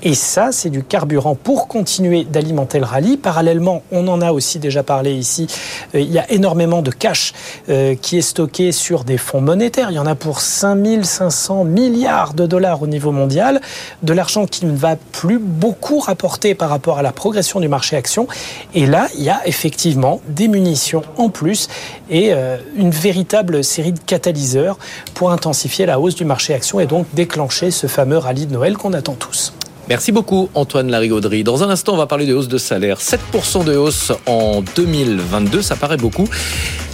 Et 0.03 0.15
ça, 0.15 0.53
c'est 0.53 0.71
du 0.71 0.83
carburant 0.83 1.35
pour 1.35 1.69
continuer 1.69 2.25
d'alimenter 2.25 2.79
le 2.79 2.85
rallye. 2.85 3.17
Parallèlement, 3.17 3.83
on 3.91 4.09
en 4.09 4.12
a 4.21 4.33
aussi 4.33 4.59
déjà 4.59 4.83
parlé 4.83 5.15
ici, 5.15 5.47
euh, 5.95 6.01
il 6.01 6.11
y 6.11 6.19
a 6.19 6.31
énormément 6.31 6.83
de 6.83 6.91
cash 6.91 7.33
euh, 7.69 7.95
qui 7.95 8.19
est 8.19 8.23
stocké 8.23 8.73
sur 8.73 9.05
des 9.05 9.19
fonds 9.19 9.41
monétaires. 9.41 9.91
Il 9.91 9.95
y 9.95 9.99
en 9.99 10.07
a 10.07 10.15
pour 10.15 10.41
5 10.41 11.05
500 11.05 11.65
milliards 11.65 12.35
de 12.35 12.47
dollars 12.47 12.83
au 12.83 12.87
niveau 12.87 13.13
mondial, 13.13 13.61
de 14.03 14.13
l'argent 14.13 14.47
qui 14.47 14.67
ne 14.67 14.77
va 14.77 14.97
plus 14.97 15.39
beaucoup 15.39 15.99
rapporter 15.99 16.55
par 16.55 16.69
rapport 16.71 16.99
à 16.99 17.03
la 17.03 17.13
progression 17.13 17.61
du 17.61 17.69
marché 17.69 17.97
action. 17.97 18.27
Et 18.75 18.87
là, 18.87 19.09
il 19.17 19.23
y 19.23 19.31
a 19.31 19.41
effectivement 19.47 20.21
des 20.29 20.49
munitions 20.49 21.03
en 21.17 21.29
plus 21.29 21.69
et 22.11 22.33
euh, 22.33 22.59
une 22.77 22.91
véritable 22.91 23.65
série 23.65 23.93
de 23.93 24.01
catalyseurs 24.01 24.79
pour 25.15 25.31
intensifier 25.31 25.87
la 25.87 26.01
hausse 26.01 26.15
du 26.15 26.25
marché 26.25 26.55
action 26.55 26.81
et 26.81 26.87
donc 26.87 27.07
déclencher 27.15 27.71
ce 27.71 27.87
fameux 27.87 28.19
rallye 28.19 28.47
de 28.47 28.53
Noël 28.53 28.77
qu'on 28.77 28.93
attend 28.93 29.15
tous. 29.15 29.53
Merci 29.93 30.11
beaucoup 30.11 30.49
Antoine 30.55 30.91
Larigauderie. 30.91 31.45
Dans 31.45 31.63
un 31.63 31.69
instant, 31.69 31.93
on 31.93 31.99
va 31.99 32.07
parler 32.07 32.25
de 32.25 32.33
hausse 32.33 32.49
de 32.49 32.57
salaire. 32.57 32.97
7% 32.99 33.63
de 33.63 33.77
hausse 33.77 34.11
en 34.25 34.63
2022, 34.75 35.61
ça 35.61 35.77
paraît 35.77 35.99
beaucoup. 35.99 36.27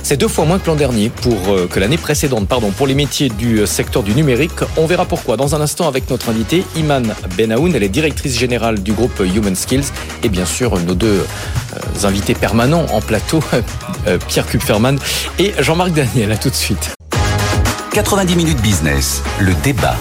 C'est 0.02 0.16
deux 0.16 0.26
fois 0.26 0.44
moins 0.46 0.58
que 0.58 0.66
l'an 0.66 0.74
dernier, 0.74 1.08
pour 1.08 1.38
euh, 1.50 1.68
que 1.68 1.78
l'année 1.78 1.96
précédente, 1.96 2.48
pardon, 2.48 2.72
pour 2.72 2.88
les 2.88 2.96
métiers 2.96 3.28
du 3.28 3.60
euh, 3.60 3.66
secteur 3.66 4.02
du 4.02 4.16
numérique. 4.16 4.50
On 4.76 4.86
verra 4.86 5.04
pourquoi 5.04 5.36
dans 5.36 5.54
un 5.54 5.60
instant 5.60 5.86
avec 5.86 6.10
notre 6.10 6.28
invité 6.28 6.64
Iman 6.74 7.14
Benaoun. 7.36 7.72
Elle 7.72 7.84
est 7.84 7.88
directrice 7.88 8.36
générale 8.36 8.82
du 8.82 8.92
groupe 8.92 9.20
Human 9.20 9.54
Skills 9.54 9.92
et 10.24 10.28
bien 10.28 10.44
sûr 10.44 10.76
nos 10.80 10.96
deux 10.96 11.24
euh, 11.76 12.04
invités 12.04 12.34
permanents 12.34 12.86
en 12.92 13.00
plateau, 13.00 13.38
Pierre 14.26 14.48
Kupferman 14.48 14.98
et 15.38 15.52
Jean-Marc 15.60 15.92
Daniel. 15.92 16.32
À 16.32 16.36
tout 16.36 16.50
de 16.50 16.56
suite. 16.56 16.96
90 17.92 18.34
minutes 18.34 18.60
business, 18.60 19.22
le 19.38 19.54
débat. 19.62 19.94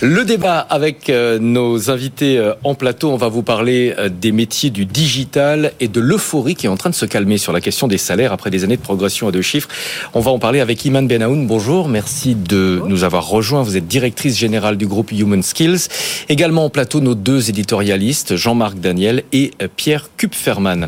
Le 0.00 0.24
débat 0.24 0.60
avec 0.60 1.10
euh, 1.10 1.40
nos 1.40 1.90
invités 1.90 2.38
euh, 2.38 2.54
en 2.62 2.76
plateau, 2.76 3.10
on 3.10 3.16
va 3.16 3.26
vous 3.26 3.42
parler 3.42 3.96
euh, 3.98 4.08
des 4.08 4.30
métiers 4.30 4.70
du 4.70 4.86
digital 4.86 5.72
et 5.80 5.88
de 5.88 6.00
l'euphorie 6.00 6.54
qui 6.54 6.66
est 6.66 6.68
en 6.68 6.76
train 6.76 6.90
de 6.90 6.94
se 6.94 7.04
calmer 7.04 7.36
sur 7.36 7.52
la 7.52 7.60
question 7.60 7.88
des 7.88 7.98
salaires 7.98 8.32
après 8.32 8.50
des 8.50 8.62
années 8.62 8.76
de 8.76 8.82
progression 8.82 9.26
à 9.26 9.32
deux 9.32 9.42
chiffres. 9.42 9.68
On 10.14 10.20
va 10.20 10.30
en 10.30 10.38
parler 10.38 10.60
avec 10.60 10.84
Iman 10.84 11.08
Benaoun. 11.08 11.48
Bonjour, 11.48 11.88
merci 11.88 12.36
de 12.36 12.80
nous 12.86 13.02
avoir 13.02 13.26
rejoints. 13.26 13.64
Vous 13.64 13.76
êtes 13.76 13.88
directrice 13.88 14.38
générale 14.38 14.76
du 14.76 14.86
groupe 14.86 15.10
Human 15.10 15.42
Skills. 15.42 15.88
Également 16.28 16.66
en 16.66 16.70
plateau, 16.70 17.00
nos 17.00 17.16
deux 17.16 17.50
éditorialistes, 17.50 18.36
Jean-Marc 18.36 18.78
Daniel 18.78 19.24
et 19.32 19.50
Pierre 19.74 20.10
Kupferman. 20.16 20.86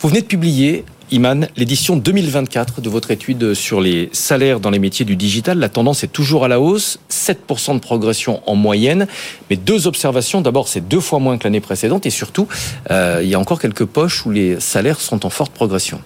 Vous 0.00 0.08
venez 0.08 0.22
de 0.22 0.26
publier 0.26 0.84
Iman, 1.12 1.48
l'édition 1.56 1.96
2024 1.96 2.80
de 2.80 2.88
votre 2.88 3.10
étude 3.10 3.54
sur 3.54 3.80
les 3.80 4.10
salaires 4.12 4.60
dans 4.60 4.70
les 4.70 4.78
métiers 4.78 5.04
du 5.04 5.16
digital, 5.16 5.58
la 5.58 5.68
tendance 5.68 6.04
est 6.04 6.12
toujours 6.12 6.44
à 6.44 6.48
la 6.48 6.60
hausse, 6.60 7.00
7% 7.10 7.74
de 7.74 7.80
progression 7.80 8.40
en 8.46 8.54
moyenne, 8.54 9.08
mais 9.48 9.56
deux 9.56 9.88
observations. 9.88 10.40
D'abord, 10.40 10.68
c'est 10.68 10.86
deux 10.86 11.00
fois 11.00 11.18
moins 11.18 11.36
que 11.36 11.44
l'année 11.44 11.60
précédente 11.60 12.06
et 12.06 12.10
surtout, 12.10 12.46
euh, 12.92 13.20
il 13.22 13.28
y 13.28 13.34
a 13.34 13.40
encore 13.40 13.60
quelques 13.60 13.86
poches 13.86 14.24
où 14.24 14.30
les 14.30 14.60
salaires 14.60 15.00
sont 15.00 15.26
en 15.26 15.30
forte 15.30 15.52
progression. 15.52 16.00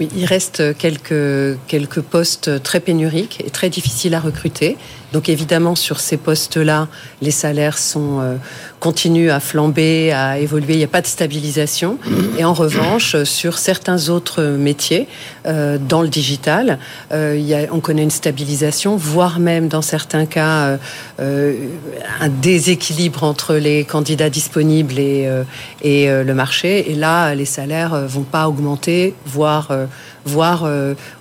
Oui, 0.00 0.08
il 0.16 0.24
reste 0.24 0.76
quelques, 0.76 1.58
quelques 1.66 2.00
postes 2.00 2.62
très 2.62 2.80
pénuriques 2.80 3.42
et 3.44 3.50
très 3.50 3.68
difficiles 3.68 4.14
à 4.14 4.20
recruter. 4.20 4.76
Donc 5.12 5.28
évidemment, 5.28 5.74
sur 5.74 6.00
ces 6.00 6.16
postes-là, 6.16 6.88
les 7.22 7.30
salaires 7.30 7.78
sont 7.78 8.20
euh, 8.20 8.36
continuent 8.80 9.30
à 9.30 9.40
flamber, 9.40 10.12
à 10.12 10.38
évoluer. 10.38 10.74
Il 10.74 10.78
n'y 10.78 10.84
a 10.84 10.88
pas 10.88 11.00
de 11.00 11.06
stabilisation. 11.06 11.98
Et 12.38 12.44
en 12.44 12.54
revanche, 12.54 13.22
sur 13.24 13.58
certains 13.58 14.08
autres 14.08 14.42
métiers, 14.42 15.08
euh, 15.46 15.78
dans 15.78 16.02
le 16.02 16.08
digital, 16.08 16.78
euh, 17.12 17.34
il 17.36 17.44
y 17.44 17.54
a, 17.54 17.66
on 17.72 17.80
connaît 17.80 18.02
une 18.02 18.10
stabilisation, 18.10 18.96
voire 18.96 19.40
même 19.40 19.68
dans 19.68 19.82
certains 19.82 20.26
cas 20.26 20.78
euh, 21.20 21.56
un 22.20 22.28
déséquilibre 22.28 23.24
entre 23.24 23.54
les 23.54 23.84
candidats 23.84 24.30
disponibles 24.30 24.98
et, 24.98 25.26
euh, 25.26 25.42
et 25.82 26.08
le 26.08 26.34
marché. 26.34 26.90
Et 26.90 26.94
là, 26.94 27.34
les 27.34 27.44
salaires 27.44 28.06
vont 28.06 28.22
pas 28.22 28.48
augmenter, 28.48 29.14
voire 29.26 29.70
voire 30.28 30.68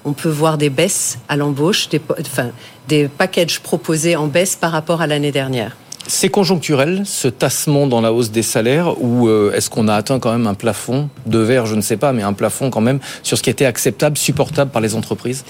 on 0.05 0.13
peut 0.13 0.29
voir 0.29 0.57
des 0.57 0.69
baisses 0.69 1.17
à 1.27 1.35
l'embauche, 1.35 1.89
des, 1.89 2.01
enfin, 2.21 2.51
des 2.87 3.07
packages 3.07 3.59
proposés 3.59 4.15
en 4.15 4.27
baisse 4.27 4.55
par 4.55 4.71
rapport 4.71 5.01
à 5.01 5.07
l'année 5.07 5.31
dernière. 5.31 5.75
C'est 6.09 6.29
conjoncturel, 6.29 7.01
ce 7.05 7.27
tassement 7.27 7.85
dans 7.85 7.99
la 7.99 8.13
hausse 8.13 8.31
des 8.31 8.41
salaires, 8.41 9.01
ou 9.01 9.27
euh, 9.27 9.51
est-ce 9.53 9.69
qu'on 9.69 9.89
a 9.89 9.93
atteint 9.93 10.19
quand 10.19 10.31
même 10.31 10.47
un 10.47 10.53
plafond 10.53 11.09
de 11.25 11.39
verre, 11.39 11.65
je 11.65 11.75
ne 11.75 11.81
sais 11.81 11.97
pas, 11.97 12.13
mais 12.13 12.23
un 12.23 12.31
plafond 12.31 12.69
quand 12.69 12.79
même 12.79 12.99
sur 13.23 13.37
ce 13.37 13.43
qui 13.43 13.49
était 13.49 13.65
acceptable, 13.65 14.17
supportable 14.17 14.71
par 14.71 14.81
les 14.81 14.95
entreprises? 14.95 15.43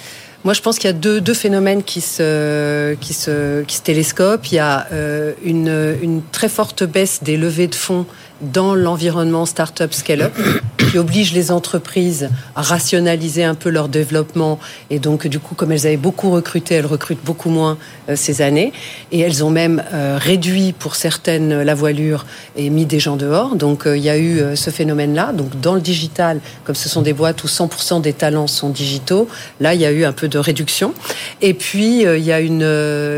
Moi, 0.43 0.55
je 0.55 0.61
pense 0.61 0.79
qu'il 0.79 0.87
y 0.87 0.89
a 0.89 0.93
deux, 0.93 1.21
deux, 1.21 1.35
phénomènes 1.35 1.83
qui 1.83 2.01
se, 2.01 2.95
qui, 2.95 3.13
se, 3.13 3.61
qui 3.63 3.75
se 3.75 3.81
télescopent. 3.81 4.51
Il 4.51 4.55
y 4.55 4.59
a 4.59 4.87
euh, 4.93 5.33
une, 5.43 5.95
une, 6.01 6.21
très 6.31 6.49
forte 6.49 6.83
baisse 6.83 7.21
des 7.21 7.37
levées 7.37 7.67
de 7.67 7.75
fonds 7.75 8.07
dans 8.41 8.75
l'environnement 8.75 9.45
startup 9.45 9.93
scale-up 9.93 10.33
qui 10.77 10.97
oblige 10.97 11.33
les 11.33 11.51
entreprises 11.51 12.29
à 12.55 12.61
rationaliser 12.61 13.43
un 13.43 13.55
peu 13.55 13.69
leur 13.69 13.89
développement. 13.89 14.59
Et 14.89 14.99
donc 14.99 15.27
du 15.27 15.39
coup 15.39 15.55
comme 15.55 15.71
elles 15.71 15.85
avaient 15.85 15.97
beaucoup 15.97 16.31
recruté 16.31 16.75
elles 16.75 16.85
recrutent 16.85 17.23
beaucoup 17.23 17.49
moins 17.49 17.77
euh, 18.09 18.15
ces 18.15 18.41
années. 18.41 18.71
Et 19.11 19.19
elles 19.19 19.43
ont 19.43 19.49
même 19.49 19.83
euh, 19.93 20.17
réduit 20.19 20.73
pour 20.77 20.95
certaines 20.95 21.61
la 21.61 21.75
voilure 21.75 22.25
et 22.55 22.69
mis 22.69 22.85
des 22.85 22.99
gens 22.99 23.15
dehors. 23.15 23.55
Donc 23.55 23.85
euh, 23.85 23.97
il 23.97 24.03
y 24.03 24.09
a 24.09 24.17
eu 24.17 24.55
ce 24.55 24.69
phénomène 24.69 25.13
là 25.13 25.33
donc 25.33 25.59
dans 25.59 25.73
le 25.73 25.81
digital 25.81 26.39
comme 26.63 26.75
ce 26.75 26.89
sont 26.89 27.01
des 27.01 27.13
boîtes 27.13 27.43
où 27.43 27.47
100% 27.47 28.01
des 28.01 28.13
talents 28.13 28.47
sont 28.47 28.69
digitaux 28.69 29.27
là 29.59 29.73
il 29.73 29.81
y 29.81 29.85
a 29.85 29.91
eu 29.91 30.05
un 30.05 30.13
peu 30.13 30.27
de 30.27 30.37
réduction. 30.37 30.93
Et 31.41 31.53
puis 31.53 32.03
il 32.03 32.23
y 32.23 32.31
a 32.31 32.39
une 32.39 32.61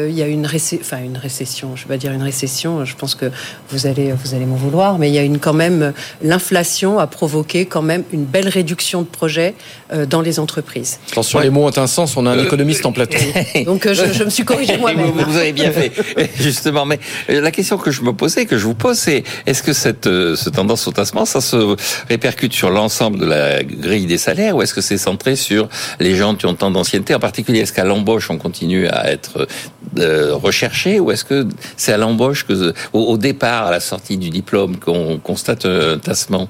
il 0.09 0.15
y 0.15 0.24
a 0.24 0.28
une 0.28 0.45
enfin 0.45 0.99
une 1.03 1.17
récession. 1.17 1.76
Je 1.76 1.84
vais 1.84 1.89
pas 1.89 1.97
dire 1.97 2.11
une 2.11 2.24
récession. 2.24 2.86
Je 2.86 2.95
pense 2.95 3.15
que 3.15 3.32
vous 3.70 3.86
allez 3.86 4.13
vous 4.13 4.34
allez 4.34 4.45
m'en 4.45 4.55
vouloir 4.55 4.97
mais 4.97 5.09
il 5.10 5.16
y 5.16 5.18
a 5.18 5.24
une 5.24 5.39
quand 5.39 5.53
même 5.53 5.93
l'inflation 6.22 6.99
a 6.99 7.07
provoqué 7.07 7.66
quand 7.66 7.82
même 7.82 8.03
une 8.14 8.26
belle 8.26 8.47
réduction 8.47 9.01
de 9.01 9.07
projets 9.07 9.53
euh, 9.91 10.05
dans 10.05 10.22
les 10.22 10.39
entreprises. 10.39 10.99
Attention, 11.12 11.39
les 11.39 11.49
mots 11.49 11.66
ont 11.66 11.78
un 11.78 11.88
sens. 11.88 12.16
On 12.16 12.26
a 12.26 12.32
un 12.32 12.38
euh, 12.38 12.45
économiste 12.45 12.86
en 12.86 12.91
plateau. 12.91 13.18
Donc 13.66 13.86
euh, 13.86 13.93
je, 13.93 14.14
je, 14.14 14.24
me 14.24 14.30
suis 14.30 14.45
corrigé 14.45 14.78
moi-même. 14.80 15.07
Vous, 15.07 15.32
vous, 15.32 15.38
avez 15.38 15.51
bien 15.51 15.72
fait, 15.72 15.91
justement. 16.39 16.86
Mais 16.86 16.99
la 17.28 17.51
question 17.51 17.78
que 17.78 17.91
je 17.91 18.01
me 18.01 18.14
posais, 18.14 18.45
que 18.45 18.57
je 18.57 18.66
vous 18.66 18.76
pose, 18.76 18.97
c'est 18.97 19.24
est-ce 19.45 19.64
que 19.64 19.74
cette, 19.74 20.05
ce 20.05 20.49
tendance 20.49 20.88
au 20.88 20.91
tassement, 20.91 21.26
ça 21.26 21.41
se 21.41 21.76
répercute 22.07 22.53
sur 22.53 22.70
l'ensemble 22.70 23.20
de 23.20 23.26
la 23.26 23.64
grille 23.64 24.05
des 24.05 24.18
salaires, 24.18 24.55
ou 24.55 24.62
est-ce 24.62 24.74
que 24.74 24.82
c'est 24.82 24.97
centré 24.97 25.36
sur 25.36 25.68
les 25.99 26.16
gens 26.16 26.36
qui 26.36 26.45
ont 26.45 26.53
tant 26.53 26.72
d'ancienneté, 26.72 27.16
en 27.16 27.20
particulier 27.20 27.60
est-ce 27.60 27.74
qu'à 27.74 27.84
l'embauche 27.84 28.30
on 28.30 28.38
continue 28.38 28.88
à 28.88 29.12
être 29.12 29.47
euh, 29.97 30.36
recherché, 30.36 30.99
ou 30.99 31.10
est-ce 31.10 31.26
que 31.26 31.47
c'est 31.76 31.91
à 31.91 31.97
l'embauche 31.97 32.45
que, 32.45 32.74
au, 32.93 32.99
au 32.99 33.18
départ, 33.18 33.68
à 33.68 33.72
la 33.72 33.80
sortie 33.80 34.18
du 34.18 34.30
diplôme, 34.30 34.78
qu'on 34.78 34.99
on 35.00 35.18
constate 35.18 35.66
un 35.66 35.97
tassement 35.97 36.47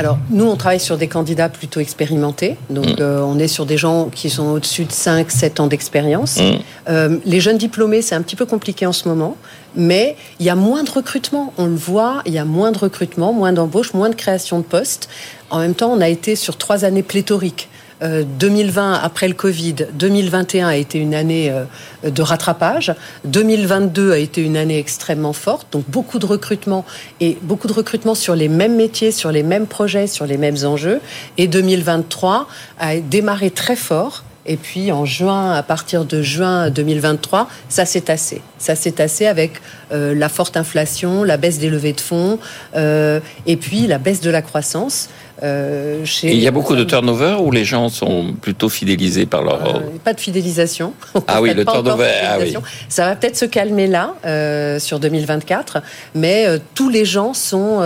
alors, 0.00 0.16
nous, 0.30 0.46
on 0.46 0.56
travaille 0.56 0.80
sur 0.80 0.96
des 0.96 1.08
candidats 1.08 1.50
plutôt 1.50 1.78
expérimentés. 1.78 2.56
Donc, 2.70 2.86
mm. 2.86 2.96
euh, 3.00 3.20
on 3.20 3.38
est 3.38 3.48
sur 3.48 3.66
des 3.66 3.76
gens 3.76 4.08
qui 4.08 4.30
sont 4.30 4.46
au-dessus 4.52 4.86
de 4.86 4.92
5, 4.92 5.30
7 5.30 5.60
ans 5.60 5.66
d'expérience. 5.66 6.38
Mm. 6.38 6.42
Euh, 6.88 7.18
les 7.26 7.38
jeunes 7.38 7.58
diplômés, 7.58 8.00
c'est 8.00 8.14
un 8.14 8.22
petit 8.22 8.34
peu 8.34 8.46
compliqué 8.46 8.86
en 8.86 8.94
ce 8.94 9.06
moment. 9.06 9.36
Mais 9.76 10.16
il 10.38 10.46
y 10.46 10.48
a 10.48 10.54
moins 10.54 10.84
de 10.84 10.90
recrutement. 10.90 11.52
On 11.58 11.66
le 11.66 11.74
voit, 11.74 12.22
il 12.24 12.32
y 12.32 12.38
a 12.38 12.46
moins 12.46 12.72
de 12.72 12.78
recrutement, 12.78 13.34
moins 13.34 13.52
d'embauche, 13.52 13.92
moins 13.92 14.08
de 14.08 14.14
création 14.14 14.58
de 14.60 14.64
postes. 14.64 15.10
En 15.50 15.58
même 15.58 15.74
temps, 15.74 15.92
on 15.92 16.00
a 16.00 16.08
été 16.08 16.34
sur 16.34 16.56
trois 16.56 16.86
années 16.86 17.02
pléthoriques. 17.02 17.68
2020 18.02 18.94
euh, 18.94 18.98
après 19.02 19.28
le 19.28 19.34
Covid, 19.34 19.74
2021 19.92 20.68
a 20.68 20.76
été 20.76 20.98
une 20.98 21.14
année 21.14 21.50
euh, 21.50 22.10
de 22.10 22.22
rattrapage, 22.22 22.94
2022 23.24 24.12
a 24.12 24.18
été 24.18 24.42
une 24.42 24.56
année 24.56 24.78
extrêmement 24.78 25.32
forte, 25.32 25.66
donc 25.72 25.84
beaucoup 25.88 26.18
de 26.18 26.26
recrutement 26.26 26.84
et 27.20 27.36
beaucoup 27.42 27.68
de 27.68 27.72
recrutement 27.72 28.14
sur 28.14 28.34
les 28.34 28.48
mêmes 28.48 28.76
métiers, 28.76 29.12
sur 29.12 29.32
les 29.32 29.42
mêmes 29.42 29.66
projets, 29.66 30.06
sur 30.06 30.26
les 30.26 30.38
mêmes 30.38 30.56
enjeux, 30.64 31.00
et 31.36 31.46
2023 31.46 32.48
a 32.78 32.96
démarré 32.96 33.50
très 33.50 33.76
fort. 33.76 34.24
Et 34.46 34.56
puis 34.56 34.90
en 34.90 35.04
juin, 35.04 35.52
à 35.52 35.62
partir 35.62 36.06
de 36.06 36.22
juin 36.22 36.70
2023, 36.70 37.46
ça 37.68 37.84
s'est 37.84 38.00
tassé. 38.00 38.40
Ça 38.56 38.74
s'est 38.74 38.92
tassé 38.92 39.26
avec 39.26 39.60
euh, 39.92 40.14
la 40.14 40.30
forte 40.30 40.56
inflation, 40.56 41.24
la 41.24 41.36
baisse 41.36 41.58
des 41.58 41.68
levées 41.68 41.92
de 41.92 42.00
fonds, 42.00 42.38
et 42.74 43.56
puis 43.56 43.86
la 43.86 43.98
baisse 43.98 44.22
de 44.22 44.30
la 44.30 44.40
croissance. 44.40 45.10
Euh, 45.42 46.04
il 46.22 46.38
y 46.38 46.46
a 46.46 46.50
beaucoup 46.50 46.76
de 46.76 46.84
turnover 46.84 47.36
où 47.40 47.50
les 47.50 47.64
gens 47.64 47.88
sont 47.88 48.34
plutôt 48.40 48.68
fidélisés 48.68 49.26
par 49.26 49.42
leur. 49.42 49.76
Euh, 49.76 49.80
pas 50.04 50.12
de 50.12 50.20
fidélisation. 50.20 50.92
Ah 51.26 51.40
oui, 51.40 51.54
le 51.54 51.64
turnover. 51.64 52.10
Ah 52.24 52.38
oui. 52.40 52.54
Ça 52.88 53.04
va 53.04 53.14
peut-être 53.14 53.36
se 53.36 53.44
calmer 53.44 53.86
là 53.86 54.14
euh, 54.24 54.78
sur 54.78 54.98
2024, 54.98 55.78
mais 56.14 56.46
tous 56.74 56.88
les 56.88 57.04
gens 57.04 57.34
sont 57.34 57.82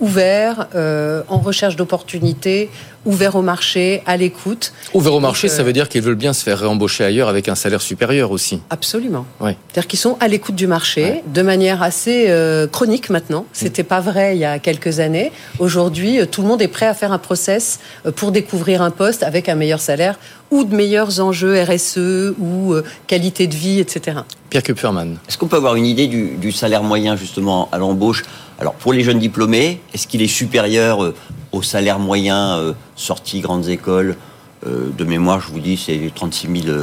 ouverts, 0.00 0.68
en 1.28 1.38
recherche 1.38 1.76
d'opportunités, 1.76 2.70
ouverts 3.04 3.36
au 3.36 3.42
marché, 3.42 4.02
à 4.06 4.16
l'écoute. 4.16 4.72
Ouverts 4.94 5.14
au 5.14 5.20
marché, 5.20 5.48
ça 5.48 5.62
veut 5.62 5.72
dire 5.72 5.88
qu'ils 5.88 6.02
veulent 6.02 6.14
bien 6.14 6.32
se 6.32 6.42
faire 6.42 6.58
réembaucher 6.58 7.04
ailleurs 7.04 7.28
avec 7.28 7.48
un 7.48 7.54
salaire 7.54 7.82
supérieur 7.82 8.30
aussi. 8.30 8.60
Absolument. 8.70 9.24
C'est-à-dire 9.40 9.86
qu'ils 9.86 9.98
sont 9.98 10.16
à 10.20 10.28
l'écoute 10.28 10.54
du 10.54 10.66
marché 10.66 11.22
de 11.26 11.42
manière 11.42 11.82
assez 11.82 12.32
chronique 12.72 13.10
maintenant. 13.10 13.46
C'était 13.52 13.82
pas 13.82 14.00
vrai 14.00 14.36
il 14.36 14.40
y 14.40 14.44
a 14.44 14.58
quelques 14.58 15.00
années. 15.00 15.32
Aujourd'hui, 15.58 16.20
tout 16.30 16.42
le 16.42 16.48
monde 16.48 16.62
est 16.62 16.68
prêt 16.68 16.86
à 16.86 16.94
faire 16.94 17.12
un 17.12 17.18
process 17.18 17.78
euh, 18.06 18.12
pour 18.12 18.32
découvrir 18.32 18.82
un 18.82 18.90
poste 18.90 19.22
avec 19.22 19.48
un 19.48 19.54
meilleur 19.54 19.80
salaire 19.80 20.18
ou 20.50 20.64
de 20.64 20.74
meilleurs 20.74 21.20
enjeux 21.20 21.62
RSE 21.62 22.34
ou 22.38 22.72
euh, 22.72 22.84
qualité 23.06 23.46
de 23.46 23.54
vie, 23.54 23.80
etc. 23.80 24.18
Pierre 24.50 24.62
Kupferman. 24.62 25.18
Est-ce 25.28 25.36
qu'on 25.38 25.46
peut 25.46 25.56
avoir 25.56 25.76
une 25.76 25.86
idée 25.86 26.06
du, 26.06 26.52
salaire 26.52 26.82
moyen 26.82 27.16
justement 27.16 27.68
à 27.72 27.78
l'embauche? 27.78 28.24
Alors 28.58 28.74
pour 28.74 28.92
les 28.92 29.02
jeunes 29.02 29.18
diplômés, 29.18 29.80
est-ce 29.94 30.06
qu'il 30.06 30.22
est 30.22 30.28
supérieur 30.28 31.04
euh, 31.04 31.14
au 31.52 31.62
salaire 31.62 31.98
moyen 31.98 32.74
sorti 32.96 33.40
grandes 33.40 33.68
écoles? 33.68 34.16
De 34.66 35.04
mémoire, 35.04 35.40
je 35.40 35.52
vous 35.52 35.60
dis, 35.60 35.76
c'est 35.76 36.10
36 36.14 36.62
000 36.64 36.76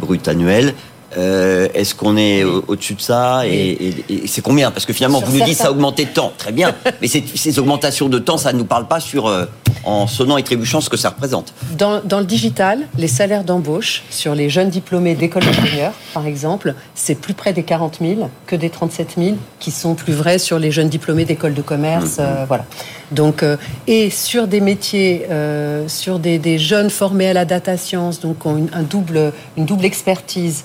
bruts 0.00 0.18
annuels. 0.26 0.74
Euh, 1.16 1.68
est-ce 1.74 1.94
qu'on 1.94 2.16
est 2.16 2.44
au-dessus 2.44 2.94
de 2.94 3.00
ça? 3.00 3.46
Et, 3.46 3.94
c'est 4.26 4.42
combien? 4.42 4.70
Parce 4.70 4.86
que 4.86 4.92
finalement, 4.92 5.20
vous 5.20 5.36
nous 5.36 5.44
dites 5.44 5.56
ça 5.56 5.68
a 5.68 5.70
augmenté 5.70 6.04
de 6.04 6.10
temps. 6.10 6.32
Très 6.38 6.52
bien. 6.52 6.74
Mais 7.00 7.08
ces, 7.08 7.58
augmentations 7.58 8.08
de 8.08 8.18
temps, 8.18 8.38
ça 8.38 8.52
ne 8.52 8.58
nous 8.58 8.64
parle 8.64 8.86
pas 8.86 9.00
sur... 9.00 9.26
Euh, 9.26 9.46
en 9.84 10.06
sonnant 10.06 10.36
et 10.36 10.42
trébuchant 10.42 10.80
ce 10.80 10.90
que 10.90 10.96
ça 10.96 11.10
représente. 11.10 11.52
Dans, 11.76 12.00
dans 12.04 12.20
le 12.20 12.26
digital, 12.26 12.80
les 12.96 13.08
salaires 13.08 13.44
d'embauche 13.44 14.02
sur 14.10 14.34
les 14.34 14.50
jeunes 14.50 14.70
diplômés 14.70 15.14
d'école 15.14 15.44
d'ingénieurs, 15.44 15.92
par 16.14 16.26
exemple, 16.26 16.74
c'est 16.94 17.14
plus 17.14 17.34
près 17.34 17.52
des 17.52 17.62
40 17.62 17.98
000 18.00 18.30
que 18.46 18.56
des 18.56 18.70
37 18.70 19.14
000 19.18 19.36
qui 19.58 19.70
sont 19.70 19.94
plus 19.94 20.12
vrais 20.12 20.38
sur 20.38 20.58
les 20.58 20.70
jeunes 20.70 20.88
diplômés 20.88 21.24
d'école 21.24 21.54
de 21.54 21.62
commerce. 21.62 22.18
Mhm. 22.18 22.24
euh, 22.24 22.44
voilà. 22.46 22.64
Donc, 23.12 23.42
euh, 23.42 23.56
et 23.86 24.10
sur 24.10 24.46
des 24.46 24.60
métiers, 24.60 25.26
euh, 25.30 25.88
sur 25.88 26.18
des, 26.18 26.38
des 26.38 26.58
jeunes 26.58 26.90
formés 26.90 27.28
à 27.28 27.32
la 27.32 27.44
data 27.44 27.76
science, 27.76 28.20
donc 28.20 28.46
ont 28.46 28.56
une, 28.56 28.70
un 28.72 28.82
double, 28.82 29.32
une 29.56 29.66
double 29.66 29.84
expertise, 29.84 30.64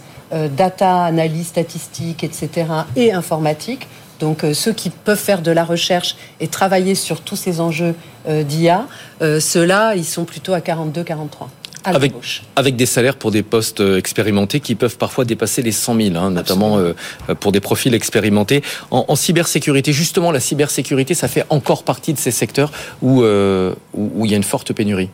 data, 0.57 1.05
analyse 1.05 1.47
statistique, 1.47 2.23
etc., 2.23 2.65
et 2.97 3.13
informatique. 3.13 3.87
Donc 4.19 4.43
euh, 4.43 4.53
ceux 4.53 4.73
qui 4.73 4.89
peuvent 4.89 5.19
faire 5.19 5.41
de 5.41 5.51
la 5.51 5.63
recherche 5.63 6.15
et 6.39 6.47
travailler 6.47 6.95
sur 6.95 7.21
tous 7.21 7.35
ces 7.35 7.59
enjeux 7.59 7.95
euh, 8.27 8.43
d'IA, 8.43 8.87
euh, 9.21 9.39
ceux-là, 9.39 9.95
ils 9.95 10.05
sont 10.05 10.25
plutôt 10.25 10.53
à 10.53 10.59
42-43. 10.59 11.47
à 11.83 11.89
Avec, 11.91 12.13
avec 12.55 12.75
des 12.75 12.85
salaires 12.85 13.15
pour 13.15 13.31
des 13.31 13.43
postes 13.43 13.79
expérimentés 13.81 14.59
qui 14.59 14.75
peuvent 14.75 14.97
parfois 14.97 15.25
dépasser 15.25 15.61
les 15.61 15.71
100 15.71 15.95
000, 15.95 16.15
hein, 16.15 16.31
notamment 16.31 16.77
euh, 16.77 16.93
pour 17.39 17.51
des 17.51 17.59
profils 17.59 17.93
expérimentés. 17.93 18.63
En, 18.91 19.05
en 19.07 19.15
cybersécurité, 19.15 19.93
justement, 19.93 20.31
la 20.31 20.39
cybersécurité, 20.39 21.13
ça 21.13 21.27
fait 21.27 21.45
encore 21.49 21.83
partie 21.83 22.13
de 22.13 22.19
ces 22.19 22.31
secteurs 22.31 22.71
où, 23.01 23.23
euh, 23.23 23.73
où, 23.93 24.11
où 24.15 24.25
il 24.25 24.31
y 24.31 24.33
a 24.33 24.37
une 24.37 24.43
forte 24.43 24.73
pénurie. 24.73 25.09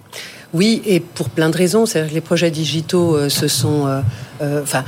Oui, 0.54 0.82
et 0.86 1.00
pour 1.00 1.30
plein 1.30 1.50
de 1.50 1.58
raisons. 1.58 1.86
C'est-à-dire 1.86 2.10
que 2.10 2.16
les 2.16 2.22
projets 2.22 2.52
digitaux 2.52 3.16
euh, 3.16 3.30
se 3.30 3.48
sont... 3.48 3.88
euh, 3.88 4.02
euh, 4.42 4.62
Enfin, 4.64 4.84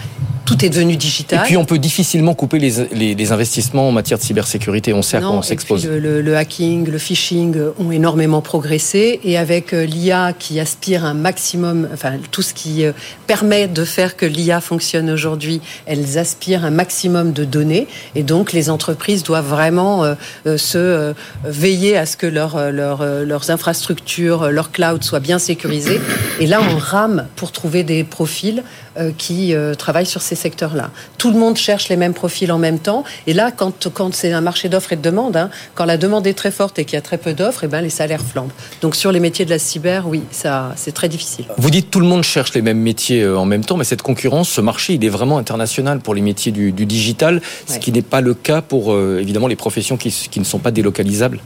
tout 0.45 0.65
est 0.65 0.69
devenu 0.69 0.95
Et 0.95 0.97
digital. 0.97 1.43
puis 1.45 1.55
on 1.55 1.63
peut 1.63 1.77
difficilement 1.79 2.33
couper 2.33 2.59
les, 2.59 2.73
les, 2.91 3.15
les 3.15 3.31
investissements 3.31 3.87
en 3.87 3.91
matière 3.93 4.17
de 4.19 4.23
cybersécurité. 4.23 4.91
On 4.93 5.01
sait 5.01 5.15
à 5.17 5.21
quoi 5.21 5.31
on 5.31 5.39
et 5.39 5.43
s'expose. 5.45 5.85
Le, 5.85 5.99
le- 5.99 6.21
le 6.21 6.35
hacking, 6.35 6.85
le 6.89 6.97
phishing 6.97 7.55
euh, 7.55 7.71
ont 7.79 7.91
énormément 7.91 8.41
progressé 8.41 9.21
et 9.23 9.37
avec 9.37 9.73
euh, 9.73 9.85
l'IA 9.85 10.33
qui 10.37 10.59
aspire 10.59 11.05
un 11.05 11.13
maximum, 11.13 11.87
enfin 11.93 12.13
tout 12.31 12.41
ce 12.41 12.53
qui 12.53 12.83
permet 13.25 13.69
de 13.69 13.85
faire 13.85 14.17
que 14.17 14.25
l'IA 14.25 14.59
fonctionne 14.59 15.09
aujourd'hui, 15.09 15.61
elles 15.85 16.17
aspirent 16.17 16.65
un 16.65 16.71
maximum 16.71 17.31
de 17.31 17.45
données 17.45 17.87
et 18.15 18.23
donc 18.23 18.51
les 18.51 18.69
entreprises 18.69 19.23
doivent 19.23 19.47
vraiment 19.47 20.03
euh, 20.03 20.57
se 20.57 21.13
veiller 21.45 21.95
à 21.95 22.05
ce 22.05 22.17
que 22.17 22.27
leur, 22.27 22.69
leur, 22.71 23.05
leurs 23.23 23.49
infrastructures, 23.49 24.51
leur 24.51 24.71
cloud 24.71 25.03
soient 25.05 25.21
bien 25.21 25.39
sécurisés. 25.53 25.99
Et 26.39 26.47
là, 26.47 26.59
on 26.73 26.77
rame 26.77 27.27
pour 27.35 27.51
trouver 27.51 27.83
des 27.83 28.03
profils 28.03 28.63
euh, 28.97 29.11
qui 29.17 29.53
euh, 29.53 29.75
travaillent 29.75 30.11
sur 30.15 30.21
ces 30.29 30.35
secteurs-là. 30.45 30.89
Tout 31.17 31.31
le 31.31 31.37
monde 31.37 31.57
cherche 31.57 31.89
les 31.89 31.95
mêmes 32.03 32.13
profils 32.23 32.51
en 32.51 32.57
même 32.67 32.79
temps. 32.79 33.03
Et 33.27 33.33
là, 33.33 33.51
quand, 33.59 33.87
quand 33.93 34.13
c'est 34.19 34.31
un 34.33 34.41
marché 34.41 34.65
d'offres 34.69 34.93
et 34.93 34.95
de 34.95 35.01
demande, 35.01 35.35
hein, 35.37 35.49
quand 35.75 35.85
la 35.85 35.97
demande 35.97 36.25
est 36.27 36.33
très 36.43 36.51
forte 36.51 36.79
et 36.79 36.85
qu'il 36.85 36.95
y 36.95 36.97
a 36.97 37.01
très 37.01 37.17
peu 37.25 37.33
d'offres, 37.33 37.63
eh 37.63 37.67
ben, 37.67 37.81
les 37.81 37.89
salaires 38.01 38.21
flambent. 38.31 38.51
Donc 38.81 38.95
sur 38.95 39.11
les 39.11 39.19
métiers 39.19 39.45
de 39.45 39.49
la 39.51 39.59
cyber, 39.59 40.07
oui, 40.07 40.23
ça, 40.31 40.73
c'est 40.75 40.91
très 40.93 41.09
difficile. 41.09 41.45
Vous 41.57 41.69
dites 41.69 41.89
tout 41.91 41.99
le 41.99 42.07
monde 42.07 42.23
cherche 42.23 42.53
les 42.55 42.61
mêmes 42.63 42.79
métiers 42.79 43.21
euh, 43.21 43.37
en 43.37 43.45
même 43.45 43.63
temps, 43.63 43.77
mais 43.77 43.83
cette 43.93 44.01
concurrence, 44.01 44.49
ce 44.49 44.61
marché, 44.61 44.93
il 44.95 45.05
est 45.05 45.09
vraiment 45.19 45.37
international 45.37 45.99
pour 45.99 46.13
les 46.15 46.21
métiers 46.21 46.51
du, 46.51 46.71
du 46.71 46.85
digital, 46.85 47.41
ce 47.67 47.73
Ouais. 47.73 47.79
qui 47.79 47.91
n'est 47.91 48.01
pas 48.15 48.21
le 48.21 48.33
cas 48.33 48.61
pour 48.61 48.93
euh, 48.93 49.19
évidemment 49.21 49.47
les 49.47 49.55
professions 49.55 49.97
qui, 49.97 50.09
qui 50.31 50.39
ne 50.39 50.45
sont 50.45 50.59
pas 50.59 50.71
délocalisables. 50.71 51.39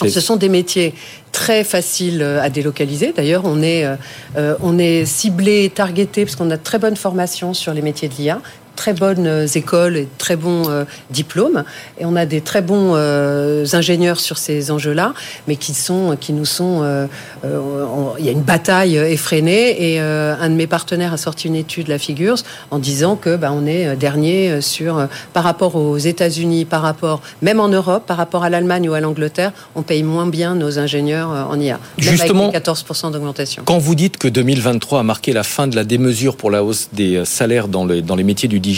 Alors, 0.00 0.12
ce 0.12 0.20
sont 0.20 0.36
des 0.36 0.48
métiers 0.48 0.94
très 1.32 1.64
faciles 1.64 2.22
euh, 2.22 2.42
à 2.42 2.50
délocaliser. 2.50 3.12
D'ailleurs, 3.12 3.42
on 3.44 3.62
est, 3.62 3.84
euh, 3.84 3.96
euh, 4.36 4.54
on 4.60 4.78
est 4.78 5.04
ciblé, 5.06 5.70
targeté, 5.74 6.24
parce 6.24 6.36
qu'on 6.36 6.50
a 6.50 6.56
de 6.56 6.62
très 6.62 6.78
bonnes 6.78 6.96
formations 6.96 7.54
sur 7.54 7.72
les 7.74 7.82
métiers 7.82 8.08
de 8.08 8.14
l'IA, 8.14 8.40
très 8.76 8.92
bonnes 8.92 9.26
euh, 9.26 9.46
écoles 9.46 9.96
et 9.96 10.08
très 10.18 10.36
bons 10.36 10.68
euh, 10.68 10.84
diplômes. 11.10 11.64
Et 11.98 12.04
on 12.04 12.16
a 12.16 12.26
des 12.26 12.40
très 12.40 12.62
bons 12.62 12.92
euh, 12.94 13.64
ingénieurs 13.72 14.20
sur 14.20 14.38
ces 14.38 14.70
enjeux-là, 14.70 15.14
mais 15.48 15.56
qui, 15.56 15.74
sont, 15.74 16.16
qui 16.20 16.32
nous 16.32 16.44
sont... 16.44 16.80
euh, 16.82 17.06
on- 17.44 18.12
il 18.18 18.24
y 18.24 18.28
a 18.28 18.32
une 18.32 18.42
bataille 18.42 18.96
effrénée 18.96 19.92
et 19.94 19.98
un 20.00 20.48
de 20.48 20.54
mes 20.54 20.66
partenaires 20.66 21.12
a 21.12 21.16
sorti 21.16 21.48
une 21.48 21.54
étude, 21.56 21.88
la 21.88 21.98
Figures, 21.98 22.36
en 22.70 22.78
disant 22.78 23.16
que 23.16 23.36
bah, 23.36 23.50
on 23.52 23.66
est 23.66 23.96
dernier 23.96 24.60
sur, 24.60 25.06
par 25.32 25.44
rapport 25.44 25.76
aux 25.76 25.98
États-Unis, 25.98 26.64
par 26.64 26.82
rapport, 26.82 27.20
même 27.42 27.60
en 27.60 27.68
Europe, 27.68 28.04
par 28.06 28.16
rapport 28.16 28.44
à 28.44 28.50
l'Allemagne 28.50 28.88
ou 28.88 28.94
à 28.94 29.00
l'Angleterre, 29.00 29.52
on 29.74 29.82
paye 29.82 30.02
moins 30.02 30.26
bien 30.26 30.54
nos 30.54 30.78
ingénieurs 30.78 31.28
en 31.28 31.58
IA. 31.58 31.78
Même 31.98 32.10
Justement, 32.10 32.48
avec 32.48 32.66
les 32.66 32.72
14% 32.72 33.12
d'augmentation. 33.12 33.62
Quand 33.64 33.78
vous 33.78 33.94
dites 33.94 34.18
que 34.18 34.28
2023 34.28 35.00
a 35.00 35.02
marqué 35.02 35.32
la 35.32 35.42
fin 35.42 35.66
de 35.66 35.76
la 35.76 35.84
démesure 35.84 36.36
pour 36.36 36.50
la 36.50 36.62
hausse 36.64 36.88
des 36.92 37.24
salaires 37.24 37.68
dans 37.68 37.84
les, 37.86 38.02
dans 38.02 38.16
les 38.16 38.24
métiers 38.24 38.48
du 38.48 38.60
digital, 38.60 38.71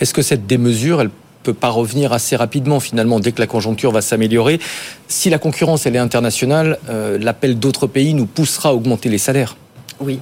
est-ce 0.00 0.14
que 0.14 0.22
cette 0.22 0.46
démesure, 0.46 1.00
elle 1.00 1.10
peut 1.42 1.54
pas 1.54 1.70
revenir 1.70 2.12
assez 2.12 2.36
rapidement 2.36 2.80
finalement 2.80 3.18
dès 3.18 3.32
que 3.32 3.40
la 3.40 3.46
conjoncture 3.46 3.90
va 3.90 4.00
s'améliorer? 4.00 4.60
Si 5.08 5.30
la 5.30 5.38
concurrence 5.38 5.86
est 5.86 5.96
internationale, 5.96 6.78
euh, 6.88 7.18
l'appel 7.18 7.58
d'autres 7.58 7.86
pays 7.86 8.14
nous 8.14 8.26
poussera 8.26 8.70
à 8.70 8.72
augmenter 8.72 9.08
les 9.08 9.18
salaires. 9.18 9.56
Oui. 10.00 10.20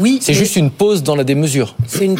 Oui, 0.00 0.18
C'est 0.22 0.34
juste 0.34 0.56
une 0.56 0.70
pause 0.70 1.02
dans 1.02 1.16
la 1.16 1.24
démesure. 1.24 1.74
C'est 1.86 2.04
une, 2.04 2.16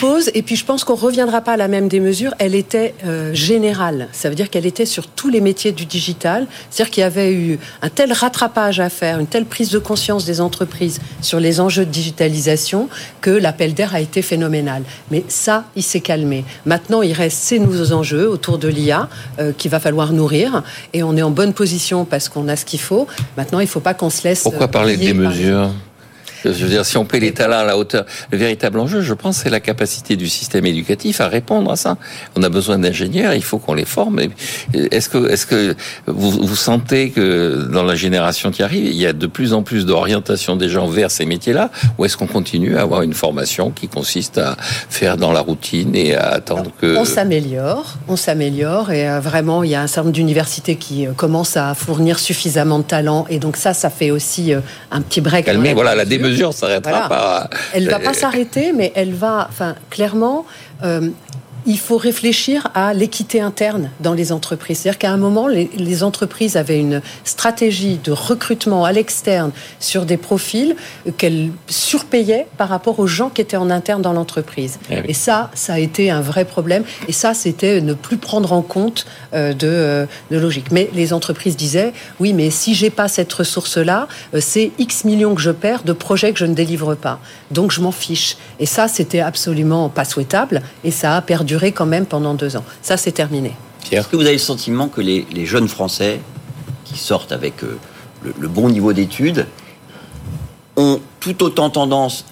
pause, 0.00 0.30
et 0.34 0.42
puis 0.42 0.56
je 0.56 0.64
pense 0.64 0.82
qu'on 0.84 0.94
reviendra 0.96 1.40
pas 1.40 1.52
à 1.52 1.56
la 1.56 1.68
même 1.68 1.88
des 1.88 2.00
mesures. 2.00 2.34
Elle 2.38 2.54
était 2.54 2.94
euh, 3.06 3.32
générale, 3.32 4.08
ça 4.12 4.28
veut 4.28 4.34
dire 4.34 4.50
qu'elle 4.50 4.66
était 4.66 4.86
sur 4.86 5.06
tous 5.06 5.28
les 5.28 5.40
métiers 5.40 5.72
du 5.72 5.86
digital. 5.86 6.46
C'est-à-dire 6.70 6.90
qu'il 6.90 7.00
y 7.02 7.04
avait 7.04 7.32
eu 7.32 7.58
un 7.80 7.88
tel 7.88 8.12
rattrapage 8.12 8.80
à 8.80 8.88
faire, 8.88 9.18
une 9.18 9.26
telle 9.26 9.44
prise 9.44 9.70
de 9.70 9.78
conscience 9.78 10.24
des 10.24 10.40
entreprises 10.40 11.00
sur 11.20 11.38
les 11.38 11.60
enjeux 11.60 11.84
de 11.84 11.90
digitalisation 11.90 12.88
que 13.20 13.30
l'appel 13.30 13.74
d'air 13.74 13.94
a 13.94 14.00
été 14.00 14.22
phénoménal. 14.22 14.82
Mais 15.10 15.24
ça, 15.28 15.64
il 15.76 15.82
s'est 15.82 16.00
calmé. 16.00 16.44
Maintenant, 16.66 17.02
il 17.02 17.12
reste 17.12 17.38
ces 17.38 17.58
nouveaux 17.58 17.92
enjeux 17.92 18.28
autour 18.28 18.58
de 18.58 18.68
l'IA 18.68 19.08
euh, 19.38 19.52
qu'il 19.56 19.70
va 19.70 19.78
falloir 19.80 20.12
nourrir, 20.12 20.62
et 20.92 21.02
on 21.02 21.16
est 21.16 21.22
en 21.22 21.30
bonne 21.30 21.52
position 21.52 22.04
parce 22.04 22.28
qu'on 22.28 22.48
a 22.48 22.56
ce 22.56 22.64
qu'il 22.64 22.80
faut. 22.80 23.06
Maintenant, 23.36 23.60
il 23.60 23.68
faut 23.68 23.80
pas 23.80 23.94
qu'on 23.94 24.10
se 24.10 24.24
laisse. 24.24 24.42
Pourquoi 24.42 24.64
euh, 24.66 24.68
parler 24.68 24.96
par- 24.96 25.14
mesures 25.14 25.70
je 26.44 26.64
veux 26.64 26.68
dire, 26.68 26.84
si 26.84 26.96
on 26.96 27.04
paie 27.04 27.20
les 27.20 27.32
talents 27.32 27.58
à 27.58 27.64
la 27.64 27.76
hauteur, 27.76 28.04
le 28.30 28.38
véritable 28.38 28.78
enjeu, 28.78 29.00
je 29.00 29.14
pense, 29.14 29.38
c'est 29.38 29.50
la 29.50 29.60
capacité 29.60 30.16
du 30.16 30.28
système 30.28 30.66
éducatif 30.66 31.20
à 31.20 31.28
répondre 31.28 31.70
à 31.70 31.76
ça. 31.76 31.96
On 32.36 32.42
a 32.42 32.48
besoin 32.48 32.78
d'ingénieurs, 32.78 33.34
il 33.34 33.42
faut 33.42 33.58
qu'on 33.58 33.74
les 33.74 33.84
forme. 33.84 34.20
Est-ce 34.74 35.08
que, 35.08 35.30
est-ce 35.30 35.46
que 35.46 35.74
vous, 36.06 36.30
vous 36.30 36.56
sentez 36.56 37.10
que 37.10 37.68
dans 37.72 37.82
la 37.82 37.94
génération 37.94 38.50
qui 38.50 38.62
arrive, 38.62 38.86
il 38.86 38.96
y 38.96 39.06
a 39.06 39.12
de 39.12 39.26
plus 39.26 39.52
en 39.52 39.62
plus 39.62 39.86
d'orientation 39.86 40.56
des 40.56 40.68
gens 40.68 40.86
vers 40.86 41.10
ces 41.10 41.24
métiers-là, 41.24 41.70
ou 41.98 42.04
est-ce 42.04 42.16
qu'on 42.16 42.26
continue 42.26 42.76
à 42.76 42.82
avoir 42.82 43.02
une 43.02 43.14
formation 43.14 43.70
qui 43.70 43.88
consiste 43.88 44.38
à 44.38 44.56
faire 44.58 45.16
dans 45.16 45.32
la 45.32 45.40
routine 45.40 45.94
et 45.94 46.14
à 46.14 46.28
attendre 46.28 46.70
que 46.80 46.96
On 46.96 47.04
s'améliore, 47.04 47.96
on 48.08 48.16
s'améliore 48.16 48.90
et 48.90 49.08
euh, 49.08 49.20
vraiment 49.20 49.62
il 49.62 49.70
y 49.70 49.74
a 49.74 49.82
un 49.82 49.86
certain 49.86 50.02
nombre 50.02 50.14
d'universités 50.14 50.76
qui 50.76 51.06
euh, 51.06 51.12
commencent 51.12 51.56
à 51.56 51.74
fournir 51.74 52.18
suffisamment 52.18 52.78
de 52.78 52.84
talents 52.84 53.26
et 53.28 53.38
donc 53.38 53.56
ça, 53.56 53.74
ça 53.74 53.90
fait 53.90 54.10
aussi 54.10 54.52
euh, 54.52 54.60
un 54.90 55.00
petit 55.00 55.20
break. 55.20 55.46
calmer 55.46 55.74
Voilà, 55.74 55.94
la 55.94 56.04
mesure. 56.32 56.48
démesure 56.48 56.52
s'arrêtera 56.54 56.90
Voilà. 57.06 57.08
pas. 57.08 57.50
Elle 57.74 57.88
va 57.88 57.98
pas 58.00 58.14
s'arrêter, 58.14 58.72
mais 58.72 58.92
elle 58.94 59.14
va, 59.14 59.46
enfin, 59.48 59.74
clairement. 59.90 60.44
euh, 60.84 61.10
il 61.66 61.78
faut 61.78 61.96
réfléchir 61.96 62.68
à 62.74 62.94
l'équité 62.94 63.40
interne 63.40 63.90
dans 64.00 64.14
les 64.14 64.32
entreprises. 64.32 64.80
C'est-à-dire 64.80 64.98
qu'à 64.98 65.12
un 65.12 65.16
moment, 65.16 65.46
les, 65.48 65.70
les 65.76 66.02
entreprises 66.02 66.56
avaient 66.56 66.78
une 66.80 67.02
stratégie 67.24 67.98
de 68.02 68.12
recrutement 68.12 68.84
à 68.84 68.92
l'externe 68.92 69.52
sur 69.80 70.04
des 70.04 70.16
profils 70.16 70.76
qu'elles 71.18 71.50
surpayaient 71.68 72.46
par 72.56 72.68
rapport 72.68 72.98
aux 72.98 73.06
gens 73.06 73.28
qui 73.28 73.40
étaient 73.40 73.56
en 73.56 73.70
interne 73.70 74.02
dans 74.02 74.12
l'entreprise. 74.12 74.78
Eh 74.90 74.96
oui. 74.96 75.02
Et 75.08 75.14
ça, 75.14 75.50
ça 75.54 75.74
a 75.74 75.78
été 75.78 76.10
un 76.10 76.20
vrai 76.20 76.44
problème. 76.44 76.84
Et 77.08 77.12
ça, 77.12 77.34
c'était 77.34 77.80
ne 77.80 77.94
plus 77.94 78.16
prendre 78.16 78.52
en 78.52 78.62
compte 78.62 79.06
euh, 79.34 79.52
de, 79.52 79.68
euh, 79.68 80.06
de 80.30 80.38
logique. 80.38 80.70
Mais 80.70 80.90
les 80.94 81.12
entreprises 81.12 81.56
disaient, 81.56 81.92
oui, 82.20 82.32
mais 82.32 82.50
si 82.50 82.74
j'ai 82.74 82.90
pas 82.90 83.08
cette 83.08 83.32
ressource-là, 83.32 84.08
euh, 84.34 84.40
c'est 84.40 84.72
X 84.78 85.04
millions 85.04 85.34
que 85.34 85.40
je 85.40 85.50
perds 85.50 85.84
de 85.84 85.92
projets 85.92 86.32
que 86.32 86.38
je 86.38 86.46
ne 86.46 86.54
délivre 86.54 86.94
pas. 86.94 87.20
Donc 87.50 87.70
je 87.70 87.80
m'en 87.80 87.92
fiche. 87.92 88.36
Et 88.58 88.66
ça, 88.66 88.88
c'était 88.88 89.20
absolument 89.20 89.88
pas 89.88 90.04
souhaitable. 90.04 90.62
Et 90.84 90.90
ça 90.90 91.16
a 91.16 91.20
perduré 91.52 91.72
quand 91.72 91.86
même 91.86 92.06
pendant 92.06 92.34
deux 92.34 92.56
ans. 92.56 92.64
Ça, 92.82 92.96
c'est 92.96 93.12
terminé. 93.12 93.52
Est-ce 93.90 94.08
que 94.08 94.16
vous 94.16 94.22
avez 94.22 94.32
le 94.32 94.38
sentiment 94.38 94.88
que 94.88 95.00
les, 95.00 95.26
les 95.32 95.44
jeunes 95.44 95.68
Français 95.68 96.20
qui 96.84 96.98
sortent 96.98 97.32
avec 97.32 97.62
euh, 97.62 97.78
le, 98.22 98.32
le 98.38 98.48
bon 98.48 98.70
niveau 98.70 98.92
d'études 98.92 99.46
ont 100.76 101.00
tout 101.20 101.42
autant 101.42 101.68
tendance 101.68 102.24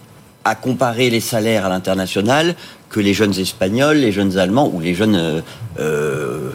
à 0.44 0.54
comparer 0.54 1.10
les 1.10 1.20
salaires 1.20 1.66
à 1.66 1.68
l'international 1.68 2.54
que 2.88 3.00
les 3.00 3.12
jeunes 3.12 3.38
Espagnols, 3.38 3.98
les 3.98 4.12
jeunes 4.12 4.38
Allemands 4.38 4.70
ou 4.72 4.80
les 4.80 4.94
jeunes 4.94 5.16
euh, 5.16 5.40
euh, 5.78 6.52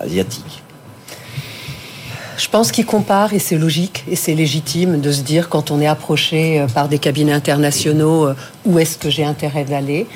Asiatiques? 0.00 0.62
Je 2.36 2.48
pense 2.48 2.72
qu'ils 2.72 2.86
comparent 2.86 3.34
et 3.34 3.38
c'est 3.38 3.58
logique 3.58 4.02
et 4.10 4.16
c'est 4.16 4.34
légitime 4.34 5.00
de 5.00 5.12
se 5.12 5.20
dire 5.20 5.48
quand 5.50 5.70
on 5.70 5.78
est 5.78 5.86
approché 5.86 6.64
par 6.74 6.88
des 6.88 6.98
cabinets 6.98 7.34
internationaux 7.34 8.30
où 8.64 8.78
est-ce 8.78 8.96
que 8.96 9.10
j'ai 9.10 9.24
intérêt 9.24 9.64
d'aller. 9.64 10.06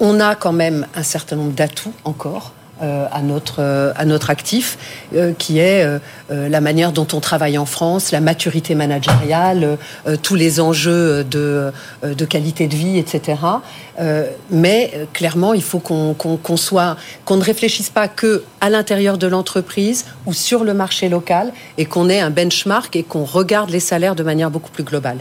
On 0.00 0.20
a 0.20 0.34
quand 0.34 0.52
même 0.52 0.86
un 0.94 1.02
certain 1.02 1.36
nombre 1.36 1.52
d'atouts 1.52 1.94
encore. 2.04 2.52
euh, 2.82 3.06
à 3.10 3.22
notre 3.22 3.60
euh, 3.60 3.94
à 3.96 4.04
notre 4.04 4.28
actif, 4.28 4.76
euh, 5.14 5.32
qui 5.32 5.58
est 5.58 5.86
la 6.28 6.60
manière 6.60 6.92
dont 6.92 7.06
on 7.14 7.20
travaille 7.20 7.56
en 7.56 7.64
France, 7.64 8.12
la 8.12 8.20
maturité 8.20 8.74
managériale, 8.74 9.78
tous 10.22 10.34
les 10.34 10.60
enjeux 10.60 11.24
de 11.24 11.72
de 12.02 12.24
qualité 12.24 12.66
de 12.66 12.74
vie, 12.74 12.98
etc. 12.98 13.38
mais 14.50 14.92
clairement, 15.12 15.54
il 15.54 15.62
faut 15.62 15.78
qu'on 15.78 16.14
qu'on 16.14 16.56
soit 16.56 16.96
qu'on 17.24 17.36
ne 17.36 17.44
réfléchisse 17.44 17.90
pas 17.90 18.08
que 18.08 18.42
à 18.60 18.68
l'intérieur 18.68 19.16
de 19.16 19.26
l'entreprise 19.26 20.04
ou 20.26 20.32
sur 20.32 20.64
le 20.64 20.74
marché 20.74 21.08
local 21.08 21.52
et 21.78 21.86
qu'on 21.86 22.08
ait 22.08 22.20
un 22.20 22.30
benchmark 22.30 22.94
et 22.96 23.04
qu'on 23.04 23.24
regarde 23.24 23.70
les 23.70 23.80
salaires 23.80 24.16
de 24.16 24.22
manière 24.22 24.50
beaucoup 24.50 24.70
plus 24.70 24.84
globale. 24.84 25.18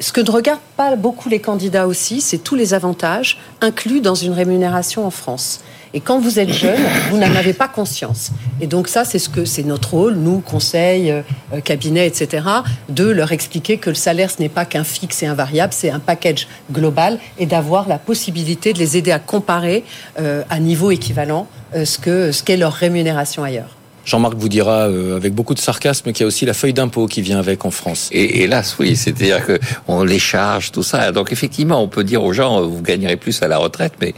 Ce 0.00 0.12
que 0.12 0.22
ne 0.22 0.30
regardent 0.30 0.60
pas 0.78 0.96
beaucoup 0.96 1.28
les 1.28 1.40
candidats 1.40 1.86
aussi, 1.86 2.22
c'est 2.22 2.38
tous 2.38 2.54
les 2.54 2.72
avantages 2.72 3.36
inclus 3.60 4.00
dans 4.00 4.14
une 4.14 4.32
rémunération 4.32 5.06
en 5.06 5.10
France. 5.10 5.60
Et 5.92 6.00
quand 6.00 6.20
vous 6.20 6.38
êtes 6.38 6.52
jeune, 6.52 6.80
vous 7.10 7.18
n'en 7.18 7.34
avez 7.34 7.52
pas 7.52 7.68
conscience. 7.68 8.30
Et 8.62 8.66
donc 8.66 8.88
ça, 8.88 9.04
c'est 9.04 9.18
ce 9.18 9.28
que 9.28 9.44
c'est 9.44 9.62
notre 9.62 9.90
rôle, 9.90 10.14
nous, 10.14 10.38
conseils, 10.38 11.10
euh, 11.10 11.60
cabinets, 11.62 12.06
etc., 12.06 12.46
de 12.88 13.04
leur 13.04 13.32
expliquer 13.32 13.76
que 13.76 13.90
le 13.90 13.96
salaire, 13.96 14.30
ce 14.30 14.40
n'est 14.40 14.48
pas 14.48 14.64
qu'un 14.64 14.84
fixe 14.84 15.22
et 15.22 15.26
un 15.26 15.34
variable, 15.34 15.74
c'est 15.76 15.90
un 15.90 15.98
package 15.98 16.48
global 16.72 17.18
et 17.38 17.44
d'avoir 17.44 17.86
la 17.86 17.98
possibilité 17.98 18.72
de 18.72 18.78
les 18.78 18.96
aider 18.96 19.12
à 19.12 19.18
comparer 19.18 19.84
euh, 20.18 20.42
à 20.48 20.60
niveau 20.60 20.90
équivalent 20.90 21.46
euh, 21.74 21.84
ce 21.84 21.98
que 21.98 22.32
ce 22.32 22.42
qu'est 22.42 22.56
leur 22.56 22.72
rémunération 22.72 23.44
ailleurs. 23.44 23.76
Jean-Marc 24.10 24.34
vous 24.34 24.48
dira 24.48 24.88
euh, 24.88 25.16
avec 25.16 25.34
beaucoup 25.36 25.54
de 25.54 25.60
sarcasme 25.60 26.10
qu'il 26.10 26.22
y 26.22 26.24
a 26.24 26.26
aussi 26.26 26.44
la 26.44 26.52
feuille 26.52 26.72
d'impôt 26.72 27.06
qui 27.06 27.22
vient 27.22 27.38
avec 27.38 27.64
en 27.64 27.70
France. 27.70 28.08
Et 28.10 28.42
hélas, 28.42 28.74
oui, 28.80 28.96
c'est-à-dire 28.96 29.46
que 29.46 29.60
on 29.86 30.02
les 30.02 30.18
charge, 30.18 30.72
tout 30.72 30.82
ça. 30.82 31.12
Donc 31.12 31.30
effectivement, 31.30 31.80
on 31.80 31.86
peut 31.86 32.02
dire 32.02 32.24
aux 32.24 32.32
gens, 32.32 32.60
vous 32.66 32.82
gagnerez 32.82 33.16
plus 33.16 33.40
à 33.40 33.46
la 33.46 33.58
retraite, 33.58 33.92
mais 34.00 34.14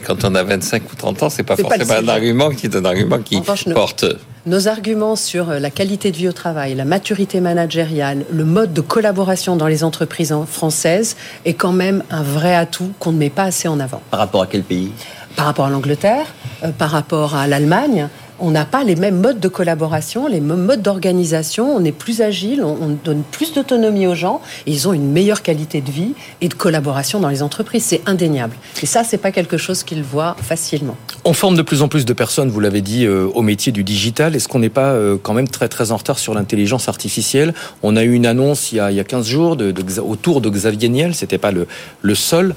quand 0.00 0.24
on 0.24 0.34
a 0.34 0.42
25 0.42 0.82
ou 0.92 0.96
30 0.96 1.22
ans, 1.22 1.30
c'est 1.30 1.44
pas 1.44 1.54
forcément 1.54 1.94
un 1.94 2.08
argument 2.08 2.50
qui 2.50 2.66
est 2.66 2.74
un 2.74 2.84
argument 2.84 3.20
qui 3.20 3.40
porte. 3.72 4.04
Nos 4.46 4.66
arguments 4.66 5.14
sur 5.14 5.50
euh, 5.50 5.58
la 5.60 5.70
qualité 5.70 6.10
de 6.10 6.16
vie 6.16 6.28
au 6.28 6.32
travail, 6.32 6.74
la 6.74 6.84
maturité 6.84 7.40
managériale, 7.40 8.24
le 8.30 8.44
mode 8.44 8.72
de 8.72 8.80
collaboration 8.80 9.54
dans 9.54 9.66
les 9.68 9.84
entreprises 9.84 10.34
françaises 10.48 11.16
est 11.44 11.54
quand 11.54 11.72
même 11.72 12.02
un 12.10 12.22
vrai 12.22 12.54
atout 12.54 12.92
qu'on 12.98 13.12
ne 13.12 13.18
met 13.18 13.30
pas 13.30 13.44
assez 13.44 13.68
en 13.68 13.78
avant. 13.78 14.02
Par 14.10 14.20
rapport 14.20 14.42
à 14.42 14.46
quel 14.48 14.62
pays? 14.62 14.92
Par 15.36 15.46
rapport 15.46 15.66
à 15.66 15.70
l'Angleterre, 15.70 16.26
euh, 16.64 16.70
par 16.70 16.90
rapport 16.90 17.36
à 17.36 17.46
l'Allemagne 17.46 18.08
on 18.38 18.50
n'a 18.50 18.64
pas 18.64 18.84
les 18.84 18.96
mêmes 18.96 19.20
modes 19.20 19.40
de 19.40 19.48
collaboration, 19.48 20.26
les 20.26 20.40
mêmes 20.40 20.64
modes 20.64 20.82
d'organisation. 20.82 21.74
On 21.74 21.84
est 21.84 21.92
plus 21.92 22.20
agile, 22.20 22.62
on, 22.62 22.96
donne 23.04 23.22
plus 23.30 23.52
d'autonomie 23.52 24.06
aux 24.06 24.14
gens. 24.14 24.40
Ils 24.66 24.88
ont 24.88 24.92
une 24.92 25.10
meilleure 25.10 25.42
qualité 25.42 25.80
de 25.80 25.90
vie 25.90 26.12
et 26.40 26.48
de 26.48 26.54
collaboration 26.54 27.20
dans 27.20 27.28
les 27.28 27.42
entreprises. 27.42 27.84
C'est 27.84 28.02
indéniable. 28.06 28.56
Et 28.82 28.86
ça, 28.86 29.04
c'est 29.04 29.18
pas 29.18 29.32
quelque 29.32 29.56
chose 29.56 29.82
qu'ils 29.82 30.02
voient 30.02 30.36
facilement. 30.40 30.96
On 31.24 31.32
forme 31.32 31.56
de 31.56 31.62
plus 31.62 31.82
en 31.82 31.88
plus 31.88 32.04
de 32.04 32.12
personnes, 32.12 32.50
vous 32.50 32.60
l'avez 32.60 32.80
dit, 32.80 33.06
euh, 33.06 33.28
au 33.34 33.42
métier 33.42 33.72
du 33.72 33.84
digital. 33.84 34.34
Est-ce 34.36 34.48
qu'on 34.48 34.58
n'est 34.58 34.68
pas 34.68 34.92
euh, 34.92 35.16
quand 35.22 35.34
même 35.34 35.48
très 35.48 35.68
très 35.68 35.92
en 35.92 35.96
retard 35.96 36.18
sur 36.18 36.34
l'intelligence 36.34 36.88
artificielle? 36.88 37.54
On 37.82 37.96
a 37.96 38.02
eu 38.02 38.12
une 38.12 38.26
annonce 38.26 38.72
il 38.72 38.76
y 38.76 38.80
a, 38.80 38.90
il 38.90 38.96
y 38.96 39.00
a 39.00 39.04
15 39.04 39.26
jours 39.26 39.56
autour 40.02 40.40
de 40.40 40.50
Xavier 40.50 40.88
Niel. 40.88 41.14
C'était 41.14 41.38
pas 41.38 41.52
le, 41.52 41.66
le 42.02 42.14
seul. 42.14 42.54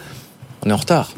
On 0.65 0.69
est 0.69 0.73
en 0.73 0.77
retard. 0.77 1.11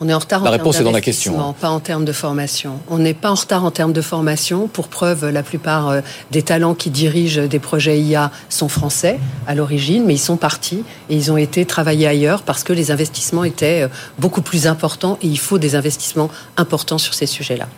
On 0.00 0.08
est 0.08 0.14
en 0.14 0.18
retard 0.18 0.42
la 0.42 0.50
en 0.50 0.52
réponse 0.52 0.80
est 0.80 0.84
dans 0.84 0.90
la 0.90 1.00
question. 1.00 1.40
Hein. 1.40 1.54
Pas 1.60 1.70
en 1.70 1.78
termes 1.78 2.04
de 2.04 2.12
formation. 2.12 2.80
On 2.88 2.98
n'est 2.98 3.14
pas 3.14 3.30
en 3.30 3.34
retard 3.34 3.64
en 3.64 3.70
termes 3.70 3.92
de 3.92 4.00
formation. 4.00 4.66
Pour 4.66 4.88
preuve, 4.88 5.28
la 5.30 5.42
plupart 5.42 5.88
euh, 5.88 6.00
des 6.32 6.42
talents 6.42 6.74
qui 6.74 6.90
dirigent 6.90 7.46
des 7.46 7.58
projets 7.60 8.00
IA 8.00 8.32
sont 8.48 8.68
français 8.68 9.20
à 9.46 9.54
l'origine, 9.54 10.04
mais 10.04 10.14
ils 10.14 10.18
sont 10.18 10.36
partis 10.36 10.84
et 11.08 11.16
ils 11.16 11.30
ont 11.30 11.36
été 11.36 11.64
travaillés 11.64 12.08
ailleurs 12.08 12.42
parce 12.42 12.64
que 12.64 12.72
les 12.72 12.90
investissements 12.90 13.44
étaient 13.44 13.82
euh, 13.82 13.88
beaucoup 14.18 14.42
plus 14.42 14.66
importants 14.66 15.16
et 15.22 15.28
il 15.28 15.38
faut 15.38 15.58
des 15.58 15.76
investissements 15.76 16.28
importants 16.56 16.98
sur 16.98 17.14
ces 17.14 17.26
sujets-là. 17.26 17.68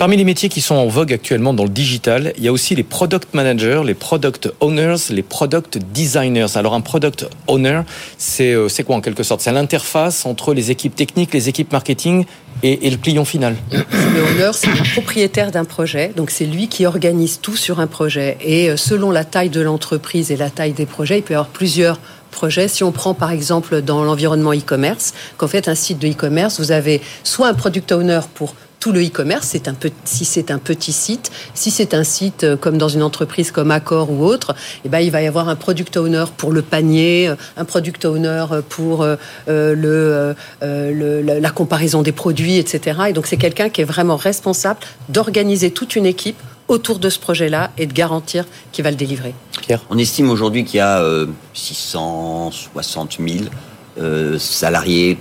Parmi 0.00 0.16
les 0.16 0.24
métiers 0.24 0.48
qui 0.48 0.62
sont 0.62 0.76
en 0.76 0.86
vogue 0.86 1.12
actuellement 1.12 1.52
dans 1.52 1.64
le 1.64 1.68
digital, 1.68 2.32
il 2.38 2.44
y 2.44 2.48
a 2.48 2.52
aussi 2.52 2.74
les 2.74 2.82
product 2.82 3.34
managers, 3.34 3.82
les 3.84 3.92
product 3.92 4.50
owners, 4.60 4.96
les 5.10 5.22
product 5.22 5.76
designers. 5.92 6.46
Alors 6.54 6.72
un 6.72 6.80
product 6.80 7.28
owner, 7.48 7.82
c'est 8.16 8.54
euh, 8.54 8.68
quoi 8.86 8.96
en 8.96 9.02
quelque 9.02 9.22
sorte? 9.22 9.42
C'est 9.42 9.52
l'interface 9.52 10.24
entre 10.24 10.54
les 10.54 10.70
équipes 10.70 10.96
techniques, 10.96 11.34
les 11.34 11.50
équipes 11.50 11.70
marketing 11.70 12.24
et, 12.62 12.88
le 12.88 12.96
client 12.96 13.26
final. 13.26 13.56
Le 13.72 14.22
owner, 14.22 14.52
c'est 14.54 14.68
le 14.68 14.90
propriétaire 14.94 15.50
d'un 15.50 15.66
projet, 15.66 16.12
donc 16.16 16.30
c'est 16.30 16.46
lui 16.46 16.68
qui 16.68 16.86
organise 16.86 17.40
tout 17.42 17.56
sur 17.56 17.78
un 17.78 17.86
projet. 17.86 18.38
Et 18.40 18.70
euh, 18.70 18.78
selon 18.78 19.10
la 19.10 19.24
taille 19.24 19.50
de 19.50 19.60
l'entreprise 19.60 20.30
et 20.30 20.36
la 20.38 20.48
taille 20.48 20.72
des 20.72 20.86
projets, 20.86 21.18
il 21.18 21.22
peut 21.22 21.34
y 21.34 21.36
avoir 21.36 21.50
plusieurs 21.50 22.00
projets. 22.30 22.68
Si 22.68 22.82
on 22.82 22.92
prend 22.92 23.12
par 23.12 23.32
exemple 23.32 23.82
dans 23.82 24.02
l'environnement 24.02 24.54
e-commerce, 24.54 25.12
qu'en 25.36 25.48
fait 25.48 25.68
un 25.68 25.74
site 25.74 25.98
de 25.98 26.08
e-commerce, 26.08 26.58
vous 26.58 26.72
avez 26.72 27.02
soit 27.22 27.48
un 27.48 27.54
product 27.54 27.92
owner 27.92 28.20
pour 28.32 28.54
tout 28.80 28.92
le 28.92 29.04
e-commerce, 29.04 29.48
c'est 29.50 29.68
un 29.68 29.74
petit, 29.74 29.94
si 30.04 30.24
c'est 30.24 30.50
un 30.50 30.58
petit 30.58 30.92
site, 30.92 31.30
si 31.54 31.70
c'est 31.70 31.92
un 31.92 32.02
site 32.02 32.44
euh, 32.44 32.56
comme 32.56 32.78
dans 32.78 32.88
une 32.88 33.02
entreprise 33.02 33.50
comme 33.50 33.70
Accor 33.70 34.10
ou 34.10 34.24
autre, 34.24 34.54
eh 34.86 34.88
ben, 34.88 35.00
il 35.00 35.10
va 35.10 35.20
y 35.20 35.26
avoir 35.26 35.50
un 35.50 35.54
product 35.54 35.98
owner 35.98 36.24
pour 36.38 36.50
le 36.50 36.62
panier, 36.62 37.28
euh, 37.28 37.36
un 37.58 37.66
product 37.66 38.06
owner 38.06 38.46
pour 38.70 39.04
euh, 39.04 39.16
le, 39.46 40.34
la 40.62 41.50
comparaison 41.50 42.00
des 42.00 42.12
produits, 42.12 42.56
etc. 42.56 43.00
Et 43.10 43.12
donc 43.12 43.26
c'est 43.26 43.36
quelqu'un 43.36 43.68
qui 43.68 43.82
est 43.82 43.84
vraiment 43.84 44.16
responsable 44.16 44.80
d'organiser 45.10 45.70
toute 45.70 45.94
une 45.94 46.06
équipe 46.06 46.38
autour 46.66 47.00
de 47.00 47.10
ce 47.10 47.18
projet-là 47.18 47.72
et 47.76 47.84
de 47.86 47.92
garantir 47.92 48.46
qu'il 48.72 48.82
va 48.84 48.90
le 48.90 48.96
délivrer. 48.96 49.34
Pierre? 49.60 49.82
On 49.90 49.98
estime 49.98 50.30
aujourd'hui 50.30 50.64
qu'il 50.64 50.78
y 50.78 50.80
a 50.80 51.04
660 51.52 53.18
000 53.18 54.38
salariés 54.38 55.18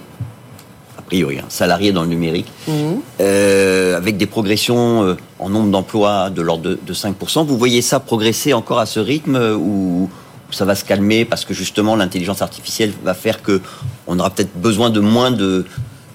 priori, 1.10 1.40
salariés 1.50 1.92
dans 1.92 2.04
le 2.04 2.10
numérique, 2.10 2.46
mhm. 2.68 3.02
euh, 3.20 3.98
avec 3.98 4.18
des 4.18 4.28
progressions 4.28 5.04
euh, 5.04 5.18
en 5.40 5.50
nombre 5.50 5.72
d'emplois 5.72 6.30
de 6.30 6.42
l'ordre 6.44 6.78
de, 6.86 6.94
5%. 6.94 7.46
Vous 7.48 7.58
voyez 7.58 7.82
ça 7.82 8.00
progresser 8.00 8.54
encore 8.54 8.78
à 8.78 8.86
ce 8.86 9.00
rythme 9.00 9.36
euh, 9.36 9.56
ou 9.56 10.08
ça 10.52 10.66
va 10.66 10.76
se 10.76 10.86
calmer 10.86 11.26
parce 11.26 11.46
que 11.46 11.54
justement 11.56 11.96
l'intelligence 11.96 12.44
artificielle 12.44 12.92
va 13.04 13.16
faire 13.16 13.42
que 13.42 13.60
on 14.06 14.20
aura 14.20 14.30
peut-être 14.30 14.56
besoin 14.56 14.92
de 14.92 15.00
moins 15.00 15.32
de, 15.32 15.66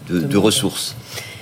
de, 0.09 0.37
ressources? 0.37 0.95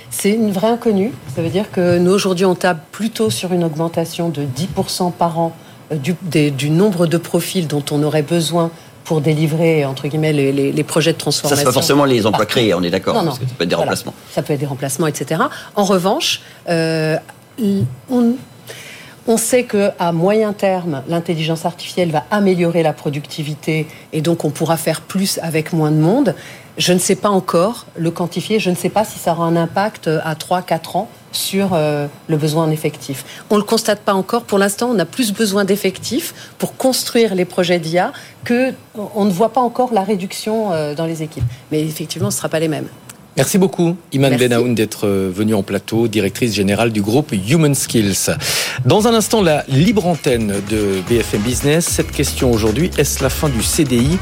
C'est 0.09 0.31
une 0.31 0.51
vraie 0.51 0.69
inconnue. 0.69 1.11
Ça 1.35 1.43
veut 1.43 1.49
dire 1.49 1.71
que 1.71 1.99
nous, 1.99 2.11
aujourd'hui, 2.11 2.45
on 2.45 2.55
tape 2.55 2.91
plutôt 2.91 3.29
sur 3.29 3.53
une 3.53 3.63
augmentation 3.63 4.29
de 4.29 4.43
10% 4.43 5.11
par 5.11 5.39
an 5.39 5.55
du, 5.91 6.15
du, 6.51 6.69
nombre 6.71 7.05
de 7.05 7.17
profils 7.17 7.67
dont 7.67 7.83
on 7.91 8.01
aurait 8.01 8.23
besoin 8.23 8.71
pour 9.03 9.21
délivrer 9.21 9.85
entre 9.85 10.07
guillemets 10.07 10.33
les, 10.33 10.83
projets 10.83 11.13
de 11.13 11.17
transformation. 11.17 11.55
Ça, 11.55 11.61
c'est 11.61 11.65
pas 11.65 11.73
forcément 11.73 12.05
les 12.05 12.25
emplois 12.25 12.45
créés, 12.45 12.73
on 12.73 12.83
est 12.83 12.89
d'accord. 12.89 13.15
ça 13.15 13.39
peut 13.57 13.63
être 13.63 13.69
des 13.69 13.75
remplacements. 13.75 14.13
Ça 14.31 14.41
peut 14.41 14.53
être 14.53 14.59
des 14.59 14.65
remplacements, 14.65 15.07
etc. 15.07 15.41
En 15.75 15.83
revanche, 15.83 16.41
euh, 16.69 17.17
on, 18.09 18.35
on 19.27 19.37
sait 19.37 19.63
que 19.63 19.91
à 19.99 20.11
moyen 20.11 20.53
terme, 20.53 21.01
l'intelligence 21.07 21.65
artificielle 21.65 22.11
va 22.11 22.25
améliorer 22.31 22.83
la 22.83 22.93
productivité 22.93 23.87
et 24.11 24.21
donc 24.21 24.43
on 24.43 24.49
pourra 24.49 24.77
faire 24.77 25.01
plus 25.01 25.39
avec 25.41 25.73
moins 25.73 25.91
de 25.91 25.97
monde. 25.97 26.35
Je 26.77 26.91
ne 26.91 26.99
sais 26.99 27.15
pas 27.15 27.29
encore 27.29 27.85
le 27.95 28.11
quantifier. 28.11 28.59
Je 28.59 28.69
ne 28.69 28.75
sais 28.75 28.89
pas 28.89 29.05
si 29.05 29.19
ça 29.19 29.33
aura 29.33 29.45
un 29.45 29.55
impact 29.55 30.07
à 30.07 30.33
3-4 30.33 30.97
ans 30.97 31.09
sur 31.33 31.71
euh, 31.73 32.07
le 32.27 32.37
besoin 32.37 32.63
en 32.63 32.71
effectifs. 32.71 33.25
On 33.49 33.55
ne 33.55 33.59
le 33.59 33.65
constate 33.65 33.99
pas 33.99 34.13
encore. 34.13 34.43
Pour 34.43 34.57
l'instant, 34.59 34.89
on 34.93 34.99
a 34.99 35.05
plus 35.05 35.33
besoin 35.33 35.65
d'effectifs 35.65 36.33
pour 36.57 36.77
construire 36.77 37.35
les 37.35 37.45
projets 37.45 37.79
d'IA 37.79 38.13
que 38.45 38.73
on 38.95 39.25
ne 39.25 39.31
voit 39.31 39.51
pas 39.51 39.61
encore 39.61 39.93
la 39.93 40.03
réduction 40.03 40.71
euh, 40.71 40.95
dans 40.95 41.05
les 41.05 41.23
équipes. 41.23 41.43
Mais 41.71 41.81
effectivement, 41.81 42.31
ce 42.31 42.35
ne 42.35 42.39
sera 42.39 42.49
pas 42.49 42.59
les 42.59 42.67
mêmes. 42.67 42.87
Merci 43.35 43.57
beaucoup, 43.57 43.95
Iman 44.11 44.37
Benaoun, 44.37 44.75
d'être 44.75 45.07
euh, 45.07 45.31
venue 45.33 45.55
en 45.55 45.63
plateau, 45.63 46.07
directrice 46.07 46.53
générale 46.53 46.91
du 46.91 47.01
groupe 47.01 47.31
Human 47.31 47.73
Skills. 47.73 48.29
Dans 48.85 49.07
un 49.07 49.13
instant, 49.15 49.41
la 49.41 49.63
libre 49.67 50.05
antenne 50.05 50.53
de 50.69 51.01
BFM 51.09 51.41
Business. 51.41 51.85
Cette 51.85 52.11
question 52.11 52.51
aujourd'hui, 52.51 52.91
est-ce 52.99 53.23
la 53.23 53.31
fin 53.31 53.49
du 53.49 53.63
CDI 53.63 54.19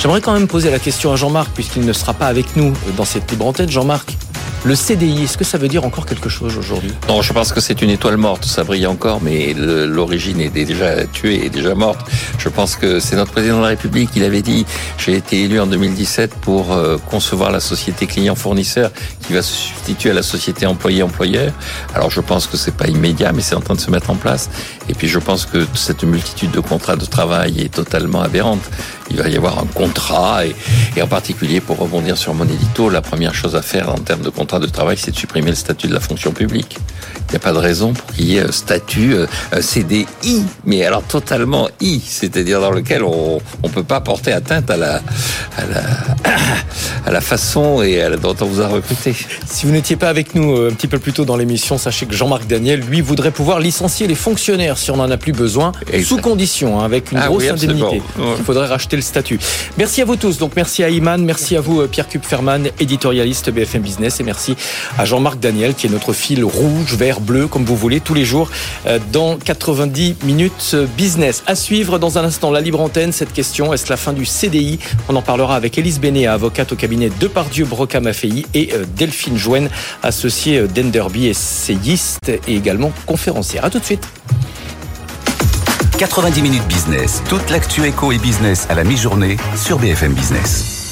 J'aimerais 0.00 0.22
quand 0.22 0.32
même 0.32 0.48
poser 0.48 0.70
la 0.70 0.78
question 0.78 1.12
à 1.12 1.16
Jean-Marc, 1.16 1.52
puisqu'il 1.52 1.84
ne 1.84 1.92
sera 1.92 2.14
pas 2.14 2.26
avec 2.26 2.56
nous 2.56 2.72
dans 2.96 3.04
cette 3.04 3.30
libre 3.30 3.46
antenne. 3.46 3.70
Jean-Marc, 3.70 4.16
le 4.64 4.74
CDI, 4.74 5.24
est-ce 5.24 5.36
que 5.36 5.44
ça 5.44 5.58
veut 5.58 5.68
dire 5.68 5.84
encore 5.84 6.06
quelque 6.06 6.30
chose 6.30 6.56
aujourd'hui? 6.56 6.90
Non, 7.06 7.20
je 7.20 7.34
pense 7.34 7.52
que 7.52 7.60
c'est 7.60 7.82
une 7.82 7.90
étoile 7.90 8.16
morte. 8.16 8.46
Ça 8.46 8.64
brille 8.64 8.86
encore, 8.86 9.20
mais 9.22 9.52
l'origine 9.54 10.40
est 10.40 10.48
déjà 10.48 11.04
tuée, 11.06 11.44
est 11.44 11.50
déjà 11.50 11.74
morte. 11.74 12.00
Je 12.38 12.48
pense 12.48 12.76
que 12.76 12.98
c'est 12.98 13.16
notre 13.16 13.32
président 13.32 13.58
de 13.58 13.62
la 13.62 13.68
République. 13.68 14.10
Il 14.16 14.24
avait 14.24 14.40
dit 14.40 14.64
j'ai 14.96 15.16
été 15.16 15.42
élu 15.42 15.60
en 15.60 15.66
2017 15.66 16.36
pour 16.36 16.72
euh, 16.72 16.96
concevoir 17.10 17.52
la 17.52 17.60
société 17.60 18.06
client-fournisseur 18.06 18.90
qui 19.26 19.34
va 19.34 19.42
se 19.42 19.52
substituer 19.52 20.10
à 20.10 20.14
la 20.14 20.22
société 20.22 20.64
employé-employeur. 20.64 21.52
Alors 21.94 22.10
je 22.10 22.22
pense 22.22 22.46
que 22.46 22.56
c'est 22.56 22.74
pas 22.74 22.88
immédiat, 22.88 23.32
mais 23.32 23.42
c'est 23.42 23.56
en 23.56 23.60
train 23.60 23.74
de 23.74 23.80
se 23.80 23.90
mettre 23.90 24.08
en 24.08 24.16
place. 24.16 24.48
Et 24.88 24.94
puis 24.94 25.08
je 25.08 25.18
pense 25.18 25.44
que 25.44 25.66
cette 25.74 26.04
multitude 26.04 26.52
de 26.52 26.60
contrats 26.60 26.96
de 26.96 27.04
travail 27.04 27.60
est 27.60 27.74
totalement 27.74 28.22
aberrante. 28.22 28.62
Il 29.10 29.16
va 29.16 29.28
y 29.28 29.36
avoir 29.36 29.58
un 29.58 29.66
contrat 29.66 30.46
et, 30.46 30.54
et 30.96 31.02
en 31.02 31.06
particulier 31.06 31.60
pour 31.60 31.78
rebondir 31.78 32.16
sur 32.16 32.34
mon 32.34 32.44
édito, 32.44 32.88
la 32.88 33.02
première 33.02 33.34
chose 33.34 33.54
à 33.56 33.62
faire 33.62 33.90
en 33.90 33.98
termes 33.98 34.22
de 34.22 34.30
contrat 34.30 34.58
de 34.58 34.66
travail, 34.66 34.96
c'est 34.98 35.10
de 35.10 35.16
supprimer 35.16 35.50
le 35.50 35.56
statut 35.56 35.88
de 35.88 35.94
la 35.94 36.00
fonction 36.00 36.32
publique. 36.32 36.78
Il 37.28 37.32
n'y 37.32 37.36
a 37.36 37.40
pas 37.40 37.52
de 37.52 37.58
raison 37.58 37.92
pour 37.92 38.06
qu'il 38.14 38.26
y 38.26 38.36
ait 38.36 38.40
un 38.40 38.52
statut 38.52 39.16
un 39.52 39.60
CDI, 39.60 40.06
mais 40.64 40.84
alors 40.84 41.02
totalement 41.02 41.68
I, 41.80 42.00
c'est-à-dire 42.06 42.60
dans 42.60 42.70
lequel 42.70 43.02
on 43.02 43.40
ne 43.62 43.68
peut 43.68 43.82
pas 43.82 44.00
porter 44.00 44.32
atteinte 44.32 44.70
à 44.70 44.76
la, 44.76 44.96
à 45.56 45.64
la, 45.66 45.82
à 47.06 47.10
la 47.10 47.20
façon 47.20 47.82
et 47.82 48.02
à 48.02 48.08
la, 48.08 48.16
dont 48.16 48.34
on 48.40 48.44
vous 48.46 48.60
a 48.60 48.68
recruté. 48.68 49.14
Si 49.46 49.66
vous 49.66 49.72
n'étiez 49.72 49.96
pas 49.96 50.08
avec 50.08 50.34
nous 50.34 50.56
euh, 50.56 50.70
un 50.70 50.74
petit 50.74 50.88
peu 50.88 50.98
plus 50.98 51.12
tôt 51.12 51.24
dans 51.24 51.36
l'émission, 51.36 51.78
sachez 51.78 52.06
que 52.06 52.14
Jean-Marc 52.14 52.46
Daniel, 52.46 52.80
lui, 52.80 53.00
voudrait 53.00 53.30
pouvoir 53.30 53.60
licencier 53.60 54.06
les 54.06 54.14
fonctionnaires 54.14 54.78
si 54.78 54.90
on 54.90 54.96
n'en 54.96 55.10
a 55.10 55.16
plus 55.16 55.32
besoin, 55.32 55.72
sous 56.02 56.18
condition, 56.18 56.80
hein, 56.80 56.84
avec 56.84 57.12
une 57.12 57.18
Ah 57.18 57.26
grosse 57.26 57.44
oui, 57.44 57.50
indemnité. 57.50 58.02
Il 58.38 58.44
faudrait 58.44 58.66
racheter 58.66 58.93
le 58.96 59.02
statut. 59.02 59.38
Merci 59.78 60.02
à 60.02 60.04
vous 60.04 60.16
tous. 60.16 60.38
Donc 60.38 60.52
merci 60.56 60.82
à 60.82 60.88
Iman, 60.88 61.18
merci 61.18 61.56
à 61.56 61.60
vous 61.60 61.80
euh, 61.80 61.86
Pierre 61.86 62.08
Kupferman, 62.08 62.68
éditorialiste 62.80 63.50
BFM 63.50 63.82
Business, 63.82 64.20
et 64.20 64.22
merci 64.22 64.56
à 64.98 65.04
Jean-Marc 65.04 65.38
Daniel 65.38 65.74
qui 65.74 65.86
est 65.86 65.90
notre 65.90 66.12
fil 66.12 66.44
rouge, 66.44 66.94
vert, 66.94 67.20
bleu, 67.20 67.46
comme 67.46 67.64
vous 67.64 67.76
voulez, 67.76 68.00
tous 68.00 68.14
les 68.14 68.24
jours 68.24 68.50
euh, 68.86 68.98
dans 69.12 69.36
90 69.36 70.16
minutes 70.24 70.72
euh, 70.74 70.86
business. 70.96 71.42
À 71.46 71.54
suivre 71.54 71.98
dans 71.98 72.18
un 72.18 72.24
instant 72.24 72.50
la 72.50 72.60
libre 72.60 72.80
antenne. 72.80 73.12
Cette 73.12 73.32
question 73.32 73.72
est-ce 73.72 73.90
la 73.90 73.96
fin 73.96 74.12
du 74.12 74.24
CDI 74.24 74.78
On 75.08 75.16
en 75.16 75.22
parlera 75.22 75.56
avec 75.56 75.76
Élise 75.78 76.00
Bénet, 76.00 76.26
avocate 76.26 76.72
au 76.72 76.76
cabinet 76.76 77.10
Depardieu 77.20 77.64
Broca 77.64 78.00
Maffei 78.00 78.46
et 78.54 78.70
Delphine 78.96 79.36
Jouen, 79.36 79.68
associée 80.02 80.62
d'Enderby, 80.62 81.26
essayiste 81.26 82.28
et 82.28 82.54
également 82.54 82.92
conférencière. 83.06 83.64
À 83.64 83.70
tout 83.70 83.78
de 83.78 83.84
suite. 83.84 84.06
90 85.98 86.42
minutes 86.42 86.66
business. 86.66 87.22
Toute 87.28 87.50
l'actu 87.50 87.86
éco 87.86 88.10
et 88.12 88.18
business 88.18 88.66
à 88.68 88.74
la 88.74 88.84
mi-journée 88.84 89.36
sur 89.56 89.78
BFM 89.78 90.12
Business. 90.12 90.83